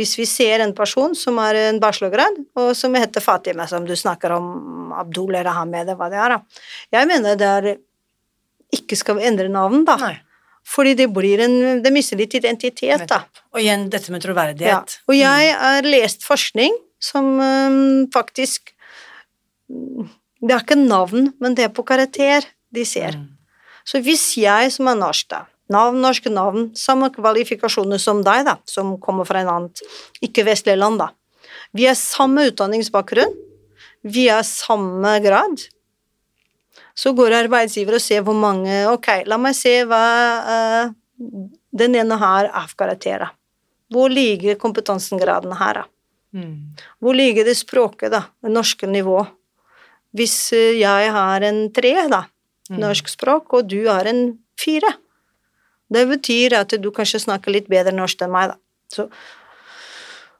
Hvis 0.00 0.16
vi 0.18 0.26
ser 0.28 0.64
en 0.64 0.74
person 0.76 1.14
som 1.18 1.40
har 1.42 1.58
en 1.58 1.80
bachelorgrad, 1.82 2.40
og 2.56 2.72
som 2.78 2.96
heter 2.96 3.24
Fatima, 3.24 3.68
som 3.68 3.86
du 3.88 3.94
snakker 3.98 4.32
om, 4.38 4.94
Abdul 4.96 5.34
eller 5.34 5.52
Hamed, 5.52 5.92
hva 5.98 6.08
det 6.12 6.20
er, 6.20 6.36
da. 6.36 6.62
Jeg 6.96 7.10
mener 7.10 7.36
det 7.38 7.50
er 7.50 7.68
ikke 8.72 8.98
skal 8.98 9.20
endre 9.22 9.50
navn, 9.52 9.84
da. 9.88 9.96
Nei. 10.00 10.14
Fordi 10.62 10.94
det 10.94 11.08
blir 11.10 11.40
en 11.42 11.82
Det 11.82 11.90
mister 11.92 12.16
litt 12.16 12.34
identitet, 12.38 13.06
da. 13.10 13.24
Og 13.52 13.60
igjen 13.60 13.88
dette 13.90 14.12
med 14.14 14.22
troverdighet. 14.22 14.96
Ja. 14.96 15.04
Og 15.10 15.18
jeg 15.18 15.54
har 15.58 15.88
lest 15.88 16.26
forskning 16.26 16.74
som 17.02 17.34
um, 17.40 18.06
faktisk 18.14 18.70
mm, 19.68 20.06
Det 20.42 20.54
er 20.54 20.62
ikke 20.62 20.78
navn, 20.78 21.32
men 21.42 21.54
det 21.58 21.68
er 21.68 21.74
på 21.74 21.84
karakter 21.86 22.46
de 22.74 22.84
ser. 22.86 23.18
Mm. 23.18 23.28
Så 23.86 24.00
hvis 24.02 24.24
jeg 24.38 24.70
som 24.74 24.88
er 24.90 24.98
norsk, 24.98 25.28
da, 25.30 25.44
navn, 25.70 26.00
norske 26.02 26.30
navn, 26.30 26.70
samme 26.78 27.10
kvalifikasjoner 27.14 28.00
som 28.02 28.22
deg, 28.26 28.46
da, 28.48 28.56
som 28.66 28.96
kommer 29.02 29.26
fra 29.28 29.42
en 29.42 29.50
annet 29.52 29.82
ikke-vestlig 30.24 30.74
land, 30.78 31.02
da. 31.02 31.10
Vi 31.76 31.86
har 31.86 31.98
samme 31.98 32.48
utdanningsbakgrunn, 32.50 33.34
vi 34.02 34.26
har 34.28 34.42
samme 34.46 35.14
grad. 35.22 35.62
Så 36.94 37.14
går 37.16 37.32
arbeidsgiver 37.42 37.96
og 37.96 38.04
ser 38.04 38.24
hvor 38.26 38.36
mange 38.36 38.82
Ok, 38.90 39.08
la 39.26 39.38
meg 39.40 39.56
se 39.56 39.78
hva 39.88 40.02
uh, 40.44 40.90
den 41.72 41.96
ene 41.96 42.18
har 42.20 42.50
av 42.52 42.74
karakterer. 42.76 43.32
Hvor 43.92 44.12
ligger 44.12 44.58
kompetansegraden 44.60 45.52
her, 45.56 45.82
da? 45.82 45.84
Mm. 46.32 46.74
Hvor 47.00 47.16
ligger 47.16 47.44
det 47.44 47.56
språket, 47.56 48.10
da? 48.12 48.26
Det 48.42 48.52
norske 48.52 48.88
nivå? 48.88 49.22
hvis 50.16 50.52
eh, 50.52 50.78
jeg 50.80 51.12
har 51.14 51.44
en 51.48 51.66
tre, 51.72 51.94
da, 52.12 52.26
Mm. 52.70 52.78
norsk 52.78 53.08
språk, 53.10 53.52
og 53.52 53.66
du 53.68 53.88
har 53.88 54.06
en 54.06 54.38
fire. 54.56 54.88
Det 55.92 56.06
betyr 56.08 56.54
at 56.56 56.70
du 56.80 56.90
kanskje 56.94 57.18
snakker 57.24 57.50
litt 57.52 57.66
bedre 57.68 57.92
norsk 57.92 58.22
enn 58.22 58.30
meg, 58.30 58.52
da. 58.52 58.56
Så, 58.88 59.08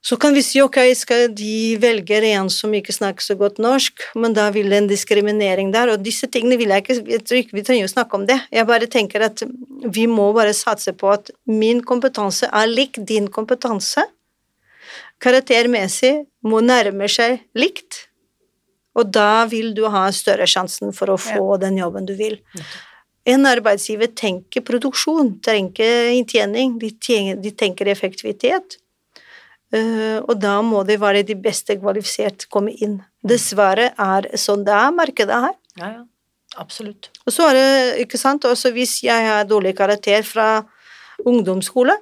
så 0.03 0.17
kan 0.19 0.35
vi 0.35 0.43
si 0.43 0.59
ok, 0.59 0.81
skal 0.99 1.29
de 1.31 1.77
velge 1.79 2.17
en 2.33 2.49
som 2.51 2.73
ikke 2.75 2.95
snakker 2.95 3.23
så 3.23 3.37
godt 3.39 3.61
norsk, 3.63 4.03
men 4.19 4.35
da 4.35 4.49
vil 4.51 4.73
det 4.73 4.81
en 4.81 4.89
diskriminering 4.91 5.71
der, 5.75 5.93
og 5.93 6.03
disse 6.03 6.27
tingene 6.27 6.59
vil 6.59 6.75
jeg 6.75 6.83
ikke 6.83 6.97
Jeg 7.07 7.23
tror 7.23 7.39
ikke 7.39 7.57
vi 7.57 7.63
trenger 7.63 7.87
å 7.87 7.93
snakke 7.93 8.19
om 8.19 8.27
det. 8.27 8.41
Jeg 8.51 8.67
bare 8.67 8.91
tenker 8.91 9.23
at 9.23 9.45
vi 9.87 10.09
må 10.11 10.33
bare 10.35 10.55
satse 10.59 10.93
på 10.93 11.13
at 11.15 11.31
min 11.47 11.85
kompetanse 11.87 12.51
er 12.51 12.67
lik 12.67 12.99
din 12.99 13.31
kompetanse. 13.31 14.03
Karaktermessig 15.23 16.27
må 16.43 16.59
nærme 16.61 17.07
seg 17.07 17.39
likt, 17.55 18.09
og 18.99 19.07
da 19.15 19.47
vil 19.47 19.71
du 19.73 19.87
ha 19.87 20.09
større 20.11 20.51
sjansen 20.51 20.91
for 20.93 21.15
å 21.15 21.21
få 21.21 21.61
den 21.63 21.79
jobben 21.79 22.11
du 22.11 22.17
vil. 22.19 22.41
En 23.23 23.47
arbeidsgiver 23.47 24.11
tenker 24.19 24.67
produksjon, 24.67 25.37
tenker 25.47 26.11
inntjening, 26.11 26.75
de 26.83 27.53
tenker 27.55 27.87
effektivitet. 27.87 28.82
Eh, 29.73 30.19
og 30.21 30.37
da 30.41 30.59
må 30.65 30.83
det 30.85 30.99
være 31.01 31.25
de 31.25 31.37
beste 31.41 31.79
kvalifisert 31.81 32.47
komme 32.53 32.75
inn. 32.85 32.99
Dessverre 33.25 33.93
er 33.97 34.29
sånn 34.41 34.67
det 34.67 34.75
er 34.77 34.97
markedet 34.97 35.43
her. 35.47 35.55
Ja, 35.81 35.93
ja. 35.99 36.03
Absolutt. 36.61 37.09
Og 37.25 37.33
så 37.33 37.47
er 37.49 37.57
det, 37.57 37.69
ikke 38.05 38.19
sant, 38.21 38.45
også 38.45 38.75
hvis 38.75 38.99
jeg 39.07 39.25
har 39.25 39.47
dårlig 39.49 39.73
karakter 39.79 40.21
fra 40.27 40.49
ungdomsskole 41.25 41.95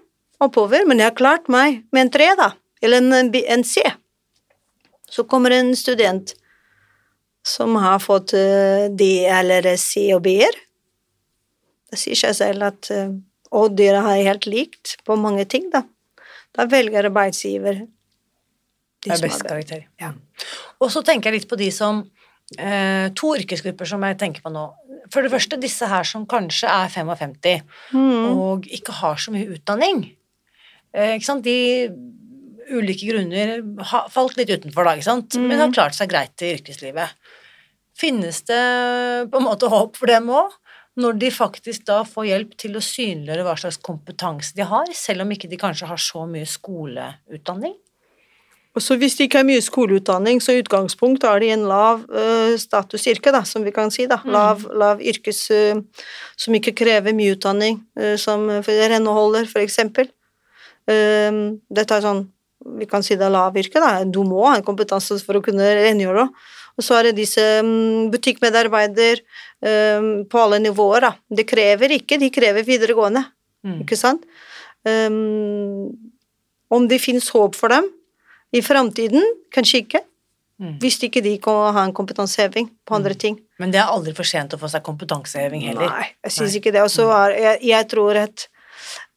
oppover, 0.43 0.83
men 0.89 0.99
jeg 0.99 1.13
har 1.13 1.19
klart 1.19 1.47
meg 1.53 1.85
med 1.95 2.09
en 2.09 2.13
tre, 2.17 2.27
da, 2.39 2.49
eller 2.83 2.99
en, 2.99 3.31
en 3.31 3.63
C, 3.63 3.85
så 5.11 5.23
kommer 5.29 5.55
en 5.55 5.71
student 5.79 6.35
som 7.47 7.79
har 7.79 8.03
fått 8.03 8.35
eh, 8.37 8.89
D 8.91 9.25
eller 9.31 9.71
C 9.81 10.09
og 10.17 10.25
B-er. 10.27 10.59
Det 11.91 11.99
sier 11.99 12.19
seg 12.19 12.37
selv 12.39 12.69
at 12.69 12.91
eh, 12.95 13.11
Og 13.51 13.73
dere 13.75 13.99
har 14.05 14.21
helt 14.23 14.45
likt 14.47 14.93
på 15.03 15.17
mange 15.19 15.43
ting, 15.51 15.65
da. 15.73 15.81
Da 16.57 16.67
velger 16.71 17.07
arbeidsgiver 17.09 17.85
de 17.85 19.09
Det 19.09 19.17
er 19.17 19.23
best 19.23 19.45
er 19.45 19.49
karakter. 19.49 19.85
Ja. 20.01 20.13
Og 20.81 20.91
så 20.93 21.03
tenker 21.07 21.31
jeg 21.31 21.41
litt 21.41 21.51
på 21.51 21.57
de 21.57 21.71
som 21.73 22.03
eh, 22.59 23.09
To 23.17 23.35
yrkesgrupper 23.39 23.89
som 23.89 24.03
jeg 24.05 24.19
tenker 24.21 24.45
på 24.45 24.53
nå. 24.53 24.67
For 25.11 25.25
det 25.25 25.33
første 25.33 25.59
disse 25.61 25.87
her 25.89 26.05
som 26.07 26.27
kanskje 26.29 26.69
er 26.69 26.89
55 26.93 27.63
Mm. 27.93 28.37
og 28.37 28.67
ikke 28.69 28.93
har 29.01 29.17
så 29.17 29.33
mye 29.33 29.49
utdanning. 29.57 30.05
Eh, 30.93 31.17
ikke 31.17 31.25
sant? 31.27 31.45
De 31.45 31.89
ulike 32.71 33.09
grunner 33.09 33.57
har 33.91 34.09
falt 34.13 34.37
litt 34.39 34.51
utenfor, 34.51 34.85
da, 34.85 34.95
ikke 34.95 35.09
sant? 35.09 35.35
men 35.41 35.59
har 35.59 35.73
klart 35.75 35.97
seg 35.97 36.11
greit 36.13 36.43
i 36.43 36.53
yrkeslivet. 36.55 37.17
Finnes 37.99 38.43
det 38.47 38.61
på 39.31 39.41
en 39.41 39.45
måte 39.49 39.69
håp 39.69 39.97
for 39.99 40.07
dem 40.07 40.31
òg? 40.31 40.53
Når 41.01 41.21
de 41.21 41.31
faktisk 41.33 41.87
da 41.89 42.03
får 42.05 42.27
hjelp 42.29 42.57
til 42.61 42.77
å 42.77 42.85
synliggjøre 42.85 43.47
hva 43.47 43.55
slags 43.61 43.81
kompetanse 43.85 44.57
de 44.57 44.67
har, 44.69 44.91
selv 44.97 45.25
om 45.25 45.33
ikke 45.33 45.49
de 45.51 45.61
kanskje 45.61 45.89
har 45.89 46.01
så 46.01 46.27
mye 46.29 46.49
skoleutdanning? 46.49 47.79
Og 48.71 48.85
så 48.85 48.95
hvis 49.01 49.17
de 49.19 49.27
ikke 49.27 49.41
har 49.41 49.47
mye 49.49 49.63
skoleutdanning, 49.65 50.39
så 50.39 50.55
i 50.55 50.61
utgangspunkt 50.63 51.25
er 51.27 51.41
de 51.43 51.49
en 51.57 51.65
lav 51.67 52.05
uh, 52.07 52.55
statusyrke, 52.61 53.33
da, 53.35 53.43
som 53.49 53.65
vi 53.67 53.73
kan 53.75 53.91
si, 53.91 54.07
da. 54.11 54.21
Lav, 54.31 54.63
lav 54.79 55.03
yrkes 55.03 55.41
uh, 55.51 55.81
som 56.39 56.55
ikke 56.55 56.77
krever 56.79 57.17
mye 57.17 57.35
utdanning, 57.35 57.81
uh, 57.99 58.15
som 58.21 58.47
renneholder, 58.69 59.51
eksempel. 59.65 60.13
Eh, 60.91 61.41
dette 61.71 61.97
er 61.97 62.03
sånn 62.05 62.23
Vi 62.61 62.87
kan 62.89 63.05
si 63.05 63.17
det 63.17 63.25
er 63.25 63.33
lav 63.33 63.55
yrke, 63.57 63.81
da. 63.81 64.05
Du 64.05 64.21
må 64.29 64.43
ha 64.45 64.59
en 64.59 64.65
kompetanse 64.65 65.17
for 65.25 65.39
å 65.39 65.41
kunne 65.45 65.65
rengjøre. 65.79 66.27
Og 66.81 66.87
så 66.87 66.97
er 66.97 67.11
det 67.11 67.19
disse 67.21 67.43
mm, 67.67 68.09
butikkmedarbeider 68.15 69.21
eh, 69.21 70.07
på 70.33 70.41
alle 70.41 70.63
nivåer, 70.65 71.05
da. 71.05 71.13
Det 71.29 71.45
krever 71.51 71.93
ikke, 72.01 72.17
de 72.23 72.33
krever 72.33 72.65
videregående, 72.67 73.27
Mm. 73.61 73.83
ikke 73.83 73.97
sant? 74.01 74.23
Um, 74.89 75.91
om 76.73 76.87
det 76.89 76.97
finnes 77.05 77.27
håp 77.35 77.59
for 77.59 77.69
dem 77.69 77.91
i 78.57 78.63
framtiden, 78.65 79.21
kanskje 79.53 79.83
ikke. 79.83 80.01
Mm. 80.61 80.79
Hvis 80.81 80.97
ikke 81.05 81.21
de 81.25 81.35
kan 81.45 81.75
ha 81.77 81.83
en 81.85 81.93
kompetanseheving 81.97 82.71
på 82.89 82.97
andre 82.97 83.13
ting. 83.21 83.37
Men 83.61 83.73
det 83.73 83.83
er 83.83 83.93
aldri 83.93 84.15
for 84.17 84.29
sent 84.29 84.57
å 84.57 84.61
få 84.61 84.69
seg 84.73 84.85
kompetanseheving 84.87 85.67
heller. 85.69 85.93
Nei, 85.93 86.09
jeg 86.25 86.35
syns 86.39 86.57
ikke 86.57 86.73
det. 86.73 86.83
Og 86.85 86.93
så 86.93 87.11
er 87.17 87.37
jeg, 87.37 87.61
jeg 87.71 87.89
tror 87.93 88.23
at 88.25 88.49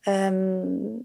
um, 0.07 0.99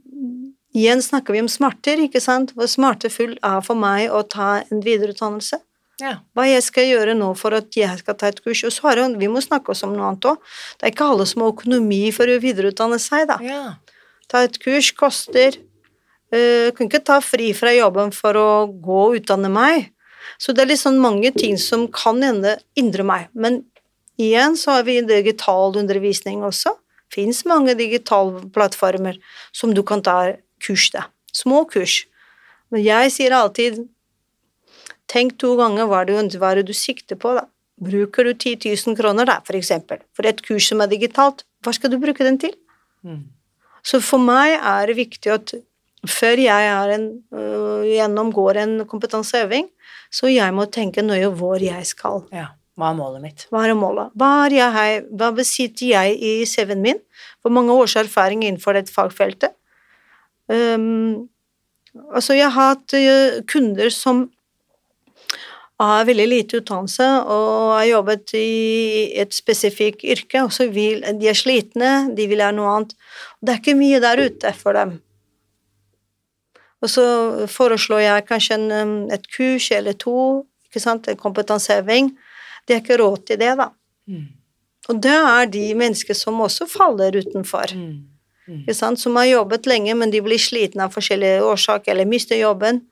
Igjen 0.78 1.00
snakker 1.02 1.32
vi 1.34 1.40
om 1.40 1.48
smarter, 1.50 1.98
ikke 2.04 2.20
sant? 2.22 2.52
Hvor 2.54 2.68
smartefull 2.70 3.38
er 3.42 3.62
for 3.64 3.78
meg 3.78 4.12
å 4.14 4.20
ta 4.28 4.61
en 4.68 4.82
videreutdannelse. 4.84 5.59
Ja. 5.99 6.14
Hva 6.36 6.44
jeg 6.46 6.62
skal 6.62 6.86
gjøre 6.86 7.14
nå 7.18 7.32
for 7.38 7.57
at 7.59 7.74
jeg 7.74 7.99
skal 8.01 8.16
ta 8.18 8.30
et 8.30 8.40
kurs. 8.44 8.62
Og 8.66 8.74
så 8.74 8.86
har 8.86 9.01
jeg, 9.03 9.16
vi 9.18 9.30
må 9.30 9.42
snakke 9.42 9.74
oss 9.74 9.82
om 9.86 9.96
noe 9.96 10.12
annet 10.12 10.28
òg. 10.30 10.42
Det 10.78 10.86
er 10.86 10.94
ikke 10.94 11.09
alle 11.11 11.26
som 11.26 11.42
har 11.42 11.55
økonomi 11.55 12.03
for 12.14 12.30
å 12.30 12.38
videreutdanne 12.42 13.01
seg, 13.03 13.26
da. 13.30 13.38
ja. 13.44 13.62
Ta 14.28 14.44
et 14.44 14.59
kurs 14.61 14.90
koster 14.92 15.55
uh, 15.57 16.68
Kan 16.76 16.84
ikke 16.84 17.01
ta 17.01 17.16
fri 17.24 17.46
fra 17.57 17.72
jobben 17.72 18.12
for 18.12 18.36
å 18.36 18.49
gå 18.68 18.99
og 19.07 19.16
utdanne 19.16 19.49
meg. 19.49 19.88
Så 20.36 20.53
det 20.53 20.66
er 20.66 20.72
litt 20.74 20.82
sånn 20.82 21.01
mange 21.01 21.32
ting 21.32 21.57
som 21.59 21.86
kan 21.90 22.20
hende 22.22 22.59
indre 22.78 23.07
meg. 23.09 23.30
Men 23.32 23.62
igjen 24.20 24.59
så 24.61 24.76
har 24.76 24.84
vi 24.86 25.01
digital 25.07 25.78
undervisning 25.80 26.44
også. 26.46 26.74
Fins 27.14 27.40
mange 27.49 27.72
digitale 27.78 28.44
plattformer 28.53 29.16
som 29.57 29.72
du 29.74 29.80
kan 29.86 30.05
ta 30.05 30.18
kurs 30.61 30.90
da. 30.92 31.09
Små 31.32 31.64
kurs. 31.70 32.03
Men 32.68 32.84
jeg 32.84 33.14
sier 33.14 33.32
alltid 33.32 33.80
Tenk 35.09 35.38
to 35.40 35.54
ganger 35.56 35.88
hva 35.88 36.02
du, 36.09 36.14
hva 36.38 36.52
det 36.59 36.66
du 36.68 36.74
sikter 36.76 37.18
på, 37.20 37.32
da. 37.38 37.46
Bruker 37.78 38.26
du 38.26 38.34
10 38.34 38.59
000 38.66 38.98
kroner, 38.98 39.28
da, 39.28 39.38
for 39.46 39.56
eksempel, 39.56 40.02
for 40.16 40.26
et 40.26 40.40
kurs 40.44 40.66
som 40.68 40.82
er 40.82 40.90
digitalt, 40.90 41.44
hva 41.64 41.72
skal 41.74 41.92
du 41.92 41.98
bruke 42.02 42.26
den 42.26 42.38
til? 42.42 42.52
Mm. 43.06 43.22
Så 43.86 44.02
for 44.04 44.20
meg 44.20 44.56
er 44.59 44.90
det 44.90 44.98
viktig 44.98 45.32
at 45.32 45.54
før 46.09 46.42
jeg 46.42 46.94
en, 46.94 47.06
øh, 47.34 47.86
gjennomgår 47.86 48.61
en 48.64 48.74
kompetanseøving, 48.86 49.70
så 50.11 50.30
jeg 50.30 50.54
må 50.54 50.66
tenke 50.70 51.02
nøye 51.02 51.30
hvor 51.38 51.62
jeg 51.62 51.86
skal. 51.86 52.26
ja. 52.32 52.52
Hva 52.78 52.92
er 52.92 52.94
målet 52.94 53.22
mitt? 53.24 53.44
Hva 53.50 53.64
er 53.66 53.74
målet? 53.74 54.12
Hva, 54.14 54.46
er 54.46 54.54
jeg, 54.54 54.98
hva 55.18 55.32
besitter 55.34 55.88
jeg 55.96 56.14
i 56.22 56.44
CV-en 56.46 56.84
min? 56.84 57.00
Hvor 57.42 57.50
mange 57.50 57.74
års 57.74 57.96
erfaring 57.98 58.44
innenfor 58.46 58.78
dette 58.78 58.94
fagfeltet? 58.94 59.56
Um, 60.46 61.26
altså, 62.14 62.36
jeg 62.38 62.46
har 62.54 62.76
hatt 62.76 62.94
øh, 62.94 63.40
kunder 63.50 63.90
som 63.90 64.28
har 65.78 66.06
veldig 66.08 66.26
lite 66.26 66.58
utdannelse 66.58 67.06
og 67.30 67.74
har 67.76 67.84
jobbet 67.86 68.32
i 68.34 68.48
et 69.22 69.34
spesifikt 69.34 70.02
yrke, 70.02 70.42
og 70.42 70.52
så 70.54 70.66
vil 70.72 71.04
de 71.20 71.28
er 71.30 71.38
slitne, 71.38 71.92
de 72.18 72.26
vil 72.30 72.42
ha 72.42 72.50
noe 72.54 72.72
annet. 72.74 72.96
Og 73.38 73.46
det 73.46 73.54
er 73.54 73.60
ikke 73.62 73.78
mye 73.78 74.00
der 74.02 74.24
ute 74.26 74.52
for 74.58 74.78
dem. 74.78 74.96
Og 76.82 76.90
så 76.90 77.04
foreslår 77.50 78.04
jeg 78.04 78.26
kanskje 78.26 78.58
en, 78.58 78.66
um, 78.74 78.98
et 79.14 79.24
kurs 79.34 79.70
eller 79.74 79.94
to, 79.98 80.44
ikke 80.68 80.82
sant, 80.82 81.08
en 81.08 81.18
kompetanseheving. 81.18 82.12
De 82.66 82.74
har 82.74 82.82
ikke 82.82 82.98
råd 83.00 83.24
til 83.30 83.40
det, 83.40 83.54
da. 83.58 83.70
Mm. 84.10 84.28
Og 84.88 85.00
det 85.04 85.16
er 85.16 85.50
de 85.52 85.64
mennesker 85.78 86.16
som 86.16 86.38
også 86.40 86.68
faller 86.70 87.18
utenfor. 87.18 87.74
Mm. 87.74 88.06
Mm. 88.48 88.60
Ikke 88.62 88.76
sant? 88.78 89.00
Som 89.00 89.18
har 89.20 89.28
jobbet 89.28 89.66
lenge, 89.68 89.94
men 89.94 90.12
de 90.14 90.22
blir 90.24 90.40
slitne 90.40 90.86
av 90.86 90.94
forskjellige 90.94 91.42
årsaker 91.44 91.92
eller 91.92 92.08
mister 92.08 92.38
jobben. 92.38 92.82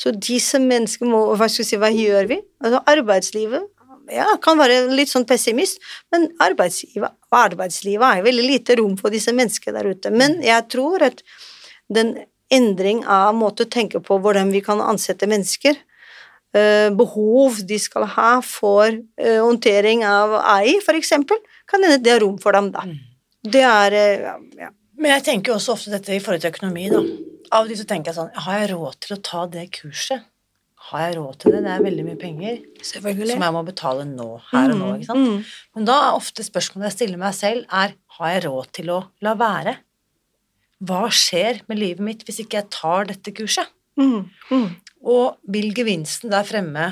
Så 0.00 0.10
disse 0.16 0.58
menneskene 0.58 1.10
må 1.12 1.22
Hva 1.38 1.48
skal 1.48 1.64
vi 1.64 1.68
si, 1.68 1.78
hva 1.80 1.90
gjør 1.94 2.28
vi? 2.32 2.40
Altså, 2.64 2.82
arbeidslivet 2.90 3.70
ja, 4.12 4.26
kan 4.42 4.58
være 4.60 4.90
litt 4.92 5.10
sånn 5.12 5.26
pessimist, 5.28 5.80
men 6.12 6.28
arbeidslivet, 6.42 7.14
arbeidslivet 7.34 8.04
er 8.04 8.26
veldig 8.26 8.44
lite 8.44 8.76
rom 8.80 8.98
for 9.00 9.14
disse 9.14 9.32
menneskene 9.32 9.78
der 9.78 9.90
ute. 9.94 10.12
Men 10.12 10.40
jeg 10.44 10.66
tror 10.72 11.06
at 11.06 11.22
den 11.92 12.14
endring 12.52 13.02
av 13.08 13.32
måte 13.36 13.64
å 13.64 13.70
tenke 13.70 14.02
på 14.04 14.18
hvordan 14.20 14.52
vi 14.52 14.60
kan 14.64 14.82
ansette 14.84 15.28
mennesker, 15.30 15.78
eh, 16.54 16.90
behov 16.94 17.62
de 17.66 17.78
skal 17.80 18.06
ha 18.14 18.30
for 18.44 18.86
eh, 18.92 19.40
håndtering 19.40 20.04
av 20.04 20.36
AI, 20.42 20.78
eksempel, 21.00 21.40
kan 21.66 21.82
hende 21.82 22.02
det 22.04 22.16
er 22.16 22.24
rom 22.24 22.38
for 22.38 22.52
dem, 22.52 22.70
da. 22.74 22.84
Det 23.44 23.64
er 23.64 24.00
eh, 24.00 24.32
ja. 24.60 24.72
Men 24.94 25.16
jeg 25.16 25.24
tenker 25.26 25.50
jo 25.50 25.56
også 25.58 25.72
ofte 25.74 25.90
dette 25.90 26.12
i 26.14 26.20
forhold 26.22 26.44
til 26.44 26.52
økonomi, 26.54 26.84
da. 26.92 27.00
Av 27.50 27.64
og 27.64 27.70
til 27.70 27.80
så 27.80 27.86
tenker 27.88 28.10
jeg 28.10 28.18
sånn 28.18 28.44
Har 28.46 28.60
jeg 28.60 28.70
råd 28.72 28.96
til 29.04 29.16
å 29.16 29.20
ta 29.24 29.44
det 29.50 29.66
kurset? 29.76 30.24
Har 30.90 31.06
jeg 31.06 31.16
råd 31.16 31.38
til 31.40 31.54
det? 31.54 31.62
Det 31.64 31.72
er 31.72 31.84
veldig 31.84 32.04
mye 32.04 32.20
penger 32.20 32.58
som 32.84 33.06
jeg 33.08 33.54
må 33.56 33.62
betale 33.64 34.04
nå, 34.04 34.26
her 34.50 34.74
og 34.74 34.80
nå, 34.80 34.88
ikke 34.98 35.08
sant. 35.08 35.30
Mm. 35.30 35.54
Men 35.78 35.86
da 35.88 35.94
er 35.96 36.18
ofte 36.18 36.44
spørsmålet 36.44 36.90
jeg 36.90 36.96
stiller 36.98 37.22
meg 37.22 37.36
selv, 37.38 37.64
er 37.72 37.94
har 38.18 38.34
jeg 38.34 38.42
råd 38.44 38.72
til 38.76 38.92
å 38.92 38.98
la 39.24 39.32
være? 39.40 39.78
Hva 40.84 41.06
skjer 41.08 41.62
med 41.70 41.80
livet 41.80 42.04
mitt 42.04 42.26
hvis 42.28 42.42
ikke 42.44 42.60
jeg 42.60 42.68
tar 42.74 43.08
dette 43.08 43.32
kurset? 43.32 43.72
Mm. 43.96 44.28
Mm. 44.50 44.68
Og 45.08 45.40
vil 45.56 45.72
gevinsten 45.76 46.32
der 46.34 46.44
fremme 46.44 46.90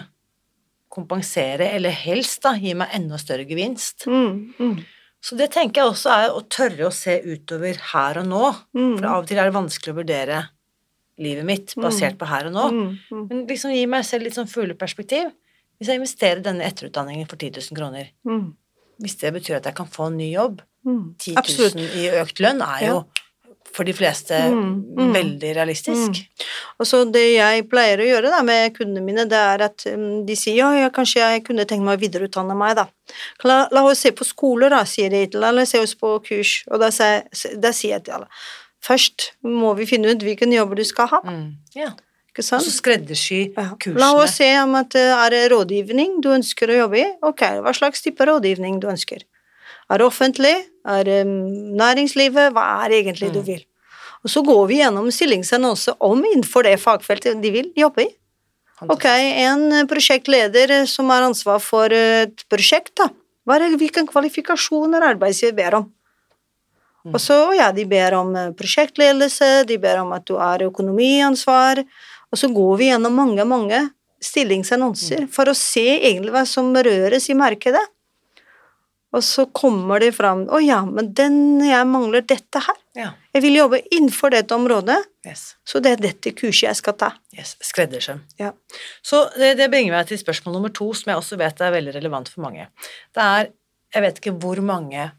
kompensere, 0.93 1.69
eller 1.77 1.93
helst 1.93 2.43
da, 2.45 2.55
gi 2.57 2.73
meg 2.77 2.93
enda 2.97 3.21
større 3.21 3.45
gevinst? 3.49 4.07
Mm. 4.09 4.81
Mm. 5.23 5.29
Så 5.29 5.37
det 5.39 5.51
tenker 5.55 5.83
jeg 5.83 5.91
også 5.93 6.11
er 6.11 6.33
å 6.35 6.41
tørre 6.51 6.89
å 6.89 6.93
se 6.93 7.20
utover 7.23 7.77
her 7.93 8.18
og 8.18 8.27
nå. 8.27 8.43
Mm. 8.75 8.97
For 8.99 9.07
av 9.07 9.20
og 9.23 9.29
til 9.31 9.39
er 9.39 9.45
det 9.51 9.55
vanskelig 9.55 9.93
å 9.95 9.99
vurdere 10.01 10.41
livet 11.23 11.45
mitt 11.47 11.75
basert 11.79 12.18
på 12.18 12.27
her 12.27 12.49
og 12.51 12.53
nå. 12.57 12.64
Mm. 12.73 12.99
Mm. 13.12 13.29
Men 13.31 13.47
liksom 13.47 13.70
gi 13.75 13.87
meg 13.87 14.05
selv 14.09 14.25
litt 14.27 14.35
sånn 14.35 14.51
fugleperspektiv. 14.51 15.31
Hvis 15.79 15.89
jeg 15.93 16.01
investerer 16.01 16.43
denne 16.43 16.66
etterutdanningen 16.66 17.29
for 17.31 17.37
10 17.39 17.51
000 17.70 17.79
kroner, 17.79 18.11
Mm. 18.27 18.55
hvis 19.01 19.16
det 19.20 19.33
betyr 19.35 19.57
at 19.57 19.64
jeg 19.64 19.75
kan 19.75 19.87
få 19.87 20.07
en 20.11 20.16
ny 20.18 20.33
jobb, 20.35 20.62
Mm. 20.85 21.14
10 21.16 21.35
000 21.35 21.39
Absolutt. 21.39 21.77
i 21.95 22.09
økt 22.18 22.41
lønn 22.43 22.61
er 22.61 22.87
jo 22.89 23.07
for 23.73 23.89
de 23.89 23.95
fleste 23.97 24.39
Mm, 24.53 24.73
mm. 24.99 25.12
veldig 25.14 25.53
realistisk. 25.57 26.23
Og 26.79 26.87
så 26.89 27.05
det 27.11 27.25
jeg 27.35 27.66
pleier 27.70 28.01
å 28.03 28.09
gjøre 28.09 28.33
da, 28.33 28.43
med 28.47 28.75
kundene 28.77 29.05
mine, 29.05 29.27
det 29.29 29.39
er 29.39 29.66
at 29.68 29.87
um, 29.93 30.25
de 30.27 30.37
sier 30.37 30.59
ja, 30.61 30.70
ja, 30.77 30.91
kanskje 30.95 31.20
jeg 31.20 31.45
kunne 31.47 31.64
tenkt 31.68 31.85
meg 31.87 31.99
å 31.99 32.03
videreutdanne 32.03 32.57
meg, 32.59 32.77
da. 32.77 32.89
La, 33.49 33.62
la 33.73 33.85
oss 33.89 34.05
se 34.05 34.12
på 34.16 34.27
skoler, 34.29 34.70
da, 34.75 34.85
sier 34.89 35.12
de. 35.12 35.27
La 35.39 35.53
oss 35.57 35.73
se 35.73 35.81
oss 35.81 35.95
på 35.99 36.18
kurs. 36.27 36.62
Og 36.70 36.81
da 36.83 36.91
da 36.93 37.73
sier 37.73 37.97
jeg 37.97 38.05
til 38.05 38.20
alle 38.20 38.29
først 38.83 39.33
må 39.47 39.75
vi 39.79 39.87
finne 39.89 40.12
ut 40.12 40.25
hvilken 40.27 40.53
jobb 40.55 40.75
du 40.79 40.85
skal 40.87 41.11
ha, 41.12 41.20
Mm. 41.25 41.57
Ja. 41.75 41.93
ikke 42.33 42.43
sant? 42.43 42.62
Og 42.62 42.70
så 42.70 42.77
skreddersy 42.81 43.55
kursene. 43.55 43.99
La 44.01 44.12
oss 44.16 44.37
se 44.41 44.49
om 44.62 44.75
at 44.75 44.91
det 44.91 45.05
er 45.07 45.49
rådgivning 45.53 46.20
du 46.23 46.31
ønsker 46.33 46.70
å 46.73 46.79
jobbe 46.83 46.99
i. 46.99 47.07
Ok, 47.23 47.43
hva 47.62 47.75
slags 47.77 48.03
type 48.03 48.25
rådgivning 48.27 48.81
du 48.81 48.89
ønsker? 48.89 49.23
Er 49.93 50.01
det 50.01 50.09
offentlig? 50.09 50.55
Er 50.88 51.05
det 51.05 51.20
um, 51.28 51.36
næringslivet? 51.76 52.55
Hva 52.57 52.64
er 52.82 52.88
det 52.93 53.05
egentlig 53.05 53.32
du 53.34 53.40
Mm. 53.43 53.47
vil? 53.47 53.62
Og 54.22 54.30
så 54.30 54.43
går 54.47 54.66
vi 54.70 54.80
gjennom 54.80 55.11
stillingsannonse 55.11 55.97
om 56.01 56.20
innenfor 56.24 56.62
det 56.62 56.78
fagfeltet 56.80 57.43
de 57.43 57.51
vil 57.51 57.72
jobbe 57.76 58.07
i. 58.07 58.11
Ok, 58.90 59.05
en 59.07 59.86
prosjektleder 59.86 60.86
som 60.90 61.11
har 61.11 61.22
ansvar 61.22 61.61
for 61.62 61.93
et 61.93 62.45
prosjekt, 62.51 62.95
da. 62.99 63.11
Det, 63.47 63.76
hvilke 63.78 64.07
kvalifikasjoner 64.07 65.03
arbeidsgiver 65.03 65.55
ber 65.55 65.74
om? 65.80 65.86
Mm. 67.05 67.14
Og 67.14 67.20
så, 67.20 67.36
ja, 67.59 67.70
de 67.74 67.84
ber 67.90 68.14
om 68.14 68.30
eh, 68.36 68.53
prosjektledelse, 68.55 69.64
de 69.66 69.78
ber 69.82 70.03
om 70.03 70.12
at 70.14 70.26
du 70.26 70.36
har 70.38 70.62
økonomiansvar, 70.62 71.82
og 72.30 72.38
så 72.38 72.51
går 72.55 72.76
vi 72.78 72.90
gjennom 72.93 73.18
mange, 73.18 73.45
mange 73.45 73.80
stillingsannonser 74.22 75.26
for 75.30 75.51
å 75.51 75.57
se 75.59 75.82
egentlig 75.99 76.30
hva 76.34 76.45
som 76.47 76.70
røres 76.74 77.26
i 77.30 77.34
markedet. 77.34 77.82
Og 79.13 79.21
så 79.25 79.45
kommer 79.53 80.01
de 80.01 80.09
fram 80.15 80.47
Å 80.49 80.59
ja, 80.65 80.79
men 80.89 81.11
den 81.17 81.35
jeg 81.67 81.87
mangler 81.89 82.25
dette 82.25 82.63
her. 82.65 82.79
Ja. 82.97 83.11
Jeg 83.33 83.43
vil 83.45 83.57
jobbe 83.57 83.81
innenfor 83.93 84.33
dette 84.35 84.55
området, 84.57 84.99
Yes. 85.27 85.55
så 85.65 85.79
det 85.81 85.93
er 85.93 86.01
dette 86.03 86.33
kurset 86.35 86.67
jeg 86.67 86.77
skal 86.81 86.97
ta. 86.99 87.11
yes. 87.37 87.55
Skreddersøm. 87.63 88.21
Ja. 88.41 88.53
Så 89.05 89.23
det, 89.39 89.55
det 89.61 89.71
bringer 89.71 89.95
meg 89.95 90.09
til 90.09 90.19
spørsmål 90.21 90.57
nummer 90.59 90.73
to, 90.75 90.91
som 90.99 91.13
jeg 91.13 91.21
også 91.21 91.39
vet 91.41 91.61
er 91.61 91.73
veldig 91.77 91.95
relevant 91.95 92.29
for 92.33 92.43
mange. 92.49 92.69
Det 93.15 93.23
er 93.23 93.51
Jeg 93.95 94.03
vet 94.03 94.19
ikke 94.23 94.39
hvor 94.41 94.61
mange 94.65 95.11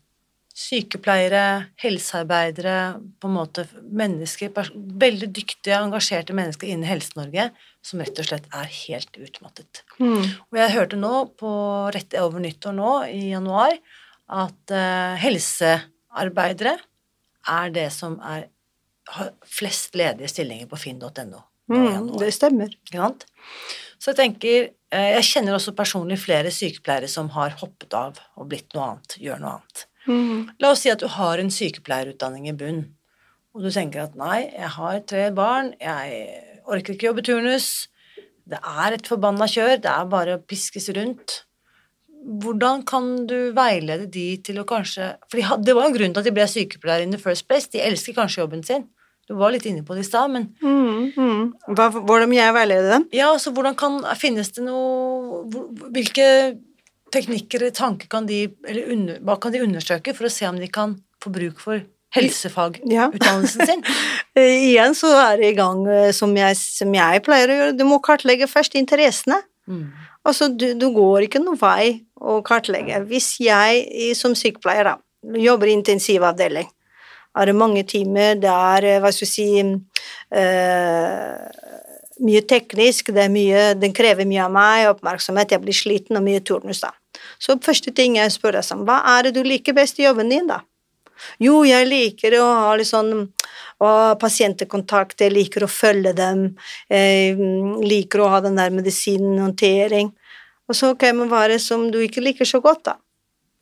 sykepleiere, 0.53 1.71
helsearbeidere, 1.81 2.77
på 3.19 3.29
en 3.29 3.35
måte 3.39 3.65
mennesker, 3.89 4.53
veldig 5.01 5.29
dyktige, 5.33 5.79
engasjerte 5.79 6.35
mennesker 6.37 6.69
innen 6.69 6.85
Helse-Norge 6.85 7.47
som 7.83 8.01
rett 8.03 8.19
og 8.21 8.27
slett 8.27 8.45
er 8.53 8.69
helt 8.69 9.17
utmattet. 9.17 9.81
Mm. 9.97 10.21
Og 10.21 10.59
jeg 10.59 10.75
hørte 10.75 10.99
nå, 10.99 11.13
på 11.39 11.53
rett 11.95 12.13
over 12.21 12.43
nyttår 12.43 12.75
nå, 12.77 12.91
i 13.09 13.31
januar, 13.31 13.79
at 14.33 14.73
uh, 14.73 15.15
helsearbeidere 15.19 16.77
er 17.53 17.73
det 17.75 17.89
som 17.95 18.19
er, 18.23 18.45
har 19.17 19.33
flest 19.49 19.97
ledige 19.99 20.29
stillinger 20.31 20.69
på 20.69 20.79
finn.no. 20.79 21.41
Mm, 21.71 22.13
det 22.19 22.29
stemmer. 22.35 22.71
Så 23.97 24.11
jeg 24.11 24.17
tenker 24.17 24.55
eh, 24.91 25.09
Jeg 25.15 25.23
kjenner 25.29 25.55
også 25.55 25.71
personlig 25.77 26.17
flere 26.19 26.51
sykepleiere 26.51 27.07
som 27.07 27.29
har 27.37 27.55
hoppet 27.61 27.95
av 27.95 28.19
og 28.35 28.49
blitt 28.51 28.75
noe 28.75 28.89
annet, 28.91 29.15
gjør 29.23 29.39
noe 29.41 29.53
annet. 29.57 29.85
Mm. 30.07 30.49
La 30.59 30.73
oss 30.73 30.83
si 30.83 30.91
at 30.91 31.01
du 31.03 31.07
har 31.11 31.39
en 31.39 31.51
sykepleierutdanning 31.53 32.49
i 32.51 32.55
bunn, 32.57 32.83
og 33.53 33.65
du 33.65 33.69
tenker 33.71 34.05
at 34.05 34.17
nei, 34.19 34.49
jeg 34.51 34.71
har 34.75 35.01
tre 35.09 35.27
barn, 35.35 35.73
jeg 35.81 36.21
orker 36.63 36.95
ikke 36.95 37.09
jobbe 37.11 37.25
turnus, 37.25 37.87
det 38.49 38.59
er 38.59 38.97
et 38.97 39.07
forbanna 39.07 39.47
kjør, 39.47 39.77
det 39.83 39.91
er 39.91 40.09
bare 40.11 40.37
å 40.37 40.43
piskes 40.43 40.89
rundt. 40.95 41.43
Hvordan 42.23 42.83
kan 42.87 43.07
du 43.27 43.51
veilede 43.55 44.07
de 44.11 44.25
til 44.47 44.61
å 44.61 44.63
kanskje 44.63 45.09
For 45.27 45.41
det 45.59 45.73
var 45.75 45.89
jo 45.89 45.89
en 45.89 45.95
grunn 45.97 46.13
til 46.15 46.21
at 46.21 46.27
de 46.29 46.31
ble 46.31 46.45
sykepleiere 46.47 47.03
in 47.03 47.11
the 47.11 47.19
first 47.19 47.49
place, 47.49 47.67
de 47.67 47.81
elsker 47.83 48.15
kanskje 48.15 48.39
jobben 48.45 48.63
sin. 48.63 48.85
Du 49.27 49.35
var 49.39 49.51
litt 49.55 49.65
inne 49.67 49.83
på 49.87 49.95
det 49.95 50.03
i 50.03 50.07
stad, 50.07 50.31
men 50.31 50.49
Mm, 50.63 51.11
mm. 51.15 51.43
Hva, 51.75 51.89
hvordan 51.95 52.33
jeg 52.35 52.55
veilede 52.55 52.91
dem? 52.91 53.07
Ja, 53.15 53.31
så 53.39 53.51
hvordan 53.55 53.75
kan 53.79 54.01
Finnes 54.19 54.51
det 54.55 54.63
noe 54.65 55.43
Hvilke 55.95 56.27
teknikker 57.13 57.61
eller 57.61 57.75
tanker 57.75 58.09
kan 58.11 58.27
de 58.29 58.45
Eller 58.67 58.91
under, 58.93 59.19
hva 59.25 59.37
kan 59.41 59.53
de 59.53 59.63
undersøke 59.63 60.15
for 60.17 60.27
å 60.27 60.33
se 60.33 60.47
om 60.49 60.59
de 60.59 60.69
kan 60.71 60.97
få 61.23 61.31
bruk 61.33 61.61
for 61.63 61.83
helsefagutdannelsen 62.13 63.65
sin? 63.69 63.83
Eh, 64.37 64.69
igjen 64.71 64.97
så 64.97 65.13
er 65.21 65.41
det 65.41 65.53
i 65.53 65.57
gang 65.57 65.85
eh, 65.87 66.11
som 66.15 66.33
jeg, 66.37 66.57
som 66.59 66.93
jeg 66.93 67.23
pleier 67.25 67.49
å 67.49 67.59
gjøre. 67.59 67.77
Du 67.77 67.85
må 67.89 68.01
kartlegge 68.03 68.49
først 68.49 68.77
interessene. 68.79 69.41
Mm. 69.69 69.87
Altså, 70.23 70.47
du, 70.47 70.71
du 70.79 70.87
går 70.95 71.27
ikke 71.27 71.41
noen 71.43 71.59
vei 71.59 72.03
å 72.19 72.39
kartlegge. 72.45 73.01
Hvis 73.09 73.35
jeg 73.43 74.13
som 74.19 74.35
sykepleier 74.37 74.87
da, 74.87 74.95
jobber 75.39 75.69
i 75.69 75.75
intensivavdeling, 75.77 76.69
er 77.33 77.49
det 77.49 77.55
mange 77.57 77.83
timer, 77.89 78.35
det 78.37 78.51
er, 78.51 78.87
eh, 78.87 78.99
hva 79.01 79.11
skal 79.13 79.27
vi 79.27 79.31
si 79.31 79.47
eh, 79.63 81.59
Mye 82.23 82.43
teknisk, 82.45 83.09
det, 83.11 83.23
er 83.25 83.31
mye, 83.33 83.61
det 83.75 83.89
krever 83.97 84.27
mye 84.29 84.43
av 84.45 84.51
meg, 84.53 84.83
oppmerksomhet, 84.91 85.55
jeg 85.55 85.63
blir 85.63 85.75
sliten 85.75 86.19
og 86.19 86.21
mye 86.23 86.43
turnus, 86.45 86.83
da. 86.83 86.91
Så 87.43 87.57
første 87.63 87.91
ting 87.91 88.15
jeg 88.15 88.31
spør 88.31 88.55
deg 88.59 88.69
om, 88.75 88.85
hva 88.87 89.01
er 89.17 89.27
det 89.27 89.33
du 89.35 89.43
liker 89.43 89.75
best 89.75 89.99
i 89.99 90.05
jobben 90.07 90.31
din, 90.31 90.47
da? 90.47 90.61
Jo, 91.43 91.61
jeg 91.67 91.87
liker 91.87 92.35
å 92.39 92.45
ha 92.65 92.71
litt 92.79 92.89
sånn 92.89 93.27
pasientkontakt, 94.21 95.21
jeg 95.21 95.33
liker 95.33 95.65
å 95.65 95.71
følge 95.71 96.13
dem, 96.17 96.45
jeg 96.91 97.35
mm, 97.37 97.81
liker 97.83 98.23
å 98.23 98.29
ha 98.33 98.41
den 98.43 98.57
der 98.59 98.73
medisinhåndtering. 98.73 100.11
Og 100.69 100.77
så, 100.77 100.93
ok, 100.93 101.09
men 101.15 101.31
hva 101.31 101.43
er 101.45 101.55
det 101.55 101.63
som 101.63 101.89
du 101.91 101.99
ikke 102.03 102.23
liker 102.23 102.47
så 102.47 102.61
godt, 102.63 102.85
da? 102.87 102.97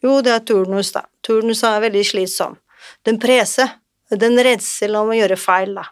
Jo, 0.02 0.20
det 0.26 0.34
er 0.34 0.46
turnus, 0.46 0.94
da. 0.96 1.04
Turnus 1.26 1.64
er 1.68 1.82
veldig 1.84 2.04
slitsom. 2.08 2.58
Den 3.06 3.20
preser. 3.22 3.78
Den 4.12 4.38
redselen 4.44 5.00
om 5.00 5.12
å 5.14 5.18
gjøre 5.18 5.38
feil, 5.40 5.76
da. 5.78 5.86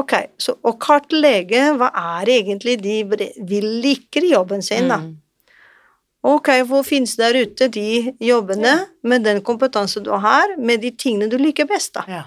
Ok, 0.00 0.14
så 0.38 0.54
å 0.62 0.76
kartlegge 0.78 1.72
hva 1.76 1.88
er 2.18 2.30
egentlig 2.36 2.76
de 2.80 3.00
vil 3.10 3.66
liker 3.82 4.24
i 4.24 4.34
jobben 4.36 4.62
sin, 4.62 4.88
da. 4.92 5.00
Mm. 5.02 5.16
Ok, 6.26 6.50
hvor 6.68 6.84
finnes 6.84 7.14
der 7.16 7.36
ute 7.38 7.70
de 7.72 8.12
jobbene 8.20 8.74
med 9.08 9.24
den 9.24 9.40
kompetanse 9.44 10.02
du 10.04 10.10
har, 10.12 10.52
med 10.60 10.82
de 10.84 10.90
tingene 10.92 11.30
du 11.32 11.38
liker 11.40 11.68
best, 11.68 11.94
da? 11.96 12.04
Ja. 12.08 12.24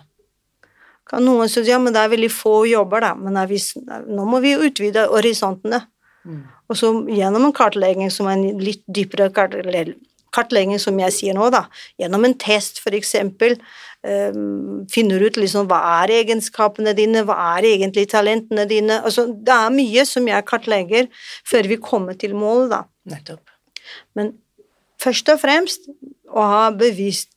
Kan 1.10 1.26
noen 1.28 1.52
si 1.52 1.62
ja, 1.68 1.78
men 1.82 1.94
det 1.94 2.02
er 2.02 2.14
veldig 2.14 2.32
få 2.34 2.64
jobber, 2.66 3.04
da, 3.04 3.12
men 3.14 3.38
vi, 3.50 3.60
nå 3.86 4.26
må 4.26 4.40
vi 4.42 4.56
utvide 4.56 5.06
horisontene. 5.12 5.84
Mm. 6.24 6.42
Og 6.72 6.80
så 6.80 6.90
gjennom 7.12 7.50
en 7.50 7.56
kartlegging 7.56 8.10
som 8.14 8.32
er 8.32 8.40
en 8.40 8.64
litt 8.64 8.82
dypere 8.88 9.30
kartlegging, 9.36 10.00
kartlegging 10.34 10.82
som 10.82 10.98
jeg 10.98 11.14
sier 11.14 11.38
nå, 11.38 11.52
da, 11.54 11.68
gjennom 12.02 12.26
en 12.26 12.34
test 12.42 12.82
for 12.82 12.98
eksempel, 12.98 13.60
um, 14.02 14.82
finner 14.90 15.22
ut 15.22 15.38
liksom 15.38 15.70
hva 15.70 15.84
er 16.02 16.16
egenskapene 16.24 16.96
dine, 16.98 17.22
hva 17.28 17.38
er 17.60 17.70
egentlig 17.76 18.08
talentene 18.10 18.66
dine, 18.70 19.04
altså 19.04 19.28
det 19.30 19.54
er 19.54 19.76
mye 19.76 20.08
som 20.10 20.26
jeg 20.32 20.50
kartlegger 20.50 21.12
før 21.46 21.70
vi 21.76 21.82
kommer 21.92 22.18
til 22.18 22.34
målet, 22.34 22.72
da. 22.74 22.86
Nettopp. 23.14 23.53
Men 24.16 24.34
først 25.02 25.30
og 25.34 25.40
fremst 25.42 25.88
å 26.32 26.46
ha 26.54 26.64
bevisst, 26.72 27.30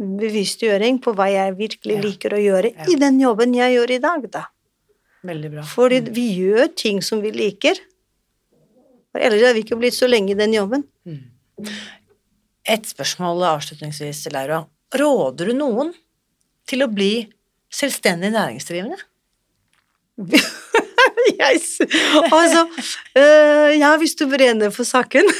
bevisstgjøring 0.00 0.98
på 1.04 1.12
hva 1.14 1.26
jeg 1.30 1.56
virkelig 1.58 1.96
Ja. 1.98 2.02
liker 2.06 2.30
å 2.36 2.40
gjøre 2.40 2.72
Ja. 2.74 2.84
i 2.88 2.96
den 2.96 3.20
jobben 3.20 3.52
jeg 3.54 3.76
gjør 3.76 3.90
i 3.90 3.98
dag, 3.98 4.30
da. 4.30 4.44
Veldig 5.24 5.50
bra. 5.52 5.62
Fordi 5.62 6.00
vi 6.10 6.26
gjør 6.40 6.74
ting 6.74 7.02
som 7.02 7.20
vi 7.20 7.30
liker. 7.30 7.76
For 9.12 9.20
ellers 9.20 9.42
hadde 9.42 9.54
vi 9.58 9.64
ikke 9.64 9.78
blitt 9.78 9.92
så 9.98 10.08
lenge 10.08 10.30
i 10.30 10.38
den 10.38 10.52
jobben. 10.54 10.84
Et 12.64 12.82
spørsmål 12.86 13.42
avslutningsvis, 13.58 14.32
Laura. 14.32 14.66
Råder 14.94 15.46
du 15.50 15.52
noen 15.52 15.92
til 16.66 16.82
å 16.82 16.88
bli 16.92 17.28
selvstendig 17.70 18.32
næringsdrivende? 18.32 18.96
jeg, 21.42 21.60
altså, 22.30 22.66
øh, 23.16 23.78
ja, 23.78 23.94
hvis 24.00 24.16
du 24.18 24.26
brenner 24.30 24.74
for 24.74 24.88
saken. 24.88 25.28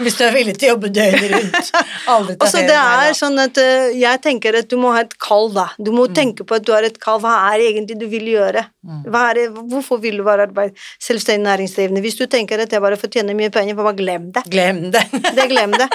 Hvis 0.00 0.16
du 0.16 0.22
er 0.24 0.32
villig 0.32 0.54
til 0.56 0.70
å 0.70 0.74
jobbe 0.74 0.88
døgnet 0.96 1.32
rundt. 1.34 1.70
Altså, 2.08 2.62
det 2.64 2.76
er 2.76 3.10
sånn 3.16 3.36
at 3.42 3.58
øh, 3.60 3.90
jeg 4.00 4.20
tenker 4.24 4.56
at 4.62 4.70
du 4.70 4.78
må 4.80 4.94
ha 4.94 5.02
et 5.04 5.12
kall, 5.20 5.50
da. 5.52 5.66
Du 5.76 5.90
må 5.92 6.06
tenke 6.16 6.46
på 6.48 6.56
at 6.56 6.64
du 6.64 6.72
har 6.72 6.86
et 6.88 6.96
kall. 7.02 7.20
Hva 7.20 7.34
er 7.50 7.60
det 7.60 7.66
egentlig 7.74 7.98
du 8.00 8.06
vil 8.08 8.30
gjøre? 8.32 8.64
Er 9.04 9.36
det, 9.36 9.46
hvorfor 9.58 10.00
vil 10.00 10.20
du 10.20 10.24
være 10.26 10.48
arbeid, 10.48 10.78
selvstendig 11.04 11.44
næringsdrivende? 11.44 12.00
Hvis 12.04 12.16
du 12.16 12.24
tenker 12.32 12.64
at 12.64 12.72
jeg 12.72 12.80
bare 12.80 12.96
får 13.00 13.12
tjene 13.18 13.36
mye 13.36 13.52
penger, 13.52 13.76
bare 13.76 13.96
glem 13.98 14.30
det. 14.32 14.46
Glem 14.48 14.86
det. 14.94 15.04
Det 15.36 15.48
glem 15.52 15.76
det. 15.76 15.90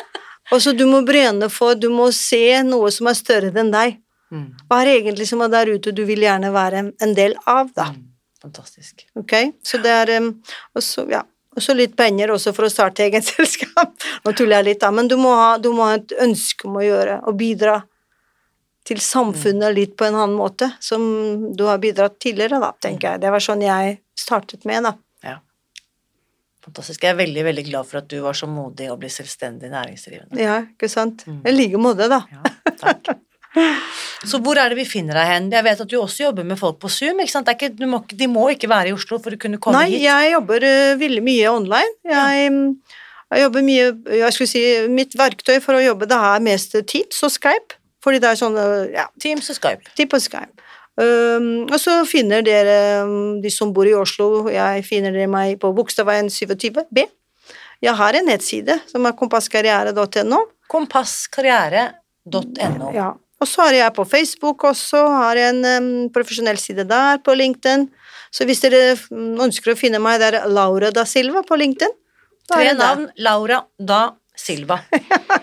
Og 0.53 0.61
så 0.61 0.75
du 0.77 0.85
må 0.85 1.01
brenne 1.05 1.49
for, 1.49 1.73
du 1.73 1.89
må 1.89 2.11
se 2.13 2.61
noe 2.67 2.91
som 2.93 3.09
er 3.09 3.17
større 3.17 3.49
enn 3.57 3.73
deg. 3.73 3.97
Mm. 4.33 4.49
Hva 4.69 4.81
er 4.81 4.89
det 4.89 4.97
egentlig 4.99 5.27
som 5.29 5.41
er 5.45 5.53
der 5.53 5.71
ute 5.73 5.93
du 5.95 6.03
vil 6.05 6.21
gjerne 6.25 6.51
være 6.53 6.89
en 7.01 7.17
del 7.17 7.33
av, 7.49 7.71
da? 7.73 7.89
Mm. 7.93 8.11
Fantastisk. 8.45 9.07
Ok? 9.17 9.33
Så 9.65 9.81
det 9.81 9.89
er 9.89 10.11
um, 10.21 10.29
Og 10.75 10.83
så, 10.83 11.07
ja. 11.09 11.23
Og 11.55 11.63
så 11.63 11.73
litt 11.73 11.95
penger 11.97 12.33
også 12.35 12.51
for 12.53 12.67
å 12.67 12.71
starte 12.71 13.05
eget 13.07 13.25
selskap. 13.33 13.95
Nå 14.25 14.33
tuller 14.35 14.59
jeg 14.59 14.67
litt, 14.69 14.81
da, 14.83 14.91
men 14.93 15.09
du 15.09 15.15
må, 15.17 15.31
ha, 15.39 15.55
du 15.57 15.71
må 15.73 15.87
ha 15.87 15.97
et 15.97 16.13
ønske 16.21 16.67
om 16.69 16.77
å 16.81 16.85
gjøre, 16.85 17.21
og 17.25 17.37
bidra 17.39 17.79
til 18.85 18.99
samfunnet 19.01 19.73
litt 19.73 19.95
på 19.97 20.05
en 20.05 20.17
annen 20.19 20.35
måte, 20.37 20.67
som 20.83 21.01
du 21.57 21.63
har 21.65 21.79
bidratt 21.81 22.19
tidligere, 22.21 22.59
da, 22.61 22.69
tenker 22.85 23.15
jeg. 23.15 23.23
Det 23.23 23.31
var 23.33 23.41
sånn 23.41 23.63
jeg 23.65 23.97
startet 24.19 24.67
med, 24.69 24.85
da. 24.85 24.93
Ja. 25.25 25.39
Fantastisk. 26.67 27.01
Jeg 27.01 27.15
er 27.15 27.21
veldig, 27.23 27.47
veldig 27.49 27.65
glad 27.71 27.89
for 27.89 28.03
at 28.03 28.11
du 28.11 28.19
var 28.21 28.37
så 28.37 28.49
modig 28.51 28.91
å 28.93 28.99
bli 29.01 29.09
selvstendig 29.09 29.71
næringsdrivende. 29.73 30.37
Ja, 30.37 30.59
ikke 30.69 30.91
sant. 30.91 31.25
Mm. 31.25 31.41
I 31.49 31.55
like 31.55 31.81
måte, 31.81 32.11
da. 32.11 32.21
Ja, 32.35 32.75
takk. 32.83 33.15
Så 34.25 34.39
hvor 34.43 34.57
er 34.59 34.71
det 34.71 34.79
vi 34.79 34.87
finner 34.89 35.17
deg 35.19 35.29
hen? 35.29 35.47
Jeg 35.53 35.65
vet 35.67 35.81
at 35.85 35.91
du 35.91 35.95
også 35.99 36.27
jobber 36.27 36.43
med 36.47 36.57
folk 36.59 36.77
på 36.81 36.89
Zoom. 36.91 37.19
ikke 37.21 37.33
sant? 37.33 37.47
Det 37.47 37.53
ikke, 37.57 37.71
du 37.77 37.85
må, 37.89 37.97
de 38.09 38.27
må 38.31 38.43
ikke 38.53 38.69
være 38.71 38.89
i 38.91 38.95
Oslo 38.95 39.15
for 39.21 39.31
å 39.35 39.39
kunne 39.41 39.59
komme 39.61 39.77
Nei, 39.83 39.89
hit. 39.95 40.05
jeg 40.07 40.23
jobber 40.33 40.59
uh, 40.65 40.99
veldig 41.01 41.23
mye 41.25 41.47
online. 41.53 41.93
Jeg, 42.09 42.49
ja. 42.49 42.53
jeg 43.35 43.39
jobber 43.45 43.61
mye 43.65 43.85
Jeg 44.21 44.35
skulle 44.35 44.51
si 44.51 44.63
mitt 44.91 45.13
verktøy 45.19 45.57
for 45.63 45.73
å 45.77 45.83
jobbe, 45.83 46.09
det 46.09 46.19
er 46.31 46.45
mest 46.45 46.69
Teams 46.89 47.17
og 47.25 47.31
Skype. 47.35 47.71
Fordi 48.05 48.17
det 48.21 48.29
er 48.29 48.37
sånn 48.37 48.57
eh, 48.61 48.91
Ja, 48.99 49.05
Teams 49.21 49.49
og 49.49 49.55
Skype. 49.57 49.83
Teams 49.97 50.13
og 50.19 50.23
Skype. 50.27 50.53
Um, 50.95 51.65
og 51.67 51.75
så 51.81 52.05
finner 52.07 52.39
dere, 52.45 53.03
um, 53.03 53.41
de 53.43 53.49
som 53.51 53.73
bor 53.75 53.87
i 53.89 53.93
Oslo, 53.97 54.47
jeg 54.53 54.85
finner 54.87 55.11
dere 55.11 55.27
meg 55.27 55.59
på 55.59 55.73
Bogstadveien 55.75 56.29
27B. 56.31 57.03
Jeg 57.83 57.93
har 57.99 58.15
en 58.15 58.25
nettside 58.29 58.79
som 58.87 59.05
er 59.05 59.11
kompasskarriere.no. 59.19 60.39
Kompasskarriere.no. 60.71 62.87
Ja. 62.95 63.09
Og 63.43 63.47
så 63.51 63.65
har 63.67 63.73
jeg 63.75 63.93
på 63.97 64.05
Facebook 64.07 64.63
også, 64.63 65.01
har 65.11 65.35
en 65.49 65.57
um, 65.65 65.89
profesjonell 66.15 66.57
side 66.61 66.85
der, 66.87 67.19
på 67.25 67.35
LinkedIn. 67.35 67.87
Så 68.31 68.47
hvis 68.47 68.61
dere 68.63 68.95
ønsker 69.43 69.73
å 69.73 69.79
finne 69.79 69.99
meg, 70.03 70.19
det 70.21 70.29
er 70.33 70.47
Laura 70.51 70.91
da 70.95 71.03
Silva 71.07 71.43
på 71.47 71.57
LinkedIn. 71.59 71.91
Da 72.49 72.59
Tre 72.61 72.73
navn. 72.77 73.09
Laura 73.25 73.61
da 73.79 74.03
Silva. 74.35 74.79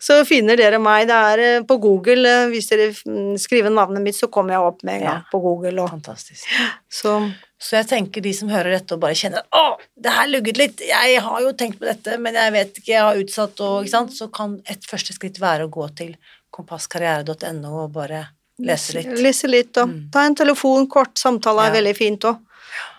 Så 0.00 0.22
finner 0.24 0.56
dere 0.56 0.78
meg. 0.80 1.06
Det 1.10 1.16
er 1.16 1.40
eh, 1.44 1.62
på 1.68 1.76
Google. 1.82 2.22
eh, 2.24 2.46
Hvis 2.52 2.70
dere 2.70 2.86
mm, 2.94 3.34
skriver 3.42 3.72
navnet 3.74 4.00
mitt, 4.04 4.16
så 4.16 4.30
kommer 4.32 4.54
jeg 4.56 4.64
opp 4.70 4.82
med 4.86 4.94
en 5.00 5.02
gang 5.04 5.18
Ja. 5.20 5.28
på 5.32 5.40
Google. 5.44 5.74
Og, 5.82 5.90
Fantastisk. 5.92 6.46
så 6.88 7.18
Så 7.60 7.76
jeg 7.76 7.88
tenker 7.90 8.22
de 8.24 8.30
som 8.32 8.48
hører 8.48 8.72
dette 8.72 8.94
og 8.96 9.02
bare 9.02 9.12
kjenner 9.20 9.42
å, 9.52 9.76
det 10.00 10.14
her 10.16 10.30
lugget 10.32 10.56
litt, 10.56 10.78
jeg 10.80 11.18
har 11.20 11.42
jo 11.44 11.50
tenkt 11.52 11.76
på 11.78 11.84
dette, 11.84 12.14
men 12.16 12.32
jeg 12.38 12.52
vet 12.54 12.78
ikke, 12.80 12.92
jeg 12.94 13.02
har 13.04 13.18
utsatt 13.20 13.60
og 13.60 13.82
ikke 13.84 13.92
sant, 13.92 14.14
så 14.16 14.30
kan 14.32 14.54
et 14.64 14.86
første 14.88 15.12
skritt 15.12 15.36
være 15.42 15.66
å 15.66 15.72
gå 15.74 15.84
til 15.98 16.14
kompasskarriere.no 16.50 17.72
og 17.84 17.92
bare 17.94 18.26
lese 18.60 18.94
litt. 18.98 19.18
lese 19.18 19.48
litt 19.48 19.76
og 19.80 19.88
Mm. 19.88 20.10
ta 20.12 20.26
en 20.26 20.34
telefon, 20.34 20.86
kort 20.88 21.14
samtale 21.16 21.66
er 21.66 21.74
Ja. 21.74 21.80
veldig 21.80 21.96
fint 21.96 22.20
òg. 22.24 22.38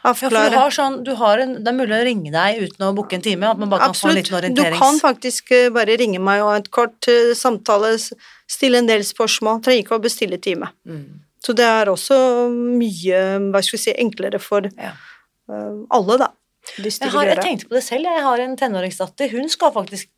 Ja, 0.03 0.13
for 0.13 0.29
du 0.29 0.35
Avklare. 0.35 0.53
har 0.57 0.69
sånn, 0.71 1.03
du 1.03 1.15
har 1.15 1.37
en, 1.39 1.63
det 1.63 1.67
er 1.67 1.77
mulig 1.77 1.95
å 1.95 2.03
ringe 2.03 2.31
deg 2.31 2.61
uten 2.63 2.85
å 2.87 2.95
booke 2.95 3.13
en 3.13 3.21
time, 3.21 3.43
at 3.49 3.57
man 3.57 3.69
bare 3.69 3.79
kan 3.85 3.93
få 3.93 4.09
en 4.09 4.15
liten 4.15 4.35
orienterings... 4.35 4.73
Du 4.73 4.79
kan 4.79 4.99
faktisk 4.99 5.51
eh, 5.51 5.69
bare 5.69 5.95
ringe 5.97 6.19
meg 6.19 6.41
og 6.41 6.55
et 6.57 6.71
kort 6.71 7.07
eh, 7.07 7.33
samtale, 7.33 7.97
stille 8.49 8.77
en 8.81 8.87
del 8.87 9.01
spørsmål. 9.01 9.61
Trenger 9.61 9.83
ikke 9.85 9.95
å 9.99 10.01
bestille 10.03 10.41
time. 10.41 10.69
Mm, 10.85 11.21
Så 11.41 11.55
det 11.55 11.63
er 11.65 11.85
også 11.85 12.49
mye 12.51 13.51
hva 13.51 13.63
skal 13.63 13.77
vi 13.77 13.83
si, 13.83 13.93
enklere 13.97 14.39
for 14.41 14.61
ja. 14.77 14.91
eh, 15.49 15.85
alle, 15.89 16.17
da. 16.17 16.31
Jeg, 16.77 17.09
har, 17.09 17.25
jeg 17.25 17.41
tenkte 17.41 17.67
på 17.69 17.73
det 17.73 17.83
selv, 17.83 18.03
jeg 18.05 18.21
har 18.21 18.39
en 18.39 18.55
tenåringsdatter, 18.57 19.31
hun 19.31 19.47
skal 19.49 19.71
faktisk, 19.71 20.09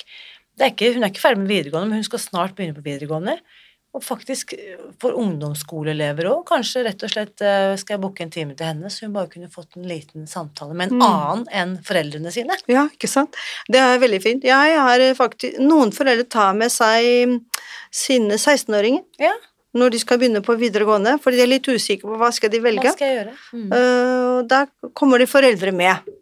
er 0.61 0.71
ikke, 0.73 0.93
hun 0.93 1.03
er 1.03 1.09
ikke 1.13 1.21
ferdig 1.23 1.41
med 1.43 1.49
videregående, 1.49 1.89
men 1.89 2.01
hun 2.03 2.03
skal 2.09 2.19
snart 2.21 2.53
begynne 2.57 2.75
på 2.77 2.83
videregående, 2.85 3.37
og 3.93 4.01
faktisk 4.01 4.53
eh, 4.57 4.79
for 5.01 5.13
ungdomsskoleelever 5.21 6.25
også, 6.29 6.45
kanskje 6.49 6.83
rett 6.87 7.03
og 7.05 7.11
slett 7.13 7.41
eh, 7.45 7.75
skal 7.77 7.93
jeg 7.95 8.01
booke 8.01 8.23
en 8.25 8.31
time 8.33 8.55
til 8.57 8.65
henne, 8.65 8.89
så 8.89 9.05
hun 9.05 9.13
bare 9.13 9.29
kunne 9.29 9.49
fått 9.53 9.77
en 9.77 9.85
liten 9.89 10.25
samtale 10.29 10.73
med 10.73 10.91
en 10.91 10.97
Mm. 10.97 11.03
annen 11.05 11.43
enn 11.53 11.75
foreldrene 11.85 12.31
sine. 12.33 12.57
Ja, 12.69 12.87
ikke 12.89 13.09
sant. 13.11 13.37
Det 13.69 13.77
er 13.81 14.01
veldig 14.01 14.21
fint. 14.23 14.43
Jeg 14.49 14.77
har 14.81 14.99
eh, 14.99 15.13
faktisk 15.17 15.59
Noen 15.61 15.93
foreldre 15.93 16.25
tar 16.29 16.53
med 16.57 16.73
seg 16.73 17.05
mm, 17.33 17.37
sine 17.93 18.37
16-åringer 18.41 19.03
Ja, 19.21 19.33
når 19.73 19.89
de 19.93 19.99
skal 20.01 20.19
begynne 20.21 20.41
på 20.45 20.53
videregående, 20.57 21.15
fordi 21.21 21.37
de 21.37 21.45
er 21.47 21.53
litt 21.55 21.69
usikre 21.69 22.09
på 22.11 22.17
hva 22.21 22.29
skal 22.33 22.49
de 22.53 22.59
hva 22.61 22.91
skal 22.93 23.07
jeg 23.09 23.15
gjøre? 23.17 23.37
Mm. 23.57 24.47
Da 24.47 24.65
kommer 24.93 25.17
de 25.17 25.25
foreldre 25.25 25.71
med. 25.73 26.13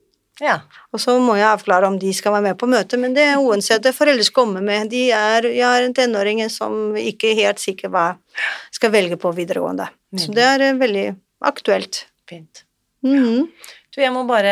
Ja, 0.42 0.56
Og 0.92 1.00
så 1.00 1.14
må 1.22 1.36
jeg 1.38 1.46
avklare 1.46 1.86
om 1.88 2.00
de 2.02 2.10
skal 2.18 2.34
være 2.34 2.48
med 2.50 2.58
på 2.58 2.68
møtet, 2.70 2.98
men 3.00 3.14
det 3.14 3.28
er 3.30 3.42
uansett 3.42 3.84
det 3.86 3.94
foreldre 3.94 4.26
skal 4.26 4.42
komme 4.42 4.64
med. 4.66 4.89
De 4.89 5.04
er, 5.14 5.46
jeg 5.54 5.68
har 5.68 5.86
en 5.86 5.94
tenåring 5.94 6.42
som 6.50 6.96
ikke 6.98 7.30
er 7.32 7.42
helt 7.44 7.62
sikker 7.62 7.92
hva 7.94 8.08
skal 8.74 8.92
velge 8.92 9.20
på 9.22 9.30
videregående. 9.38 9.86
Så 10.18 10.34
det 10.36 10.44
er 10.44 10.66
eh, 10.72 10.80
veldig 10.82 11.06
aktuelt. 11.46 12.08
fint. 12.32 12.64
Mhm. 13.04 13.48
Du, 13.92 13.98
jeg 14.00 14.12
må 14.16 14.22
bare, 14.24 14.52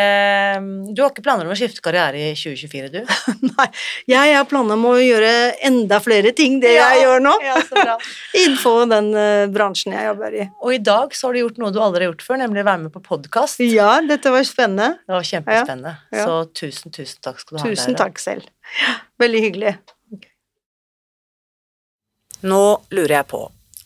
du 0.92 0.98
har 1.00 1.14
ikke 1.14 1.24
planer 1.24 1.48
om 1.48 1.54
å 1.54 1.56
skifte 1.56 1.80
karriere 1.80 2.20
i 2.20 2.32
2024, 2.36 2.90
du? 2.92 2.98
Nei, 3.54 3.68
jeg 4.12 4.34
har 4.36 4.48
planer 4.50 4.76
om 4.76 4.84
å 4.90 4.98
gjøre 5.00 5.30
enda 5.70 6.02
flere 6.04 6.34
ting 6.36 6.58
det 6.60 6.74
jeg 6.74 7.06
gjør 7.06 7.24
nå, 7.24 7.32
Ja, 7.46 7.54
så 7.64 7.78
bra. 7.78 7.94
innenfor 8.42 8.84
den 8.92 9.08
uh, 9.16 9.46
bransjen 9.54 9.96
jeg 9.96 10.10
jobber 10.10 10.36
i. 10.36 10.50
Og 10.60 10.76
i 10.76 10.82
dag 10.84 11.16
så 11.16 11.30
har 11.30 11.40
du 11.40 11.44
gjort 11.46 11.64
noe 11.64 11.72
du 11.72 11.80
aldri 11.80 12.04
har 12.04 12.12
gjort 12.12 12.28
før, 12.28 12.42
nemlig 12.44 12.66
å 12.66 12.68
være 12.68 12.84
med 12.84 12.96
på 12.98 13.04
podkast. 13.08 13.64
Ja, 13.64 13.94
dette 14.04 14.36
var 14.36 14.44
spennende. 14.44 14.90
Det 15.08 15.16
var 15.16 15.32
kjempespennende. 15.32 15.96
Ja, 16.12 16.20
ja. 16.20 16.28
Så 16.28 16.60
tusen, 16.66 16.92
tusen 17.00 17.24
takk 17.24 17.40
skal 17.40 17.56
du 17.56 17.62
ha. 17.62 17.72
Tusen 17.72 18.00
takk 18.04 18.20
selv. 18.20 18.52
Veldig 19.24 19.48
hyggelig. 19.48 19.76
Nå 22.44 22.64
lurer 22.92 23.22
jeg 23.22 23.32
på, 23.32 23.46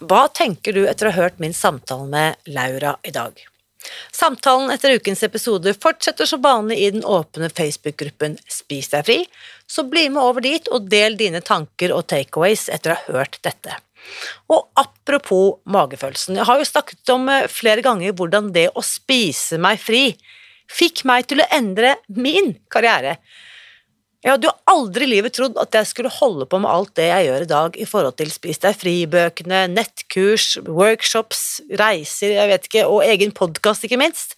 hva 0.10 0.26
tenker 0.34 0.74
du 0.74 0.88
etter 0.90 1.12
å 1.12 1.14
ha 1.14 1.28
hørt 1.28 1.38
min 1.42 1.54
samtale 1.54 2.10
med 2.10 2.54
Laura 2.58 2.98
i 3.06 3.14
dag? 3.14 3.38
Samtalen 4.14 4.72
etter 4.74 4.96
ukens 4.98 5.24
episode 5.26 5.74
fortsetter 5.84 6.30
som 6.30 6.44
vanlig 6.44 6.80
i 6.80 6.92
den 6.96 7.06
åpne 7.06 7.50
Facebook-gruppen 7.50 8.38
Spis 8.48 8.92
deg 8.94 9.08
fri, 9.08 9.18
så 9.68 9.86
bli 9.88 10.08
med 10.10 10.24
over 10.24 10.46
dit 10.46 10.70
og 10.72 10.90
del 10.92 11.18
dine 11.20 11.42
tanker 11.44 11.96
og 11.96 12.08
takeaways 12.12 12.70
etter 12.74 12.94
å 12.94 13.00
ha 13.00 13.18
hørt 13.18 13.40
dette. 13.46 13.80
Og 14.52 14.68
apropos 14.80 15.60
magefølelsen, 15.70 16.38
jeg 16.40 16.48
har 16.48 16.60
jo 16.60 16.68
snakket 16.68 17.14
om 17.14 17.30
eh, 17.32 17.48
flere 17.52 17.84
ganger 17.86 18.16
hvordan 18.18 18.52
det 18.56 18.70
å 18.76 18.84
spise 18.84 19.60
meg 19.62 19.80
fri 19.82 20.06
fikk 20.74 21.04
meg 21.08 21.28
til 21.30 21.44
å 21.44 21.50
endre 21.54 21.98
min 22.12 22.54
karriere. 22.72 23.18
Jeg 24.24 24.38
hadde 24.38 24.48
jo 24.48 24.54
aldri 24.72 25.04
i 25.04 25.12
livet 25.18 25.34
trodd 25.36 25.58
at 25.60 25.76
jeg 25.76 25.90
skulle 25.90 26.12
holde 26.16 26.46
på 26.48 26.60
med 26.64 26.72
alt 26.72 26.94
det 26.96 27.10
jeg 27.10 27.26
gjør 27.28 27.44
i 27.44 27.50
dag 27.52 27.74
i 27.76 27.88
forhold 27.88 28.16
til 28.22 28.30
Spis 28.32 28.62
deg 28.64 28.78
fri-bøkene, 28.80 29.66
nettkurs, 29.74 30.46
workshops, 30.64 31.42
reiser, 31.82 32.38
jeg 32.38 32.52
vet 32.54 32.70
ikke, 32.70 32.86
og 32.88 33.04
egen 33.04 33.36
podkast, 33.36 33.84
ikke 33.84 34.00
minst. 34.00 34.38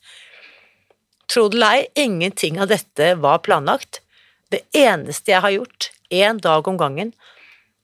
Tro 1.30 1.46
det 1.54 1.60
eller 1.60 1.78
ei, 1.78 1.86
ingenting 2.02 2.58
av 2.62 2.72
dette 2.74 3.12
var 3.22 3.44
planlagt. 3.46 4.02
Det 4.50 4.64
eneste 4.74 5.36
jeg 5.36 5.46
har 5.46 5.54
gjort, 5.54 5.92
én 6.10 6.42
dag 6.42 6.66
om 6.66 6.82
gangen, 6.82 7.14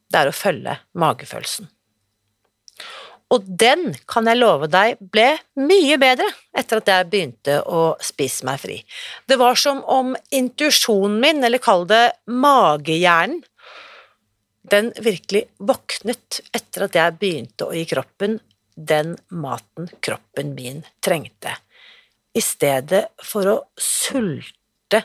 det 0.09 0.23
er 0.23 0.31
å 0.31 0.35
følge 0.35 0.79
magefølelsen. 0.97 1.69
Og 3.31 3.45
den 3.47 3.93
kan 4.11 4.27
jeg 4.27 4.39
love 4.41 4.67
deg 4.71 4.99
ble 4.99 5.29
mye 5.59 5.97
bedre 6.01 6.27
etter 6.57 6.81
at 6.81 6.91
jeg 6.91 7.09
begynte 7.11 7.61
å 7.63 7.83
spise 8.03 8.47
meg 8.47 8.59
fri. 8.59 8.77
Det 9.27 9.37
var 9.39 9.59
som 9.59 9.79
om 9.87 10.13
intuisjonen 10.35 11.19
min, 11.23 11.43
eller 11.47 11.63
kall 11.63 11.87
det 11.87 12.03
magehjernen, 12.27 13.41
den 14.71 14.91
virkelig 15.01 15.47
våknet 15.57 16.41
etter 16.53 16.85
at 16.85 16.95
jeg 16.95 17.17
begynte 17.19 17.65
å 17.65 17.73
gi 17.75 17.87
kroppen 17.89 18.37
den 18.75 19.15
maten 19.33 19.89
kroppen 19.99 20.53
min 20.55 20.83
trengte, 21.03 21.55
i 22.37 22.43
stedet 22.43 23.07
for 23.25 23.49
å 23.49 23.57
sulte 23.75 25.01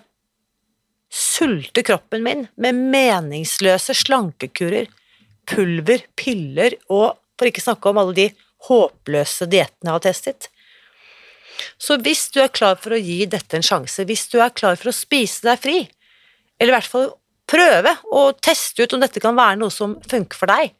sulte 1.16 1.82
kroppen 1.86 2.24
min 2.26 2.46
med 2.60 2.78
meningsløse 2.92 3.94
slankekurer, 3.96 4.88
pulver, 5.48 6.04
piller 6.18 6.76
og 6.92 7.16
for 7.36 7.48
ikke 7.48 7.64
snakke 7.64 7.90
om 7.90 8.00
alle 8.02 8.16
de 8.16 8.28
håpløse 8.66 9.48
diettene 9.50 9.90
jeg 9.90 9.96
har 9.96 10.04
testet. 10.04 10.48
Så 11.80 11.96
hvis 12.04 12.26
du 12.34 12.40
er 12.42 12.52
klar 12.52 12.76
for 12.80 12.96
å 12.96 13.00
gi 13.00 13.24
dette 13.30 13.56
en 13.56 13.64
sjanse, 13.64 14.04
hvis 14.08 14.26
du 14.32 14.40
er 14.42 14.54
klar 14.56 14.76
for 14.80 14.92
å 14.92 14.96
spise 14.96 15.46
deg 15.46 15.60
fri, 15.60 15.78
eller 16.58 16.72
i 16.72 16.76
hvert 16.76 16.92
fall 16.92 17.08
prøve 17.48 17.92
å 18.12 18.26
teste 18.42 18.84
ut 18.84 18.96
om 18.96 19.02
dette 19.02 19.22
kan 19.22 19.36
være 19.36 19.60
noe 19.60 19.72
som 19.72 19.96
funker 20.08 20.38
for 20.38 20.52
deg, 20.52 20.74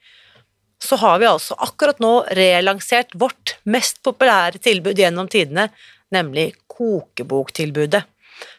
så 0.83 0.99
har 1.01 1.21
vi 1.23 1.29
altså 1.29 1.57
akkurat 1.65 2.01
nå 2.05 2.13
relansert 2.37 3.15
vårt 3.17 3.57
mest 3.65 4.03
populære 4.05 4.61
tilbud 4.63 4.99
gjennom 5.01 5.31
tidene, 5.33 5.71
nemlig 6.13 6.51
kokeboktilbudet, 6.69 8.03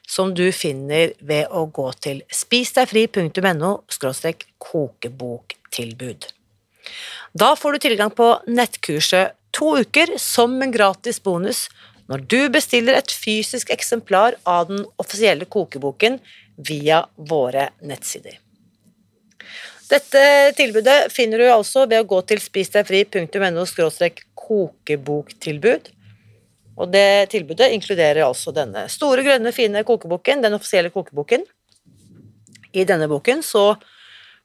som 0.08 0.34
du 0.34 0.48
finner 0.56 1.14
ved 1.22 1.54
å 1.54 1.68
gå 1.70 1.92
til 2.02 2.24
spisdegfri.no 2.34 3.74
kokeboktilbud. 4.58 6.28
Da 7.34 7.56
får 7.56 7.72
du 7.72 7.80
tilgang 7.80 8.14
på 8.16 8.30
nettkurset 8.48 9.36
to 9.52 9.78
uker 9.82 10.16
som 10.22 10.62
en 10.62 10.72
gratis 10.72 11.20
bonus 11.24 11.68
når 12.08 12.24
du 12.32 12.42
bestiller 12.54 12.96
et 12.96 13.12
fysisk 13.12 13.72
eksemplar 13.74 14.38
av 14.48 14.70
den 14.70 14.86
offisielle 15.02 15.46
kokeboken 15.46 16.20
via 16.70 17.04
våre 17.16 17.70
nettsider. 17.84 18.38
Dette 19.88 20.24
tilbudet 20.56 21.12
finner 21.16 21.40
du 21.40 21.50
altså 21.52 21.86
ved 21.88 22.02
å 22.04 22.08
gå 22.08 22.22
til 22.28 22.42
spisdegfri.no 22.44 23.64
kokeboktilbud. 24.48 25.92
Og 26.78 26.92
det 26.94 27.30
tilbudet 27.32 27.72
inkluderer 27.74 28.26
altså 28.26 28.54
denne 28.54 28.86
store, 28.92 29.24
grønne, 29.26 29.54
fine 29.56 29.84
kokeboken, 29.88 30.44
den 30.44 30.58
offisielle 30.58 30.92
kokeboken. 30.94 31.46
I 32.76 32.84
denne 32.86 33.08
boken 33.10 33.42
så 33.44 33.72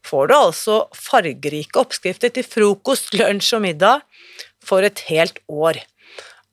får 0.06 0.28
du 0.28 0.34
altså 0.36 0.78
fargerike 0.96 1.78
oppskrifter 1.80 2.32
til 2.34 2.46
frokost, 2.46 3.14
lunsj 3.14 3.54
og 3.58 3.64
middag 3.66 4.04
for 4.64 4.84
et 4.86 5.04
helt 5.08 5.38
år. 5.48 5.80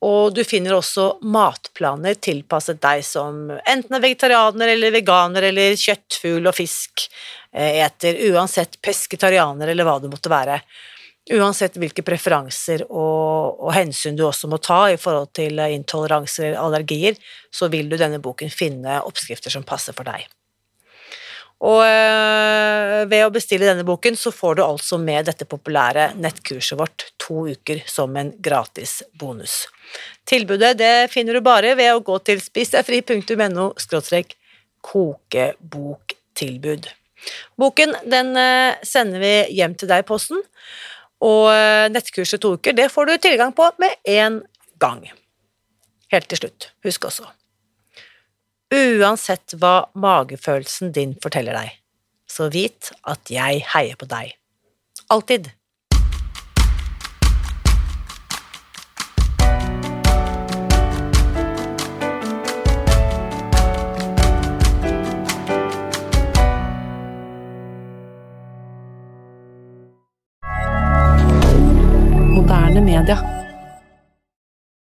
Og 0.06 0.32
du 0.32 0.45
finner 0.47 0.78
også 0.78 1.18
matplaner 1.28 2.16
tilpasset 2.24 2.80
deg 2.80 3.04
som 3.04 3.50
enten 3.52 3.97
er 3.97 4.04
vegetarianer 4.04 4.72
eller 4.76 4.95
veganer 4.95 5.50
eller 5.50 5.76
kjøttfugl 5.76 6.47
og 6.47 6.56
fisk 6.56 7.04
eh, 7.52 7.82
eter, 7.84 8.22
uansett 8.32 8.80
pesketarianer 8.86 9.74
eller 9.74 9.88
hva 9.88 9.97
det 10.00 10.12
måtte 10.14 10.32
være. 10.32 10.62
Uansett 11.36 11.76
hvilke 11.78 12.02
preferanser 12.08 12.86
og, 12.88 13.60
og, 13.60 13.70
hensyn 13.76 14.16
du 14.18 14.24
også 14.26 14.47
må 14.50 14.58
ta 14.64 14.86
i 14.89 14.97
forhold 14.97 15.34
til 15.38 15.60
intoleranser 15.68 16.47
eller 16.47 16.64
allergier, 16.64 17.20
så 17.52 17.68
vil 17.70 17.91
du 17.91 18.00
denne 18.00 18.24
boken 18.24 18.50
finne 18.50 19.02
oppskrifter 19.04 19.54
som 19.54 19.68
passer 19.68 19.93
for 19.93 20.08
deg. 20.08 20.24
Og 21.60 21.82
øh, 21.84 23.03
ved 23.12 23.26
å 23.26 23.32
bestille 23.36 23.68
denne 23.68 23.84
boken, 23.88 24.16
så 24.16 24.32
får 24.32 24.55
du 24.55 24.62
altså 24.64 24.97
med 25.01 25.26
dette 25.28 25.45
populære 25.49 26.14
nettkurset 26.16 26.80
vårt 26.80 27.10
to 27.20 27.49
uker 27.51 27.82
som 27.89 28.16
en 28.20 28.32
gratis 28.39 29.01
bonus. 29.20 29.66
Tilbudet 30.30 30.78
det 30.80 31.10
finner 31.12 31.36
du 31.36 31.41
bare 31.43 31.76
ved 31.76 31.91
å 31.91 32.03
gå 32.05 32.16
til 32.24 32.39
spisdegfri.no 32.43 33.74
kokeboktilbud. 34.80 36.88
Boken 37.60 37.95
den 38.07 38.32
øh, 38.39 38.80
sender 38.88 39.20
vi 39.20 39.34
hjem 39.57 39.76
til 39.76 39.91
deg 39.91 40.05
i 40.05 40.07
posten, 40.07 40.39
og 41.20 41.49
øh, 41.51 41.91
nettkurset 41.91 42.39
to 42.39 42.53
uker 42.55 42.72
det 42.78 42.88
får 42.93 43.10
du 43.10 43.18
tilgang 43.20 43.51
på 43.51 43.68
med 43.84 43.99
én 44.07 44.39
gang. 44.80 45.03
Helt 46.14 46.32
til 46.32 46.39
slutt, 46.39 46.72
husk 46.88 47.12
også 47.12 47.39
Uansett 48.70 49.55
hva 49.57 49.89
magefølelsen 49.97 50.91
din 50.93 51.15
forteller 51.24 51.57
deg, 51.57 51.72
så 52.30 52.51
vit 52.53 52.91
at 53.09 53.32
jeg 53.34 53.63
heier 53.74 53.97
på 53.97 54.05
deg. 54.09 54.36
Alltid. 55.09 55.49